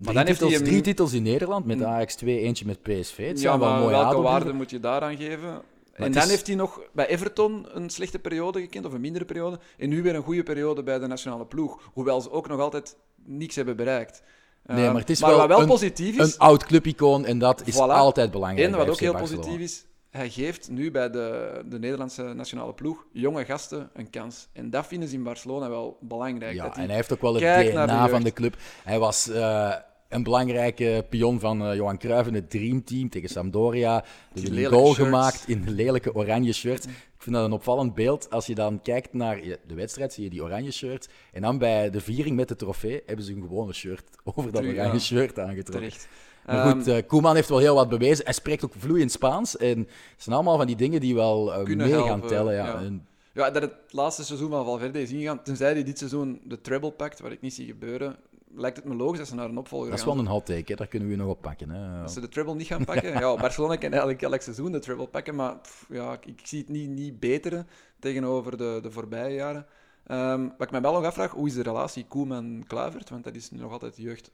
Maar 0.00 0.12
Drie, 0.12 0.14
dan 0.14 0.26
heeft 0.26 0.40
hij 0.40 0.50
hem- 0.50 0.64
drie 0.64 0.80
titels 0.80 1.12
in 1.12 1.22
Nederland, 1.22 1.66
met 1.66 1.82
Ajax 1.82 2.14
2, 2.14 2.38
eentje 2.40 2.66
met 2.66 2.82
PSV. 2.82 3.16
Het 3.16 3.36
Ja, 3.36 3.36
zijn 3.36 3.58
wel 3.58 3.68
maar 3.70 3.78
mooie 3.80 3.90
welke 3.90 4.20
waarde 4.20 4.52
moet 4.52 4.70
je 4.70 4.80
daaraan 4.80 5.16
geven? 5.16 5.62
En 5.92 6.12
dan 6.12 6.22
is- 6.22 6.28
heeft 6.28 6.46
hij 6.46 6.56
nog 6.56 6.80
bij 6.92 7.06
Everton 7.08 7.66
een 7.72 7.90
slechte 7.90 8.18
periode 8.18 8.60
gekend, 8.60 8.86
of 8.86 8.92
een 8.92 9.00
mindere 9.00 9.24
periode. 9.24 9.58
En 9.78 9.88
nu 9.88 10.02
weer 10.02 10.14
een 10.14 10.22
goede 10.22 10.42
periode 10.42 10.82
bij 10.82 10.98
de 10.98 11.06
nationale 11.06 11.46
ploeg. 11.46 11.90
Hoewel 11.92 12.20
ze 12.20 12.30
ook 12.30 12.48
nog 12.48 12.60
altijd 12.60 12.96
niks 13.24 13.56
hebben 13.56 13.76
bereikt. 13.76 14.22
Nee, 14.66 14.84
Eh, 14.86 14.90
maar 14.92 15.00
het 15.00 15.10
is 15.10 15.20
maar 15.20 15.36
wel 15.36 15.48
wel 15.48 15.60
een- 15.60 15.66
positief 15.66 16.18
is, 16.18 16.32
Een 16.34 16.38
oud 16.38 16.64
clubicoon 16.64 17.24
en 17.24 17.38
dat 17.38 17.62
is 17.66 17.74
Voilà. 17.74 17.78
altijd 17.78 18.30
belangrijk. 18.30 18.70
en 18.72 18.76
wat 18.78 18.88
ook 18.88 18.98
heel 18.98 19.12
Barcelona. 19.12 19.42
positief 19.46 19.64
is, 19.64 19.84
hij 20.10 20.30
geeft 20.30 20.70
nu 20.70 20.90
bij 20.90 21.10
de, 21.10 21.52
de 21.66 21.78
Nederlandse 21.78 22.22
nationale 22.22 22.72
ploeg 22.74 23.06
jonge 23.12 23.44
gasten 23.44 23.90
een 23.94 24.10
kans. 24.10 24.48
En 24.52 24.70
dat 24.70 24.86
vinden 24.86 25.08
ze 25.08 25.14
in 25.14 25.22
Barcelona 25.22 25.68
wel 25.68 25.98
belangrijk. 26.00 26.54
Ja, 26.54 26.64
dat 26.66 26.76
en 26.76 26.86
hij 26.86 26.94
heeft 26.94 27.12
ook 27.12 27.20
wel 27.20 27.34
het 27.34 27.70
DNA 27.70 28.08
van 28.08 28.22
de 28.22 28.32
club. 28.32 28.56
Hij 28.84 28.98
was 28.98 29.28
eh, 29.28 29.72
een 30.10 30.22
belangrijke 30.22 31.06
pion 31.08 31.40
van 31.40 31.62
eh, 31.64 31.74
Johan 31.74 31.98
Cruijff 31.98 32.28
in 32.28 32.34
het 32.34 32.50
dreamteam 32.50 33.08
tegen 33.08 33.28
Sampdoria. 33.28 34.04
Die 34.32 34.64
een 34.64 34.70
goal 34.70 34.94
shirts. 34.94 34.98
gemaakt 34.98 35.48
in 35.48 35.62
een 35.66 35.74
lelijke 35.74 36.14
oranje 36.14 36.52
shirt. 36.52 36.84
Ik 36.84 37.26
vind 37.26 37.36
dat 37.36 37.44
een 37.44 37.52
opvallend 37.52 37.94
beeld. 37.94 38.30
Als 38.30 38.46
je 38.46 38.54
dan 38.54 38.82
kijkt 38.82 39.12
naar 39.12 39.40
de 39.66 39.74
wedstrijd, 39.74 40.12
zie 40.12 40.24
je 40.24 40.30
die 40.30 40.42
oranje 40.42 40.70
shirt. 40.70 41.08
En 41.32 41.42
dan 41.42 41.58
bij 41.58 41.90
de 41.90 42.00
viering 42.00 42.36
met 42.36 42.48
de 42.48 42.56
trofee 42.56 43.02
hebben 43.06 43.24
ze 43.24 43.32
een 43.32 43.40
gewone 43.40 43.72
shirt 43.72 44.04
over 44.24 44.52
dat 44.52 44.62
oranje 44.62 44.92
ja. 44.92 44.98
shirt 44.98 45.38
aangetrokken. 45.38 45.72
terecht. 45.72 46.08
Maar 46.46 46.72
goed, 46.72 46.86
Ehm, 46.86 46.96
eh, 46.96 47.06
Koeman 47.06 47.34
heeft 47.34 47.48
wel 47.48 47.58
heel 47.58 47.74
wat 47.74 47.88
bewezen. 47.88 48.24
Hij 48.24 48.34
spreekt 48.34 48.64
ook 48.64 48.72
vloeiend 48.76 49.12
Spaans. 49.12 49.56
En 49.56 49.78
het 49.78 49.88
zijn 50.16 50.34
allemaal 50.34 50.56
van 50.56 50.66
die 50.66 50.76
dingen 50.76 51.00
die 51.00 51.14
wel 51.14 51.62
Kunnen 51.64 51.90
mee 51.90 52.02
gaan 52.02 52.26
tellen. 52.26 52.54
Ja. 52.54 52.66
ja. 52.66 52.80
En 52.80 53.06
Ja, 53.32 53.50
dat 53.50 53.62
het 53.62 53.74
laatste 53.90 54.24
seizoen 54.24 54.50
van 54.50 54.64
Valverde 54.64 55.02
is 55.02 55.10
ingegaan, 55.10 55.42
tenzij 55.42 55.72
hij 55.72 55.84
dit 55.84 55.98
seizoen 55.98 56.40
de 56.44 56.60
treble 56.60 56.90
pakt, 56.90 57.20
wat 57.20 57.32
ik 57.32 57.40
niet 57.40 57.54
zie 57.54 57.66
gebeuren, 57.66 58.16
lijkt 58.54 58.76
het 58.76 58.84
me 58.86 58.94
logisch 58.94 59.18
dat 59.18 59.26
ze 59.28 59.34
naar 59.34 59.48
een 59.48 59.58
opvolger 59.58 59.88
dat 59.90 59.98
is 59.98 60.04
gaan. 60.04 60.14
wel 60.14 60.24
een 60.24 60.30
hot 60.30 60.46
take, 60.46 60.64
hè. 60.66 60.74
daar 60.74 60.86
kunnen 60.86 61.08
we 61.08 61.16
nog 61.16 61.28
op 61.28 61.40
pakken. 61.40 61.70
Hè. 61.70 62.02
Als 62.02 62.12
ze 62.12 62.20
de 62.20 62.28
treble 62.28 62.54
niet 62.54 62.66
gaan 62.66 62.84
pakken. 62.84 63.12
Ja, 63.18 63.36
Barcelona 63.36 63.76
kan 63.76 63.90
eigenlijk 63.90 64.22
elk 64.22 64.40
seizoen 64.40 64.72
de 64.72 64.78
treble 64.78 65.06
pakken, 65.06 65.34
maar 65.34 65.58
pff, 65.58 65.86
ja, 65.88 66.12
ik, 66.12 66.26
ik 66.26 66.40
zie 66.46 66.58
het 66.58 66.68
niet, 66.68 66.88
niet 66.88 67.20
beteren 67.20 67.66
tegenover 67.98 68.56
de, 68.56 68.78
de 68.82 68.90
voorbije 68.90 69.34
jaren. 69.34 69.66
Ehm, 70.06 70.40
wat 70.42 70.66
ik 70.66 70.70
me 70.70 70.80
wel 70.80 70.92
nog 70.92 71.04
afvraag, 71.04 71.30
hoe 71.30 71.46
is 71.46 71.54
de 71.54 71.62
relatie 71.62 72.06
Koeman-Kluivert? 72.08 73.10
Want 73.10 73.24
dat 73.24 73.34
is 73.34 73.50
nog 73.50 73.72
altijd 73.72 73.96
jeugd, 73.96 74.30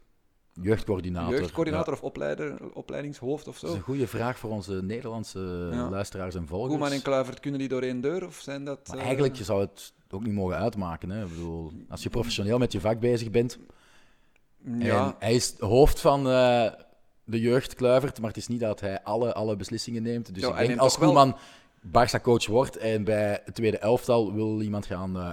Jeugdcoördinator. 0.63 1.35
jeugdcoördinator 1.35 1.93
Ja. 1.93 1.99
of 1.99 2.03
opleider, 2.05 2.75
opleidingshoofd 2.75 3.49
of 3.49 3.55
Dat 3.55 3.63
is 3.63 3.71
zo. 3.71 3.77
een 3.77 3.83
goede 3.83 4.07
vraag 4.07 4.39
voor 4.39 4.51
onze 4.51 4.83
Nederlandse 4.83 5.69
Ja. 5.73 5.91
luisteraars 5.91 6.35
en 6.35 6.47
volgers. 6.47 6.71
Koeman 6.73 6.93
en 6.93 7.03
Kluivert, 7.03 7.41
kunnen 7.41 7.61
die 7.61 7.69
door 7.69 7.83
één 7.83 8.01
deur? 8.01 8.27
Of 8.27 8.37
zijn 8.37 8.65
dat... 8.65 8.89
Maar 8.89 8.99
eh, 8.99 9.05
eigenlijk 9.05 9.37
zou 9.37 9.61
het 9.61 9.93
ook 10.11 10.23
niet 10.25 10.33
mogen 10.35 10.57
uitmaken. 10.57 11.11
Hè. 11.11 11.23
Ik 11.25 11.29
bedoel, 11.29 11.73
als 11.89 12.03
je 12.03 12.11
professioneel 12.11 12.59
met 12.59 12.73
je 12.73 12.81
vak 12.81 13.01
bezig 13.01 13.31
bent. 13.31 13.59
Ja, 14.79 15.07
En 15.07 15.15
hij 15.19 15.35
is 15.35 15.55
hoofd 15.59 16.01
van 16.01 16.29
eh, 16.31 16.71
de 17.25 17.41
jeugd 17.41 17.75
Kluivert, 17.75 18.19
maar 18.21 18.29
het 18.29 18.39
is 18.39 18.47
niet 18.49 18.61
dat 18.61 18.81
hij 18.81 19.03
alle, 19.03 19.35
alle 19.35 19.57
beslissingen 19.57 20.03
neemt. 20.03 20.35
Dus 20.35 20.43
Ja, 20.43 20.59
ik 20.59 20.67
denk 20.67 20.79
als 20.81 20.93
toch 20.93 21.01
wel- 21.01 21.09
Koeman 21.13 21.37
Barça-coach 21.87 22.47
wordt 22.47 22.77
en 22.77 23.05
bij 23.05 23.41
het 23.45 23.55
tweede 23.55 23.79
elftal 23.79 24.33
wil 24.33 24.61
iemand 24.61 24.87
gaan 24.87 25.17
eh, 25.17 25.33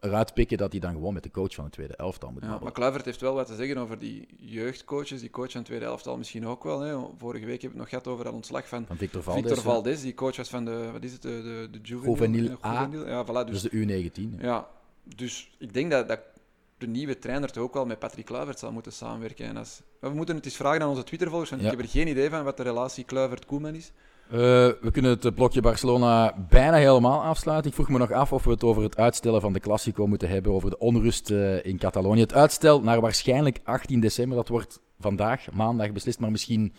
eruit 0.00 0.34
pikken, 0.34 0.58
dat 0.58 0.70
hij 0.72 0.80
dan 0.80 0.92
gewoon 0.92 1.14
met 1.14 1.22
de 1.22 1.30
coach 1.30 1.54
van 1.54 1.64
het 1.64 1.72
tweede 1.72 1.96
elftal 1.96 2.30
moet 2.30 2.42
Ja, 2.42 2.58
maar 2.62 2.72
Kluivert 2.72 3.04
heeft 3.04 3.20
wel 3.20 3.34
wat 3.34 3.46
te 3.46 3.54
zeggen 3.54 3.76
over 3.78 3.98
die 3.98 4.26
jeugdcoaches. 4.36 5.20
Die 5.20 5.30
coach 5.30 5.50
van 5.50 5.56
het 5.60 5.66
tweede 5.68 5.84
elftal 5.84 6.16
misschien 6.16 6.46
ook 6.46 6.64
wel. 6.64 6.80
Hè. 6.80 6.96
Vorige 7.18 7.46
week 7.46 7.60
hebben 7.60 7.60
we 7.60 7.66
het 7.68 7.76
nog 7.76 7.88
gehad 7.88 8.06
over 8.06 8.24
dat 8.24 8.34
ontslag 8.34 8.68
van 8.68 8.84
Van 8.86 8.96
Victor 8.96 9.22
Valdes. 9.22 9.44
Victor. 9.44 9.62
Valdes. 9.62 10.00
Die 10.00 10.14
coach 10.14 10.36
was 10.36 10.48
van 10.48 10.64
de, 10.64 10.88
wat 10.92 11.02
is 11.04 11.12
het, 11.12 11.22
de, 11.22 11.28
de, 11.42 11.68
de 11.70 11.78
Juvenil 11.82 12.56
eh, 12.60 12.70
A. 12.70 12.88
Ja, 13.06 13.24
voilà, 13.26 13.48
Dus 13.50 13.62
dus, 13.62 13.70
de 13.70 14.10
U19. 14.10 14.36
hè. 14.38 14.46
ja, 14.46 14.68
dus 15.16 15.50
ik 15.58 15.74
denk 15.74 15.90
dat, 15.90 16.08
dat 16.08 16.20
de 16.78 16.86
nieuwe 16.86 17.18
trainer 17.18 17.52
toch 17.52 17.62
ook 17.62 17.74
wel 17.74 17.86
met 17.86 17.98
Patrick 17.98 18.24
Kluivert 18.24 18.58
zal 18.58 18.72
moeten 18.72 18.92
samenwerken. 18.92 19.46
En 19.46 19.56
als, 19.56 19.82
we 20.00 20.08
moeten 20.08 20.36
het 20.36 20.44
eens 20.44 20.56
vragen 20.56 20.82
aan 20.82 20.88
onze 20.88 21.04
Twittervolgers, 21.04 21.50
want 21.50 21.62
Ja. 21.62 21.70
ik 21.70 21.76
heb 21.76 21.86
er 21.86 21.92
geen 21.92 22.08
idee 22.08 22.30
van 22.30 22.44
wat 22.44 22.56
de 22.56 22.62
relatie 22.62 23.04
Kluivert-Koeman 23.04 23.74
is. 23.74 23.92
Eh, 24.30 24.38
we 24.80 24.88
kunnen 24.92 25.10
het 25.10 25.24
eh, 25.24 25.32
blokje 25.32 25.60
Barcelona 25.60 26.34
bijna 26.48 26.76
helemaal 26.76 27.22
afsluiten. 27.22 27.68
Ik 27.70 27.76
vroeg 27.76 27.88
me 27.88 27.98
nog 27.98 28.12
af 28.12 28.32
of 28.32 28.44
we 28.44 28.50
het 28.50 28.64
over 28.64 28.82
het 28.82 28.96
uitstellen 28.96 29.40
van 29.40 29.52
de 29.52 29.60
Classico 29.60 30.06
moeten 30.06 30.28
hebben, 30.28 30.52
over 30.52 30.70
de 30.70 30.78
onrust 30.78 31.30
eh, 31.30 31.64
in 31.64 31.78
Catalonië. 31.78 32.20
Het 32.20 32.34
uitstel 32.34 32.80
naar 32.80 33.00
waarschijnlijk 33.00 33.60
18 33.64 34.00
december, 34.00 34.36
dat 34.36 34.48
wordt 34.48 34.80
vandaag, 35.00 35.46
maandag, 35.52 35.92
beslist. 35.92 36.18
Maar 36.20 36.30
misschien 36.30 36.74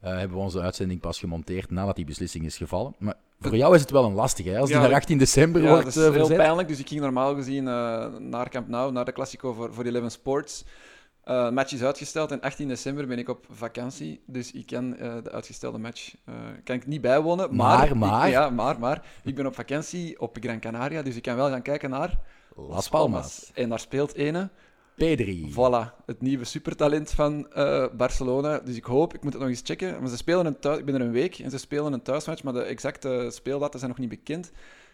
eh, 0.00 0.16
hebben 0.16 0.36
we 0.36 0.42
onze 0.42 0.60
uitzending 0.60 1.00
pas 1.00 1.18
gemonteerd 1.18 1.70
nadat 1.70 1.96
die 1.96 2.04
beslissing 2.04 2.44
is 2.44 2.56
gevallen. 2.56 2.94
Maar 2.98 3.14
voor 3.40 3.56
jou 3.56 3.74
is 3.74 3.80
het 3.80 3.90
wel 3.90 4.04
een 4.04 4.12
lastige, 4.14 4.48
hè? 4.48 4.56
als 4.58 4.66
die 4.66 4.74
Ja, 4.74 4.80
naar 4.80 4.90
dat- 4.90 4.98
18 4.98 5.18
december 5.18 5.62
Ja, 5.62 5.68
wordt 5.68 5.84
dat 5.84 5.96
eh, 5.96 6.02
is 6.02 6.08
heel 6.08 6.18
verzet. 6.18 6.36
pijnlijk. 6.36 6.68
Dus 6.68 6.78
ik 6.78 6.88
ging 6.88 7.00
normaal 7.00 7.34
gezien 7.34 7.68
eh, 7.68 8.06
naar 8.18 8.48
Camp 8.50 8.68
Nou, 8.68 8.92
naar 8.92 9.04
de 9.04 9.12
Classico 9.12 9.52
voor, 9.52 9.74
voor 9.74 9.84
Eleven 9.84 10.10
Sports. 10.10 10.64
Eh 11.24 11.50
match 11.50 11.72
is 11.72 11.82
uitgesteld 11.82 12.30
en 12.30 12.40
18 12.40 12.68
december 12.68 13.06
ben 13.06 13.18
ik 13.18 13.28
op 13.28 13.46
vakantie. 13.50 14.20
Dus 14.26 14.52
ik 14.52 14.66
kan 14.66 14.96
eh, 14.96 15.14
de 15.22 15.30
uitgestelde 15.30 15.78
match 15.78 16.14
eh, 16.24 16.34
kan 16.64 16.76
ik 16.76 16.86
niet 16.86 17.00
bijwonen. 17.00 17.56
Maar, 17.56 17.86
ik- 17.88 17.94
maar? 17.94 18.28
ja, 18.28 18.50
maar, 18.50 18.78
maar. 18.78 19.02
Ik 19.24 19.34
ben 19.34 19.46
op 19.46 19.54
vakantie 19.54 20.20
op 20.20 20.36
Gran 20.40 20.60
Canaria, 20.60 21.02
dus 21.02 21.16
ik 21.16 21.22
kan 21.22 21.36
wel 21.36 21.48
gaan 21.48 21.62
kijken 21.62 21.90
naar 21.90 22.18
Las 22.56 22.88
Palmas. 22.88 23.50
En 23.54 23.68
daar 23.68 23.78
speelt 23.80 24.14
ene. 24.14 24.48
P3. 25.04 25.50
Voilà, 25.52 26.04
het 26.06 26.20
nieuwe 26.20 26.44
supertalent 26.44 27.10
van 27.10 27.52
eh, 27.52 27.84
Barcelona. 27.96 28.58
Dus 28.58 28.76
ik 28.76 28.84
hoop, 28.84 29.14
ik 29.14 29.22
moet 29.22 29.32
het 29.32 29.40
nog 29.42 29.50
eens 29.50 29.60
checken. 29.64 30.00
Maar 30.00 30.08
ze 30.08 30.16
spelen 30.16 30.46
een 30.46 30.58
thuis, 30.58 30.78
ik 30.78 30.84
ben 30.84 30.94
er 30.94 31.00
een 31.00 31.10
week 31.12 31.38
en 31.38 31.50
ze 31.50 31.58
spelen 31.58 31.92
een 31.92 32.02
thuismatch, 32.02 32.42
maar 32.42 32.52
de 32.52 32.62
exacte 32.62 33.28
speeldata 33.32 33.78
zijn 33.78 33.90
nog 33.90 33.98
niet 33.98 34.08
bekend. 34.08 34.50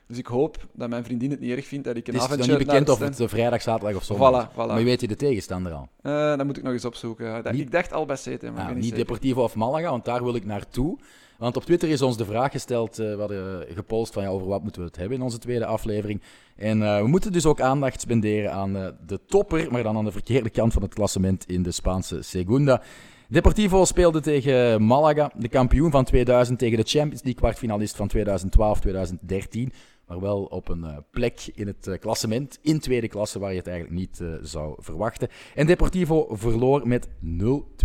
Dus 0.07 0.19
ik 0.19 0.27
hoop 0.27 0.57
dat 0.73 0.89
mijn 0.89 1.05
vriendin 1.05 1.31
het 1.31 1.41
niet 1.41 1.51
erg 1.57 1.67
vindt 1.67 1.85
dat 1.85 1.97
ik 1.97 2.07
een 2.09 2.15
Het 2.15 2.23
is 2.23 2.29
nog 2.29 2.39
avondje 2.39 2.59
niet 2.59 2.67
bekend 2.67 2.89
of 2.89 2.99
het 2.99 3.21
eh, 3.21 3.29
vrijdag, 3.29 3.63
zaterdag 3.63 3.97
of 3.97 4.05
zondag. 4.05 4.49
Voilà, 4.49 4.53
voilà. 4.53 4.57
Maar 4.57 4.85
weet 4.85 5.01
je 5.01 5.09
de 5.09 5.17
tegenstander 5.17 5.73
al. 5.73 5.89
Eh, 6.03 6.37
dan 6.37 6.47
moet 6.47 6.57
ik 6.57 6.63
nog 6.63 6.73
eens 6.73 6.85
opzoeken. 6.85 7.43
Dat- 7.43 7.53
Niet- 7.53 7.61
Ik 7.63 7.71
dacht 7.71 7.93
Albacete, 7.93 8.47
maar 8.47 8.55
Ja, 8.55 8.61
ik 8.61 8.67
ben 8.67 8.75
niet 8.77 8.85
niet. 8.85 8.95
Deportivo 8.97 9.43
of 9.43 9.55
Malaga, 9.55 9.91
want 9.91 10.05
daar 10.05 10.25
wil 10.25 10.35
ik 10.35 10.45
naartoe. 10.45 10.99
Want 11.45 11.57
op 11.57 11.65
Twitter 11.65 11.89
is 11.89 12.03
ons 12.03 12.17
de 12.17 12.25
vraag 12.25 12.53
gesteld, 12.53 12.99
eh 12.99 13.15
we 13.15 13.19
hadden 13.19 13.67
gepost 13.75 14.13
van 14.13 14.23
ja, 14.23 14.29
over 14.29 14.47
wat 14.47 14.63
moeten 14.63 14.81
we 14.81 14.87
het 14.87 14.97
hebben 14.97 15.17
in 15.17 15.23
onze 15.23 15.39
tweede 15.39 15.67
aflevering. 15.67 16.23
En 16.57 16.83
eh, 16.83 17.01
we 17.01 17.07
moeten 17.07 17.33
dus 17.33 17.47
ook 17.47 17.61
aandacht 17.61 18.01
spenderen 18.01 18.53
aan 18.53 18.77
eh, 18.77 18.89
de 19.07 19.21
topper, 19.27 19.73
maar 19.73 19.83
dan 19.83 19.97
aan 19.97 20.05
de 20.05 20.13
verkeerde 20.13 20.51
kant 20.51 20.73
van 20.73 20.83
het 20.83 20.95
klassement 20.95 21.47
in 21.47 21.63
de 21.63 21.71
Spaanse 21.71 22.23
Segunda. 22.23 22.83
Deportivo 23.29 23.85
speelde 23.85 24.21
tegen 24.21 24.85
Malaga, 24.85 25.33
de 25.37 25.49
kampioen 25.49 25.91
van 25.91 26.05
2000, 26.05 26.59
tegen 26.59 26.79
de 26.79 26.89
Champions 26.89 27.23
League 27.23 27.41
kwartfinalist 27.41 27.97
van 27.97 28.11
2012-2013. 28.17 29.75
Maar 30.07 30.21
wel 30.21 30.45
op 30.45 30.69
een 30.69 31.05
plek 31.11 31.51
in 31.55 31.67
het 31.67 31.97
klassement, 32.01 32.59
in 32.63 32.81
tweede 32.81 33.09
klasse, 33.09 33.39
waar 33.39 33.51
je 33.51 33.59
het 33.59 33.67
eigenlijk 33.67 33.99
niet 33.99 34.23
zou 34.43 34.75
verwachten. 34.79 35.29
En 35.55 35.67
Deportivo 35.67 36.27
verloor 36.31 36.89
met 36.89 37.09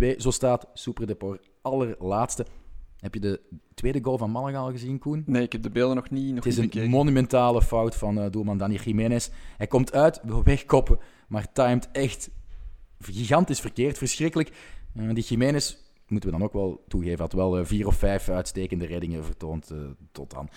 0-2. 0.02 0.16
Zo 0.16 0.30
staat 0.30 0.66
Super 0.74 1.06
Depor 1.06 1.38
allerlaatste. 1.62 2.46
Heb 3.00 3.14
je 3.14 3.20
de 3.20 3.40
tweede 3.74 4.02
goal 4.02 4.18
van 4.18 4.30
Malaga 4.30 4.58
al 4.58 4.70
gezien, 4.70 4.98
Koen? 4.98 5.22
Nee, 5.26 5.42
ik 5.42 5.52
heb 5.52 5.62
de 5.62 5.70
beelden 5.70 5.96
nog 5.96 6.10
niet, 6.10 6.34
nog 6.34 6.44
Het 6.44 6.52
is 6.52 6.58
niet 6.58 6.76
een 6.76 6.90
monumentale 6.90 7.62
fout 7.62 7.96
van 7.96 8.20
eh, 8.20 8.30
doelman 8.30 8.58
Dani 8.58 8.76
Jiménez. 8.84 9.28
Hij 9.56 9.66
komt 9.66 9.92
uit, 9.92 10.20
wil 10.22 10.42
wegkoppen, 10.42 10.98
maar 11.28 11.52
timed 11.52 11.88
echt 11.92 12.30
gigantisch 13.00 13.60
verkeerd, 13.60 13.98
verschrikkelijk. 13.98 14.52
Eh, 14.94 15.14
die 15.14 15.24
Jiménez, 15.24 15.76
moeten 16.06 16.30
we 16.30 16.36
dan 16.36 16.46
ook 16.46 16.52
wel 16.52 16.84
toegeven, 16.88 17.20
had 17.20 17.32
wel 17.32 17.58
eh, 17.58 17.64
vier 17.64 17.86
of 17.86 17.94
vijf 17.94 18.28
uitstekende 18.28 18.86
reddingen 18.86 19.24
vertoond 19.24 19.72
tot 20.12 20.30
dan. 20.30 20.48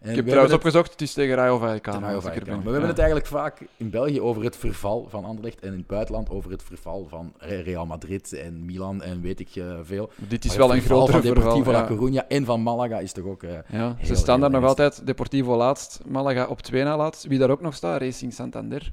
En 0.00 0.10
Ik 0.10 0.16
heb 0.16 0.24
we 0.24 0.30
trouwens 0.30 0.52
hebben 0.52 0.68
opgezocht, 0.68 0.92
het 0.92 1.00
is 1.08 1.12
tegen 1.12 1.34
Rayo 1.34 1.58
Vallecano. 1.58 1.96
het, 1.96 2.06
Rayo 2.06 2.20
Vallecano. 2.20 2.54
Maar 2.56 2.64
we 2.64 2.70
hebben 2.70 2.88
het 2.88 2.98
eigenlijk 2.98 3.28
vaak 3.28 3.66
in 3.76 3.90
België 3.90 4.20
over 4.20 4.42
het 4.44 4.56
verval 4.56 5.06
van 5.10 5.24
Anderlecht 5.24 5.60
en 5.60 5.72
in 5.72 5.78
het 5.78 5.86
buitenland 5.86 6.30
over 6.30 6.50
het 6.50 6.62
verval 6.62 7.06
van 7.08 7.32
Real 7.38 7.86
Madrid 7.86 8.32
en 8.32 8.64
Milan 8.64 9.02
en 9.02 9.20
weet 9.20 9.40
ik 9.40 9.56
eh, 9.56 9.64
veel. 9.82 10.10
Dit 10.16 10.44
is 10.44 10.50
Maar 10.50 10.58
wel 10.58 10.68
het 10.68 10.76
een 10.76 10.82
verval 10.82 11.06
grotere 11.06 11.22
van 11.22 11.34
Deportivo 11.34 11.64
verhaal. 11.64 11.82
La 11.82 11.88
ja. 12.10 12.22
Coruña 12.24 12.26
en 12.28 12.44
van 12.44 12.62
Malaga 12.62 12.98
is 12.98 13.12
toch 13.12 13.24
ook... 13.24 13.42
eh, 13.42 13.50
Ja, 13.68 13.94
Heel, 13.96 14.06
ze 14.06 14.14
staan 14.14 14.40
daar 14.40 14.50
nog 14.50 14.64
altijd. 14.64 15.06
Deportivo 15.06 15.56
laatst, 15.56 16.00
Malaga 16.06 16.46
op 16.46 16.60
2 16.60 16.84
na 16.84 16.96
laatst. 16.96 17.26
Wie 17.26 17.38
daar 17.38 17.50
ook 17.50 17.60
nog 17.60 17.74
staat, 17.74 18.00
Racing 18.00 18.32
Santander. 18.32 18.92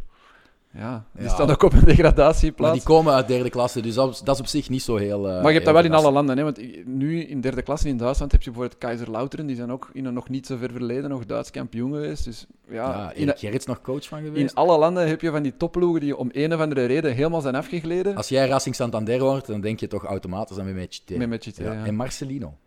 Ja, 0.78 1.06
die 1.14 1.24
Ja. 1.24 1.30
staan 1.30 1.50
ook 1.50 1.64
op 1.64 1.72
een 1.74 1.78
maar 1.78 1.88
degradatieplaats. 1.88 2.74
die 2.74 2.84
komen 2.84 3.14
uit 3.14 3.28
derde 3.28 3.50
klasse, 3.50 3.82
dus 3.82 3.94
dat, 3.94 4.22
dat 4.24 4.36
is 4.36 4.42
op 4.42 4.48
zich 4.48 4.70
niet 4.70 4.82
zo 4.82 4.96
heel... 4.96 5.28
eh, 5.30 5.34
Maar 5.36 5.48
je 5.48 5.54
hebt 5.54 5.66
dat 5.66 5.74
wel 5.74 5.84
in 5.84 5.94
alle 5.94 6.12
landen. 6.12 6.38
Hè? 6.38 6.44
Want 6.44 6.86
nu 6.86 7.22
in 7.24 7.42
derde 7.42 7.62
klasse 7.62 7.88
in 7.88 7.98
Duitsland 7.98 8.32
heb 8.32 8.42
je 8.42 8.50
bijvoorbeeld 8.50 8.80
Kaiserslautern. 8.82 9.46
Die 9.48 9.56
zijn 9.56 9.72
ook 9.72 9.90
in 9.94 10.06
een 10.06 10.14
nog 10.14 10.30
niet 10.30 10.46
zo 10.46 10.58
ver 10.58 10.72
verleden 10.72 11.10
nog 11.10 11.26
Duits 11.26 11.52
kampioen 11.52 11.92
geweest. 11.92 12.24
Dus 12.24 12.46
ja, 12.70 12.74
Ja, 12.74 13.12
in, 13.12 13.22
Erik 13.28 13.40
Gerrits 13.40 13.66
nog 13.66 13.82
coach 13.82 14.08
van 14.08 14.18
in 14.20 14.26
geweest. 14.26 14.56
alle 14.56 14.78
landen 14.78 15.08
heb 15.08 15.22
je 15.22 15.32
van 15.32 15.44
die 15.44 15.58
topploegen 15.58 16.02
die 16.02 16.18
om 16.18 16.30
een 16.32 16.54
of 16.54 16.60
andere 16.60 16.86
reden 16.86 17.14
helemaal 17.14 17.42
zijn 17.42 17.56
afgegleden. 17.56 18.16
Als 18.16 18.30
jij 18.30 18.48
Racing 18.48 18.76
Santander 18.76 19.20
hoort, 19.20 19.46
dan 19.46 19.62
denk 19.62 19.80
je 19.80 19.88
toch 19.88 20.04
automatisch 20.04 20.58
aan 20.60 20.66
Mehmet 20.66 21.02
Met 21.16 21.28
Mechite, 21.30 21.64
ja. 21.64 21.74
ja. 21.74 21.86
En 21.86 21.96
Marcelino. 21.96 22.58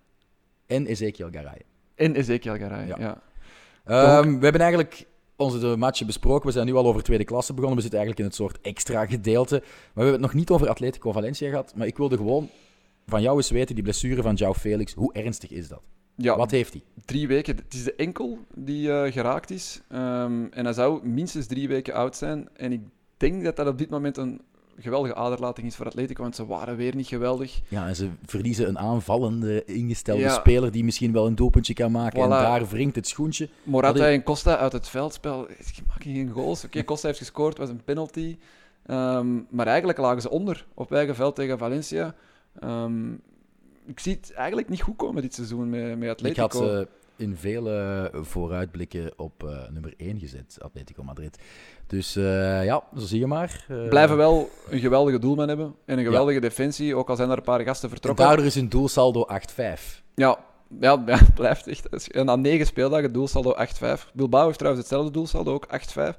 En 0.67 0.87
Ezekiel 0.87 1.29
Garay. 1.31 1.63
En 1.95 2.15
Ezekiel 2.15 2.57
Garay. 2.57 2.87
Ja. 2.87 2.97
Ja. 2.99 3.19
Ehm, 3.85 4.39
we 4.39 4.43
hebben 4.43 4.61
eigenlijk 4.61 5.07
onze 5.39 5.77
matchen 5.77 6.07
besproken. 6.07 6.47
We 6.47 6.53
zijn 6.53 6.67
nu 6.67 6.75
al 6.75 6.87
over 6.87 7.03
tweede 7.03 7.25
klasse 7.25 7.53
begonnen. 7.55 7.77
We 7.77 7.83
zitten 7.83 8.01
eigenlijk 8.01 8.29
in 8.31 8.37
het 8.37 8.49
soort 8.49 8.61
extra 8.67 9.07
gedeelte. 9.07 9.55
Maar 9.55 9.65
we 9.95 10.01
hebben 10.01 10.13
het 10.13 10.21
nog 10.21 10.35
niet 10.35 10.51
over 10.51 10.69
Atletico 10.69 11.13
Valencia 11.13 11.49
gehad. 11.49 11.73
Maar 11.77 11.87
ik 11.87 11.97
wilde 11.97 12.17
gewoon 12.17 12.49
van 13.07 13.23
jou 13.23 13.37
eens 13.37 13.51
weten, 13.51 13.75
die 13.75 13.85
blessure 13.85 14.23
van 14.23 14.37
João 14.37 14.59
Felix, 14.59 14.95
hoe 14.95 15.13
ernstig 15.13 15.51
is 15.51 15.69
dat? 15.69 15.81
Ja, 16.15 16.37
Wat 16.37 16.51
heeft 16.51 16.73
hij? 16.73 16.83
drie 17.05 17.29
weken. 17.29 17.57
Het 17.57 17.75
is 17.75 17.85
de 17.85 17.95
enkel 17.95 18.39
die 18.55 18.93
eh, 18.93 19.13
geraakt 19.13 19.51
is. 19.51 19.81
Ehm, 19.89 20.45
en 20.51 20.65
hij 20.65 20.73
zou 20.73 21.07
minstens 21.09 21.47
drie 21.47 21.69
weken 21.69 21.95
oud 21.95 22.17
zijn. 22.17 22.49
En 22.57 22.73
ik 22.73 22.81
denk 23.17 23.45
dat 23.45 23.57
dat 23.57 23.67
op 23.67 23.79
dit 23.79 23.91
moment 23.91 24.17
een 24.17 24.41
geweldige 24.79 25.15
aderlating 25.15 25.67
is 25.67 25.77
voor 25.77 25.87
Atletico, 25.87 26.23
want 26.23 26.37
ze 26.37 26.47
waren 26.47 26.77
weer 26.77 26.95
niet 26.95 27.07
geweldig. 27.07 27.61
Ja, 27.69 27.89
en 27.89 27.97
ze 27.97 28.09
verliezen 28.27 28.69
een 28.69 28.79
aanvallende, 28.79 29.65
ingestelde 29.65 30.23
Ja. 30.23 30.35
speler 30.35 30.71
die 30.71 30.85
misschien 30.85 31.13
wel 31.13 31.27
een 31.27 31.35
doelpuntje 31.35 31.75
kan 31.75 31.91
maken. 31.93 32.23
En 32.23 32.29
daar 32.29 32.67
wringt 32.69 32.97
het 32.97 33.09
schoentje. 33.09 33.49
Morata 33.63 34.09
en 34.11 34.23
Costa 34.23 34.57
uit 34.57 34.73
het 34.73 34.89
veldspel, 34.89 35.47
ze 35.75 35.83
maken 35.87 36.13
geen 36.13 36.31
goals. 36.31 36.65
Oké, 36.65 36.85
Costa 36.85 37.07
heeft 37.07 37.19
gescoord, 37.19 37.59
was 37.59 37.69
een 37.69 37.85
penalty. 37.85 38.37
Ehm, 38.87 39.27
maar 39.51 39.67
eigenlijk 39.67 39.99
lagen 39.99 40.23
ze 40.23 40.31
onder 40.31 40.67
op 40.75 40.93
eigen 40.93 41.15
veld 41.15 41.35
tegen 41.35 41.59
Valencia. 41.59 42.15
Ehm, 42.61 43.13
ik 43.87 44.01
zie 44.01 44.19
het 44.21 44.33
eigenlijk 44.33 44.69
niet 44.69 44.83
goed 44.83 44.97
komen 44.97 45.23
dit 45.23 45.35
seizoen 45.35 45.71
met, 45.71 45.99
met 45.99 46.09
Atletico. 46.11 46.45
Ik 46.45 46.53
had 46.53 46.63
ze 46.63 46.89
in 47.19 47.37
vele 47.37 48.11
vooruitblikken 48.15 49.13
op 49.17 49.45
eh, 49.45 49.69
nummer 49.71 49.95
1 49.97 50.19
gezet, 50.19 50.57
Atletico 50.61 51.03
Madrid. 51.03 51.39
Dus 51.87 52.17
eh, 52.17 52.65
ja, 52.65 52.83
zo 52.97 53.05
zie 53.07 53.19
je 53.19 53.27
maar. 53.27 53.65
Eh, 53.69 53.89
Blijven 53.89 54.17
wel 54.17 54.49
een 54.71 54.81
geweldige 54.81 55.19
doelman 55.19 55.49
hebben 55.49 55.75
en 55.85 55.99
een 55.99 56.05
geweldige 56.05 56.41
defensie, 56.41 56.97
ook 56.97 57.09
al 57.09 57.17
zijn 57.17 57.31
er 57.31 57.37
een 57.37 57.43
paar 57.43 57.61
gasten 57.61 57.85
En 57.85 57.91
vertrokken. 57.91 58.25
daardoor 58.27 58.45
is 58.47 58.55
hun 58.55 58.69
doelsaldo 58.69 59.27
8-5. 59.27 60.03
Ja, 60.15 60.39
ja, 60.81 61.03
ja, 61.07 61.19
blijft 61.35 61.67
echt. 61.67 62.11
En 62.11 62.25
na 62.25 62.37
negen 62.37 62.67
speeldagen 62.67 63.13
doelsaldo 63.13 63.55
8-5. 63.55 64.13
Bilbao 64.15 64.47
heeft 64.47 64.59
trouwens 64.59 64.85
hetzelfde 64.85 65.13
doelsaldo, 65.13 65.53
ook 65.55 65.67
8-5. 65.67 66.17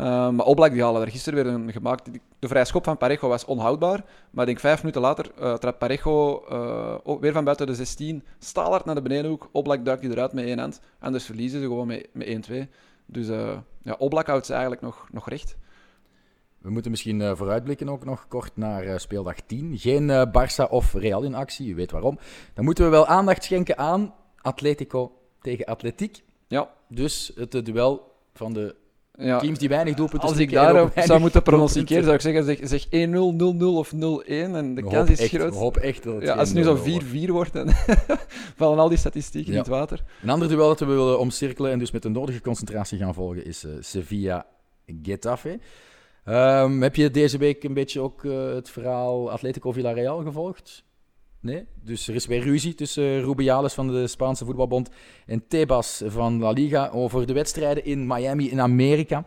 Uh, 0.00 0.30
maar 0.30 0.46
Oblak 0.46 0.72
die 0.72 0.82
halen 0.82 1.02
er 1.02 1.10
gisteren 1.10 1.44
weer 1.44 1.52
een 1.52 1.72
gemaakt. 1.72 2.10
De 2.38 2.48
vrije 2.48 2.64
schop 2.64 2.84
van 2.84 2.96
Parejo 2.96 3.28
was 3.28 3.44
onhoudbaar. 3.44 4.04
Maar 4.30 4.40
ik 4.40 4.46
denk 4.46 4.58
vijf 4.58 4.80
minuten 4.80 5.00
later 5.00 5.30
uh, 5.40 5.54
trapt 5.54 5.78
Parejo 5.78 6.44
uh, 6.50 6.94
ook 7.02 7.20
weer 7.20 7.32
van 7.32 7.44
buiten 7.44 7.66
de 7.66 7.74
16. 7.74 8.24
Staalhard 8.38 8.84
naar 8.84 8.94
de 8.94 9.02
benedenhoek. 9.02 9.48
Oblak 9.52 9.84
duikt 9.84 10.02
hij 10.02 10.10
eruit 10.10 10.32
met 10.32 10.44
één 10.44 10.58
hand. 10.58 10.80
Anders 10.98 11.24
verliezen 11.24 11.60
ze 11.60 11.66
gewoon 11.66 11.86
met, 11.86 12.08
met 12.12 12.48
1-2. 12.50 12.54
Dus 13.06 13.26
ja, 13.82 13.94
Oblak 13.98 14.26
houdt 14.26 14.46
ze 14.46 14.52
eigenlijk 14.52 14.82
nog, 14.82 15.08
nog 15.12 15.28
recht. 15.28 15.56
We 16.58 16.70
moeten 16.70 16.90
misschien 16.90 17.36
vooruitblikken 17.36 17.88
ook 17.88 18.04
nog 18.04 18.28
kort 18.28 18.56
naar 18.56 19.00
speeldag 19.00 19.40
10. 19.40 19.78
Geen 19.78 20.28
Barça 20.28 20.70
of 20.70 20.94
Real 20.94 21.22
in 21.22 21.34
actie, 21.34 21.68
u 21.68 21.74
weet 21.74 21.90
waarom. 21.90 22.18
Dan 22.54 22.64
moeten 22.64 22.84
we 22.84 22.90
wel 22.90 23.06
aandacht 23.06 23.44
schenken 23.44 23.78
aan 23.78 24.14
Atletico 24.40 25.12
tegen 25.40 25.64
Atletiek. 25.64 26.22
Ja. 26.46 26.70
Dus 26.88 27.32
het 27.34 27.64
duel 27.64 28.12
van 28.32 28.52
de 28.52 28.74
ja. 29.18 29.38
teams 29.38 29.58
die 29.58 29.68
weinig 29.68 29.94
doelpunten 29.94 30.28
Als 30.28 30.38
ik 30.38 30.52
daarop 30.52 30.92
zou 30.94 31.20
moeten 31.20 31.42
pronosticeren, 31.42 32.02
zou 32.02 32.14
ik 32.14 32.20
zeggen 32.20 32.44
zeg, 32.44 32.58
zeg 32.62 32.84
1-0, 32.86 32.88
0-0 32.88 33.64
of 33.64 33.92
0-1. 33.92 33.96
En 33.96 34.74
de 34.74 34.82
we 34.82 34.88
kans 34.88 35.10
is 35.10 35.20
echt, 35.20 35.34
groot. 35.34 35.52
We 35.52 35.58
hopen 35.58 35.82
echt 35.82 36.02
dat 36.02 36.14
het 36.14 36.22
ja, 36.22 36.34
als 36.34 36.48
het 36.48 36.56
nu 36.56 36.64
zo 36.64 37.00
4-4 37.28 37.30
wordt, 37.30 37.52
dan 37.52 37.72
vallen 38.56 38.78
al 38.78 38.88
die 38.88 38.98
statistieken 38.98 39.52
ja. 39.52 39.58
in 39.58 39.64
het 39.64 39.72
water. 39.72 40.02
Een 40.22 40.30
ander 40.30 40.48
duel 40.48 40.68
dat 40.68 40.80
we 40.80 40.86
willen 40.86 41.18
omcirkelen 41.18 41.72
en 41.72 41.78
dus 41.78 41.90
met 41.90 42.02
de 42.02 42.08
nodige 42.08 42.40
concentratie 42.40 42.98
gaan 42.98 43.14
volgen 43.14 43.44
is 43.44 43.64
uh, 43.64 43.72
Sevilla-Getafe. 43.80 45.58
Um, 46.28 46.82
heb 46.82 46.96
je 46.96 47.10
deze 47.10 47.38
week 47.38 47.64
een 47.64 47.74
beetje 47.74 48.00
ook 48.00 48.22
uh, 48.22 48.54
het 48.54 48.70
verhaal 48.70 49.30
Atletico 49.30 49.72
Villarreal 49.72 50.22
gevolgd? 50.22 50.84
Nee? 51.40 51.66
Dus 51.82 52.08
er 52.08 52.14
is 52.14 52.26
weer 52.26 52.42
ruzie 52.42 52.74
tussen 52.74 53.04
uh, 53.04 53.20
Rubiales 53.20 53.74
van 53.74 53.86
de 53.86 54.06
Spaanse 54.06 54.44
voetbalbond 54.44 54.90
en 55.26 55.46
Tebas 55.48 56.02
van 56.06 56.38
La 56.38 56.50
Liga 56.50 56.88
over 56.88 57.26
de 57.26 57.32
wedstrijden 57.32 57.84
in 57.84 58.06
Miami 58.06 58.50
in 58.50 58.60
Amerika. 58.60 59.26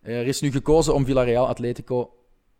Er 0.00 0.26
is 0.26 0.40
nu 0.40 0.50
gekozen 0.50 0.94
om 0.94 1.04
Villarreal 1.04 1.48
Atletico 1.48 2.14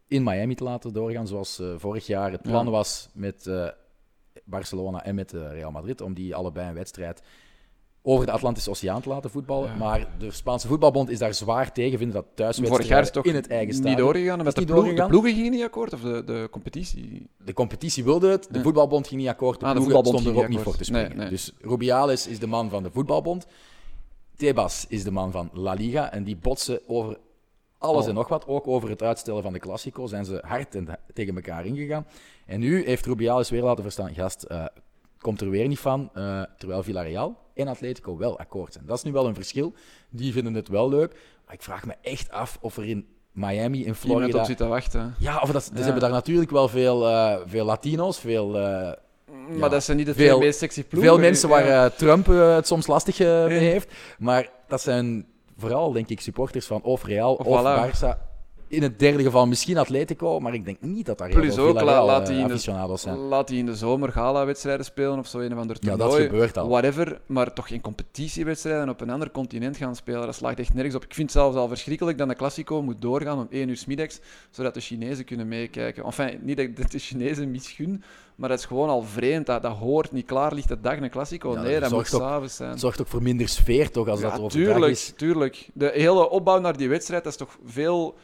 in 0.09 0.23
Miami 0.23 0.55
te 0.55 0.65
laten 0.65 0.93
doorgaan, 0.93 1.27
zoals 1.27 1.61
uh, 1.61 1.75
vorig 1.77 2.07
jaar 2.07 2.33
het 2.33 2.43
plan 2.43 2.71
was 2.71 3.09
met 3.15 3.47
uh, 3.47 3.69
Barcelona 4.45 5.05
en 5.05 5.15
met 5.15 5.33
Real 5.33 5.71
Madrid, 5.71 6.01
om 6.01 6.15
die 6.15 6.35
allebei 6.35 6.69
een 6.69 6.75
wedstrijd 6.75 7.23
over 8.03 8.27
de 8.27 8.33
Atlantische 8.33 8.71
Oceaan 8.71 9.01
te 9.01 9.09
laten 9.09 9.31
voetballen. 9.31 9.69
Ja. 9.71 9.77
Maar 9.77 10.07
de 10.19 10.31
Spaanse 10.31 10.67
voetbalbond 10.69 11.11
is 11.11 11.19
daar 11.19 11.35
zwaar 11.35 11.73
tegen, 11.73 11.99
vinden 11.99 12.17
dat 12.17 12.27
thuiswedstrijden 12.35 13.13
toch 13.13 13.25
in 13.25 13.35
het 13.35 13.49
eigen 13.49 13.75
stadion. 13.75 13.95
niet 13.95 14.05
doorgegaan. 14.05 14.45
Met 14.45 14.55
de, 14.55 14.61
niet 14.61 14.69
ploeg, 14.71 14.81
doorgegaan. 14.81 15.07
de 15.07 15.11
ploegen 15.13 15.35
gingen 15.35 15.51
niet 15.51 15.63
akkoord, 15.63 15.93
of 15.93 16.01
de, 16.01 16.23
de 16.25 16.49
competitie? 16.51 17.27
De 17.45 17.53
competitie 17.53 18.05
wilde 18.05 18.29
het, 18.31 18.49
de 18.51 18.57
Ja. 18.59 18.63
voetbalbond 18.65 19.07
ging 19.09 19.21
niet 19.21 19.31
akkoord, 19.31 19.61
de 19.61 19.67
Ah, 19.67 19.73
ploegen 19.73 19.93
voetbalbond 19.93 20.23
stonden 20.23 20.43
er 20.43 20.45
ook 20.45 20.49
niet 20.49 20.57
niet 20.59 20.67
voor 20.69 20.77
te 20.77 20.85
springen. 20.85 21.09
Nee, 21.09 21.19
nee. 21.19 21.29
Dus 21.29 21.53
Rubiales 21.61 22.27
is 22.27 22.39
de 22.39 22.47
man 22.47 22.71
van 22.71 22.83
de 22.83 22.91
voetbalbond, 22.91 23.47
Tebas 24.37 24.85
is 24.89 25.05
de 25.05 25.11
man 25.11 25.31
van 25.33 25.51
La 25.53 25.73
Liga, 25.73 26.13
en 26.13 26.25
die 26.25 26.37
botsen 26.37 26.81
over 26.87 27.19
alles 27.79 28.03
Oh. 28.03 28.09
en 28.09 28.15
nog 28.15 28.29
wat. 28.29 28.47
Ook 28.47 28.67
over 28.67 28.89
het 28.91 29.03
uitstellen 29.03 29.43
van 29.43 29.53
de 29.53 29.59
Classico 29.59 30.07
zijn 30.07 30.25
ze 30.25 30.39
hard 30.47 30.75
en 30.75 30.89
tegen 31.15 31.35
elkaar 31.35 31.67
ingegaan. 31.67 32.07
En 32.47 32.61
nu 32.61 32.85
heeft 32.85 33.07
Rubiales 33.07 33.51
weer 33.51 33.63
laten 33.63 33.83
verstaan, 33.83 34.15
gast, 34.15 34.43
eh, 34.43 34.65
komt 35.19 35.41
er 35.41 35.51
weer 35.51 35.69
niet 35.69 35.79
van, 35.79 36.11
eh, 36.15 36.43
terwijl 36.59 36.83
Villarreal 36.83 37.37
en 37.61 37.69
Atletico 37.69 38.17
wel 38.17 38.39
akkoord 38.39 38.73
zijn. 38.73 38.87
Dat 38.87 38.97
is 38.97 39.03
nu 39.03 39.13
wel 39.13 39.27
een 39.27 39.35
verschil. 39.35 39.73
Die 40.11 40.33
vinden 40.33 40.55
het 40.55 40.69
wel 40.69 40.89
leuk. 40.89 41.13
Maar 41.47 41.55
ik 41.55 41.63
vraag 41.63 41.87
me 41.87 41.95
echt 42.03 42.31
af 42.31 42.59
of 42.61 42.77
er 42.77 42.87
in 42.87 43.07
Miami, 43.33 43.63
in 43.79 43.79
Iemand 43.79 43.97
Florida... 43.97 44.39
op 44.39 44.45
zit 44.45 44.57
te 44.57 44.67
wachten. 44.67 45.15
Ja, 45.19 45.39
of 45.41 45.51
dat, 45.51 45.63
ze 45.65 45.71
Ja. 45.75 45.83
hebben 45.83 46.01
daar 46.01 46.11
natuurlijk 46.11 46.51
wel 46.51 46.69
veel, 46.69 47.09
eh, 47.09 47.37
veel 47.47 47.65
Latino's, 47.65 48.19
veel, 48.21 48.57
eh, 48.59 48.93
Maar 49.49 49.59
Ja. 49.59 49.69
dat 49.69 49.85
zijn 49.85 49.97
niet 49.97 50.07
de 50.07 50.15
Veel- 50.15 50.39
meest 50.39 50.59
sexy 50.59 50.85
ploegen. 50.85 51.11
veel 51.11 51.21
mensen 51.21 51.49
waar 51.49 51.67
eh, 51.67 51.85
Trump 51.91 52.27
het 52.27 52.67
soms 52.67 52.87
lastig 52.87 53.19
mee 53.19 53.59
heeft. 53.59 53.93
Maar 54.19 54.51
dat 54.69 54.81
zijn 54.81 55.27
vooral, 55.57 55.93
denk 55.93 56.09
ik, 56.09 56.21
supporters 56.21 56.67
van 56.67 56.83
of 56.83 57.05
Real 57.05 57.35
Of 57.35 57.47
of, 57.47 57.61
voilà. 57.61 57.91
Barça. 57.91 58.30
In 58.71 58.83
het 58.83 58.99
derde 58.99 59.23
geval 59.23 59.47
misschien 59.47 59.79
Atletico, 59.79 60.41
maar 60.41 60.55
ik 60.55 60.65
denk 60.65 60.81
niet 60.81 61.07
dat 61.07 61.19
daar 61.19 61.29
heel 61.29 61.41
Plus 61.41 61.55
veel 61.55 61.67
ook, 61.69 61.81
la- 61.81 62.05
laat 62.05 62.21
eh, 62.21 62.27
die 62.35 62.39
in 62.43 62.49
de- 62.49 62.97
zijn. 62.97 63.17
Laat 63.17 63.49
hij 63.49 63.59
in 63.59 63.67
de 63.67 63.75
zomer 63.75 64.13
gala-wedstrijden 64.13 64.85
spelen 64.85 65.19
of 65.19 65.27
zo, 65.27 65.39
een 65.39 65.53
of 65.53 65.59
ander 65.59 65.77
Ja, 65.81 65.89
toernooi. 65.97 66.21
dat 66.23 66.31
gebeurt 66.31 66.59
al. 66.59 66.69
Whatever, 66.69 67.21
maar 67.27 67.53
toch 67.53 67.69
geen 67.69 67.81
competitiewedstrijden 67.81 68.89
op 68.89 69.01
een 69.01 69.11
ander 69.11 69.31
continent 69.31 69.77
gaan 69.77 69.97
spelen. 69.97 70.21
Dat 70.27 70.35
slaagt 70.35 70.59
echt 70.59 70.75
nergens 70.75 70.95
op. 70.95 71.05
Ik 71.05 71.15
vind 71.15 71.33
het 71.33 71.41
zelfs 71.43 71.57
al 71.57 71.69
verschrikkelijk 71.69 72.19
dat 72.19 72.29
de 72.29 72.35
Classico 72.35 72.83
moet 72.83 73.01
doorgaan 73.03 73.39
om 73.39 73.47
1 73.51 73.69
uur 73.69 73.77
's 73.77 73.85
middags, 73.87 74.21
zodat 74.51 74.75
de 74.75 74.81
Chinezen 74.81 75.25
kunnen 75.25 75.49
meekijken. 75.49 76.05
Enfin, 76.05 76.39
niet 76.43 76.57
dat 76.57 76.67
ik 76.67 76.91
de 76.91 76.99
Chinezen 76.99 77.51
misgun, 77.51 78.03
maar 78.35 78.49
dat 78.49 78.59
is 78.59 78.65
gewoon 78.65 78.89
al 78.89 79.03
vreemd. 79.03 79.47
Dat, 79.47 79.63
dat 79.63 79.77
hoort 79.77 80.13
niet 80.13 80.27
klaar 80.27 80.55
ligt 80.55 80.69
de 80.69 80.81
dag 80.81 80.97
een 81.01 81.11
Classico. 81.11 81.53
Ja, 81.53 81.63
nee, 81.63 81.81
dat 81.81 81.91
moet 81.91 82.07
s'avonds 82.07 82.57
zijn. 82.57 82.71
Het 82.71 82.81
zorgt 82.81 83.01
ook 83.01 83.07
voor 83.09 83.23
minder 83.23 83.49
sfeer, 83.49 83.91
toch, 83.91 84.09
als 84.09 84.21
Ja, 84.21 84.31
dat 84.31 84.41
overdag 84.41 84.71
tuurlijk, 84.73 84.93
is. 84.93 85.13
tuurlijk. 85.17 85.69
De 85.75 85.91
hele 85.95 86.31
opbouw 86.31 86.59
naar 86.61 86.77
die 86.77 86.89
wedstrijd 86.89 87.25
dat 87.25 87.33
is 87.33 87.39
toch 87.39 87.59
veel 87.65 88.15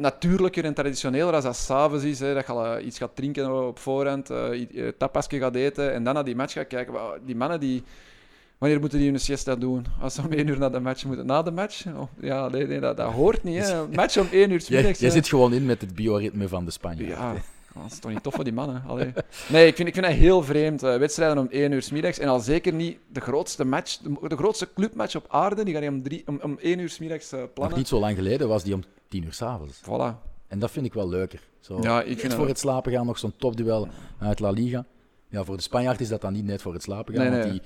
natuurlijker 0.00 0.64
en 0.64 0.74
traditioneler 0.74 1.34
als 1.34 1.44
dat 1.44 1.56
s'avonds 1.56 2.04
is. 2.04 2.20
Hè, 2.20 2.34
dat 2.34 2.46
je 2.46 2.52
al, 2.52 2.66
eh, 2.66 2.86
iets 2.86 2.98
gaat 2.98 3.16
drinken 3.16 3.66
op 3.66 3.78
voorhand, 3.78 4.30
eh, 4.30 4.60
i- 4.60 4.68
eh, 4.74 4.88
tapasje 4.98 5.38
gaat 5.38 5.54
eten 5.54 5.92
en 5.92 6.04
dan 6.04 6.14
naar 6.14 6.24
die 6.24 6.36
match 6.36 6.52
gaat 6.52 6.66
kijken. 6.66 6.94
Die 7.24 7.36
mannen 7.36 7.60
die... 7.60 7.82
Wanneer 8.58 8.80
moeten 8.80 8.98
die 8.98 9.10
hun 9.10 9.20
siesta 9.20 9.54
doen? 9.56 9.86
Als 10.00 10.14
ze 10.14 10.20
om 10.22 10.32
één 10.32 10.46
uur 10.46 10.58
naar 10.58 10.72
de 10.72 10.80
match 10.80 11.04
moeten. 11.04 11.26
Na 11.26 11.42
de 11.42 11.50
match? 11.50 11.86
Oh, 11.86 12.02
ja, 12.20 12.48
nee, 12.48 12.66
nee 12.66 12.80
dat, 12.80 12.96
dat 12.96 13.12
hoort 13.12 13.42
niet. 13.42 13.68
Hè. 13.68 13.86
Match 13.94 14.18
om 14.18 14.28
één 14.32 14.50
uur 14.50 14.58
Jij, 14.60 14.76
middags. 14.76 14.98
jij 14.98 15.08
hè. 15.08 15.14
zit 15.14 15.28
gewoon 15.28 15.52
in 15.52 15.66
met 15.66 15.80
het 15.80 15.94
bioritme 15.94 16.48
van 16.48 16.64
de 16.64 16.70
Spanjaarden. 16.70 17.16
Ja, 17.16 17.34
Dat 17.74 17.92
is 17.92 17.98
toch 17.98 18.10
niet 18.10 18.22
tof 18.22 18.34
voor 18.34 18.44
die 18.44 18.52
mannen? 18.52 18.82
Allee. 18.86 19.12
Nee, 19.48 19.66
ik 19.66 19.76
vind, 19.76 19.88
ik 19.88 19.94
vind 19.94 20.06
dat 20.06 20.14
heel 20.14 20.42
vreemd. 20.42 20.82
eh, 20.82 20.96
wedstrijden 20.96 21.38
om 21.38 21.46
één 21.50 21.72
uur 21.72 21.82
's 21.82 21.90
middags. 21.90 22.18
En 22.18 22.28
al 22.28 22.40
zeker 22.40 22.72
niet 22.72 22.98
de 23.12 23.20
grootste 23.20 23.64
match, 23.64 23.96
de, 23.98 24.28
de 24.28 24.36
grootste 24.36 24.68
clubmatch 24.74 25.16
op 25.16 25.24
aarde. 25.28 25.64
Die 25.64 25.74
ga 25.74 25.80
je 25.80 25.88
om, 25.88 26.02
drie, 26.02 26.22
om, 26.26 26.38
om 26.42 26.58
één 26.60 26.78
uur 26.78 26.88
's 26.90 26.98
middags 26.98 27.30
Nog 27.30 27.52
plannen. 27.52 27.78
niet 27.78 27.88
zo 27.88 27.98
lang 28.00 28.16
geleden 28.16 28.48
was 28.48 28.62
die 28.64 28.74
om 28.74 28.82
tien 29.08 29.24
uur 29.24 29.32
s'avonds. 29.32 29.80
Voilà. 29.84 30.30
En 30.48 30.58
dat 30.58 30.70
vind 30.70 30.86
ik 30.86 30.94
wel 30.94 31.08
leuker. 31.08 31.40
Zo, 31.60 31.78
Ja, 31.82 32.02
ik 32.02 32.22
net 32.22 32.34
voor 32.34 32.48
het 32.48 32.58
slapen 32.58 32.92
gaan 32.92 33.06
nog 33.06 33.18
zo'n 33.18 33.34
topduel 33.36 33.88
uit 34.18 34.40
La 34.40 34.50
Liga. 34.50 34.84
Ja, 35.28 35.44
voor 35.44 35.56
de 35.56 35.62
Spanjaard 35.62 36.00
is 36.00 36.08
dat 36.08 36.20
dan 36.20 36.32
niet 36.32 36.44
net 36.44 36.62
voor 36.62 36.72
het 36.72 36.82
slapen 36.82 37.14
gaan. 37.14 37.22
Nee, 37.22 37.32
want 37.32 37.42
nee. 37.44 37.52
Die, 37.52 37.62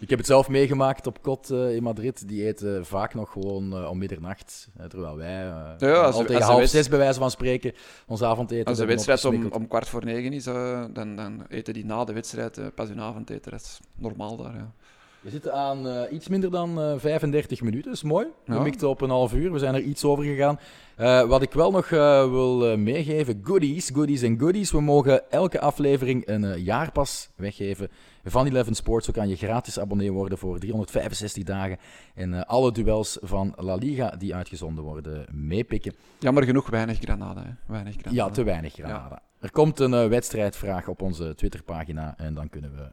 ik 0.00 0.08
heb 0.10 0.18
het 0.18 0.26
zelf 0.28 0.48
meegemaakt 0.48 1.06
op 1.06 1.22
kot 1.22 1.50
eh, 1.50 1.74
in 1.74 1.82
Madrid. 1.82 2.28
Die 2.28 2.46
eten 2.46 2.86
vaak 2.86 3.14
nog 3.14 3.32
gewoon 3.32 3.76
eh, 3.76 3.90
om 3.90 3.98
middernacht. 3.98 4.68
eh, 4.76 4.86
terwijl 4.86 5.16
wij 5.16 5.44
Ja, 5.78 6.02
als- 6.02 6.14
al 6.16 6.24
tegen 6.24 6.42
half 6.42 6.66
zes 6.68 6.88
bij 6.88 6.98
wijze 6.98 7.18
van 7.18 7.30
spreken 7.30 7.72
ons 8.06 8.22
avondeten 8.22 8.66
Als 8.66 8.78
de 8.78 8.84
wedstrijd 8.86 9.24
om, 9.24 9.46
om 9.52 9.68
kwart 9.68 9.88
voor 9.88 10.04
negen 10.04 10.32
is, 10.32 10.44
dan, 10.44 10.92
dan 11.16 11.44
eten 11.48 11.74
die 11.74 11.84
na 11.84 12.04
de 12.04 12.12
wedstrijd 12.12 12.60
pas 12.74 12.88
hun 12.88 13.00
avondeten. 13.00 13.50
Dat 13.50 13.60
is 13.60 13.80
normaal 13.96 14.36
daar, 14.36 14.54
ja. 14.54 14.72
We 15.20 15.30
zitten 15.30 15.52
aan 15.54 15.88
eh, 15.88 16.12
iets 16.12 16.28
minder 16.28 16.50
dan 16.50 16.80
eh 16.80 16.94
35 16.98 17.60
minuten. 17.60 17.84
Dat 17.84 17.94
is 17.94 18.02
mooi. 18.02 18.26
We 18.44 18.54
Ja. 18.54 18.62
mikten 18.62 18.88
op 18.88 19.00
een 19.00 19.10
half 19.10 19.32
uur. 19.34 19.52
We 19.52 19.58
zijn 19.58 19.74
er 19.74 19.80
iets 19.80 20.04
over 20.04 20.24
gegaan. 20.24 20.58
Eh, 20.96 21.22
wat 21.28 21.42
ik 21.42 21.52
wel 21.52 21.70
nog 21.70 21.90
eh, 21.90 22.30
wil 22.30 22.70
eh, 22.70 22.76
meegeven: 22.78 23.40
goodies, 23.44 23.90
goodies 23.90 24.22
en 24.22 24.38
goodies. 24.38 24.70
We 24.72 24.80
mogen 24.80 25.30
elke 25.30 25.60
aflevering 25.60 26.28
een 26.28 26.44
eh, 26.44 26.64
jaarpas 26.64 27.30
weggeven 27.36 27.88
van 28.24 28.46
Eleven 28.46 28.74
Sports. 28.74 29.06
Zo 29.06 29.12
kan 29.12 29.28
je 29.28 29.36
gratis 29.36 29.78
abonnee 29.80 30.12
worden 30.12 30.38
voor 30.38 30.58
365 30.58 31.42
dagen. 31.42 31.78
En 32.14 32.34
eh, 32.34 32.40
alle 32.42 32.72
duels 32.72 33.18
van 33.20 33.52
La 33.56 33.74
Liga 33.74 34.10
die 34.18 34.34
uitgezonden 34.34 34.84
worden 34.84 35.26
meepikken. 35.32 35.92
Jammer 36.18 36.44
genoeg 36.44 36.70
weinig 36.70 36.98
Granada. 36.98 37.42
Hè. 37.42 37.50
Weinig 37.72 37.92
Granada. 37.94 38.24
Ja, 38.24 38.30
te 38.30 38.42
weinig 38.42 38.72
Granada. 38.72 39.22
Er 39.40 39.50
komt 39.50 39.80
een 39.80 39.94
eh, 39.94 40.06
wedstrijdvraag 40.06 40.88
op 40.88 41.02
onze 41.02 41.34
Twitterpagina. 41.34 42.14
En 42.16 42.34
dan 42.34 42.48
kunnen 42.48 42.74
we 42.74 42.88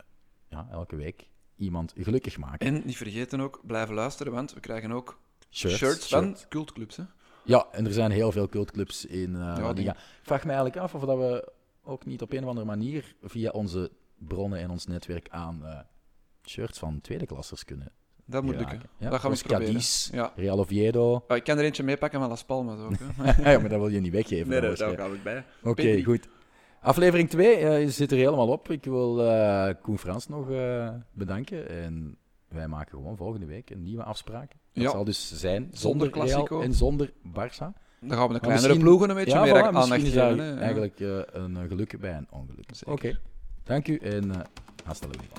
ja, 0.50 0.68
elke 0.72 0.96
week 0.96 1.28
iemand 1.58 1.94
gelukkig 1.98 2.38
maken. 2.38 2.68
En 2.68 2.82
niet 2.86 2.98
vergeten 2.98 3.42
ook, 3.42 3.62
blijven 3.66 3.96
luisteren, 3.96 4.34
want 4.34 4.54
we 4.54 4.60
krijgen 4.60 4.92
ook 4.92 5.20
Shirts, 5.52 5.78
shirts, 5.78 6.08
van 6.08 6.38
cultclubs. 6.50 6.96
Hè. 6.96 7.04
Ja, 7.44 7.68
en 7.72 7.86
er 7.86 7.94
zijn 7.94 8.12
heel 8.12 8.32
veel 8.32 8.48
cultclubs 8.50 9.06
in 9.06 9.36
eh 9.36 9.40
La 9.60 9.74
die-. 9.74 9.90
Ik 9.90 9.96
vraag 10.22 10.42
me 10.44 10.48
eigenlijk 10.52 10.78
af 10.78 10.94
of 10.96 11.02
dat 11.02 11.18
we 11.18 11.52
ook 11.84 12.06
niet 12.06 12.22
op 12.22 12.32
een 12.32 12.44
of 12.44 12.50
andere 12.50 12.66
manier 12.66 13.16
via 13.22 13.50
onze 13.50 13.92
bronnen 14.18 14.60
en 14.60 14.70
ons 14.70 14.86
netwerk 14.86 15.30
aan 15.30 15.66
eh, 15.66 15.80
shirts 16.46 16.80
van 16.80 17.02
tweede 17.02 17.26
klassers 17.26 17.66
kunnen 17.66 17.92
Dat 18.26 18.44
moet 18.44 18.56
lukken. 18.56 18.82
Ja, 18.98 19.10
dat 19.10 19.20
gaan 19.20 19.32
we 19.32 19.38
zoals 19.38 19.40
eens 19.40 19.42
proberen. 19.42 19.74
Cadiz, 19.74 20.10
Ja. 20.12 20.34
Real 20.36 20.60
Oviedo. 20.60 21.24
Ah, 21.28 21.38
ik 21.38 21.44
kan 21.44 21.58
er 21.58 21.64
eentje 21.64 21.84
meepakken 21.84 22.20
van 22.20 22.30
Las 22.30 22.44
Palmas 22.44 22.80
ook. 22.80 22.94
Hè. 23.00 23.42
ja, 23.52 23.60
maar 23.60 23.70
dat 23.70 23.80
wil 23.80 23.88
je 23.88 24.00
niet 24.00 24.12
weggeven. 24.12 24.50
dan 24.52 24.62
waarschijnlijk. 24.62 25.02
gaan 25.02 25.12
we 25.12 25.18
bij. 25.24 25.46
Oké, 25.64 26.04
goed. 26.04 26.28
Aflevering 26.88 27.30
2 27.30 27.90
zit 27.90 28.12
er 28.12 28.18
helemaal 28.18 28.48
op. 28.48 28.72
Ik 28.72 28.84
wil 28.84 29.24
eh 29.26 29.74
Koen 29.82 29.98
Frans 29.98 30.28
nog 30.28 30.50
eh, 30.52 30.90
bedanken. 31.12 31.70
En 31.70 32.18
wij 32.48 32.68
maken 32.68 32.92
gewoon 32.98 33.18
volgende 33.18 33.46
week 33.46 33.70
een 33.70 33.84
nieuwe 33.84 34.04
afspraak. 34.04 34.52
Dat 34.74 34.84
Ja. 34.84 34.90
zal 34.90 35.04
dus 35.04 35.40
zijn 35.40 35.70
Zonder 35.74 36.10
Classico. 36.10 36.62
en 36.62 36.74
zonder 36.74 37.12
Barça. 37.28 37.58
Dan 38.00 38.18
gaan 38.18 38.28
we 38.28 38.34
de 38.34 38.40
Maar 38.40 38.40
kleinere 38.40 38.78
ploegen 38.80 39.10
een 39.10 39.16
beetje 39.16 39.32
ja, 39.38 39.42
meer 39.44 39.54
voilà, 39.56 39.66
aandacht 39.66 39.92
geven. 40.02 40.40
hè. 40.40 40.58
Eigenlijk 40.60 41.00
eh, 41.00 41.18
een 41.32 41.58
eh, 41.58 41.68
geluk 41.68 42.00
bij 42.00 42.14
een 42.18 42.28
ongeluk. 42.30 42.70
Oké, 42.86 43.20
dank 43.64 43.88
u 43.88 43.98
en 43.98 44.32
eh 44.32 44.40
hasta 44.86 45.08
luego. 45.08 45.34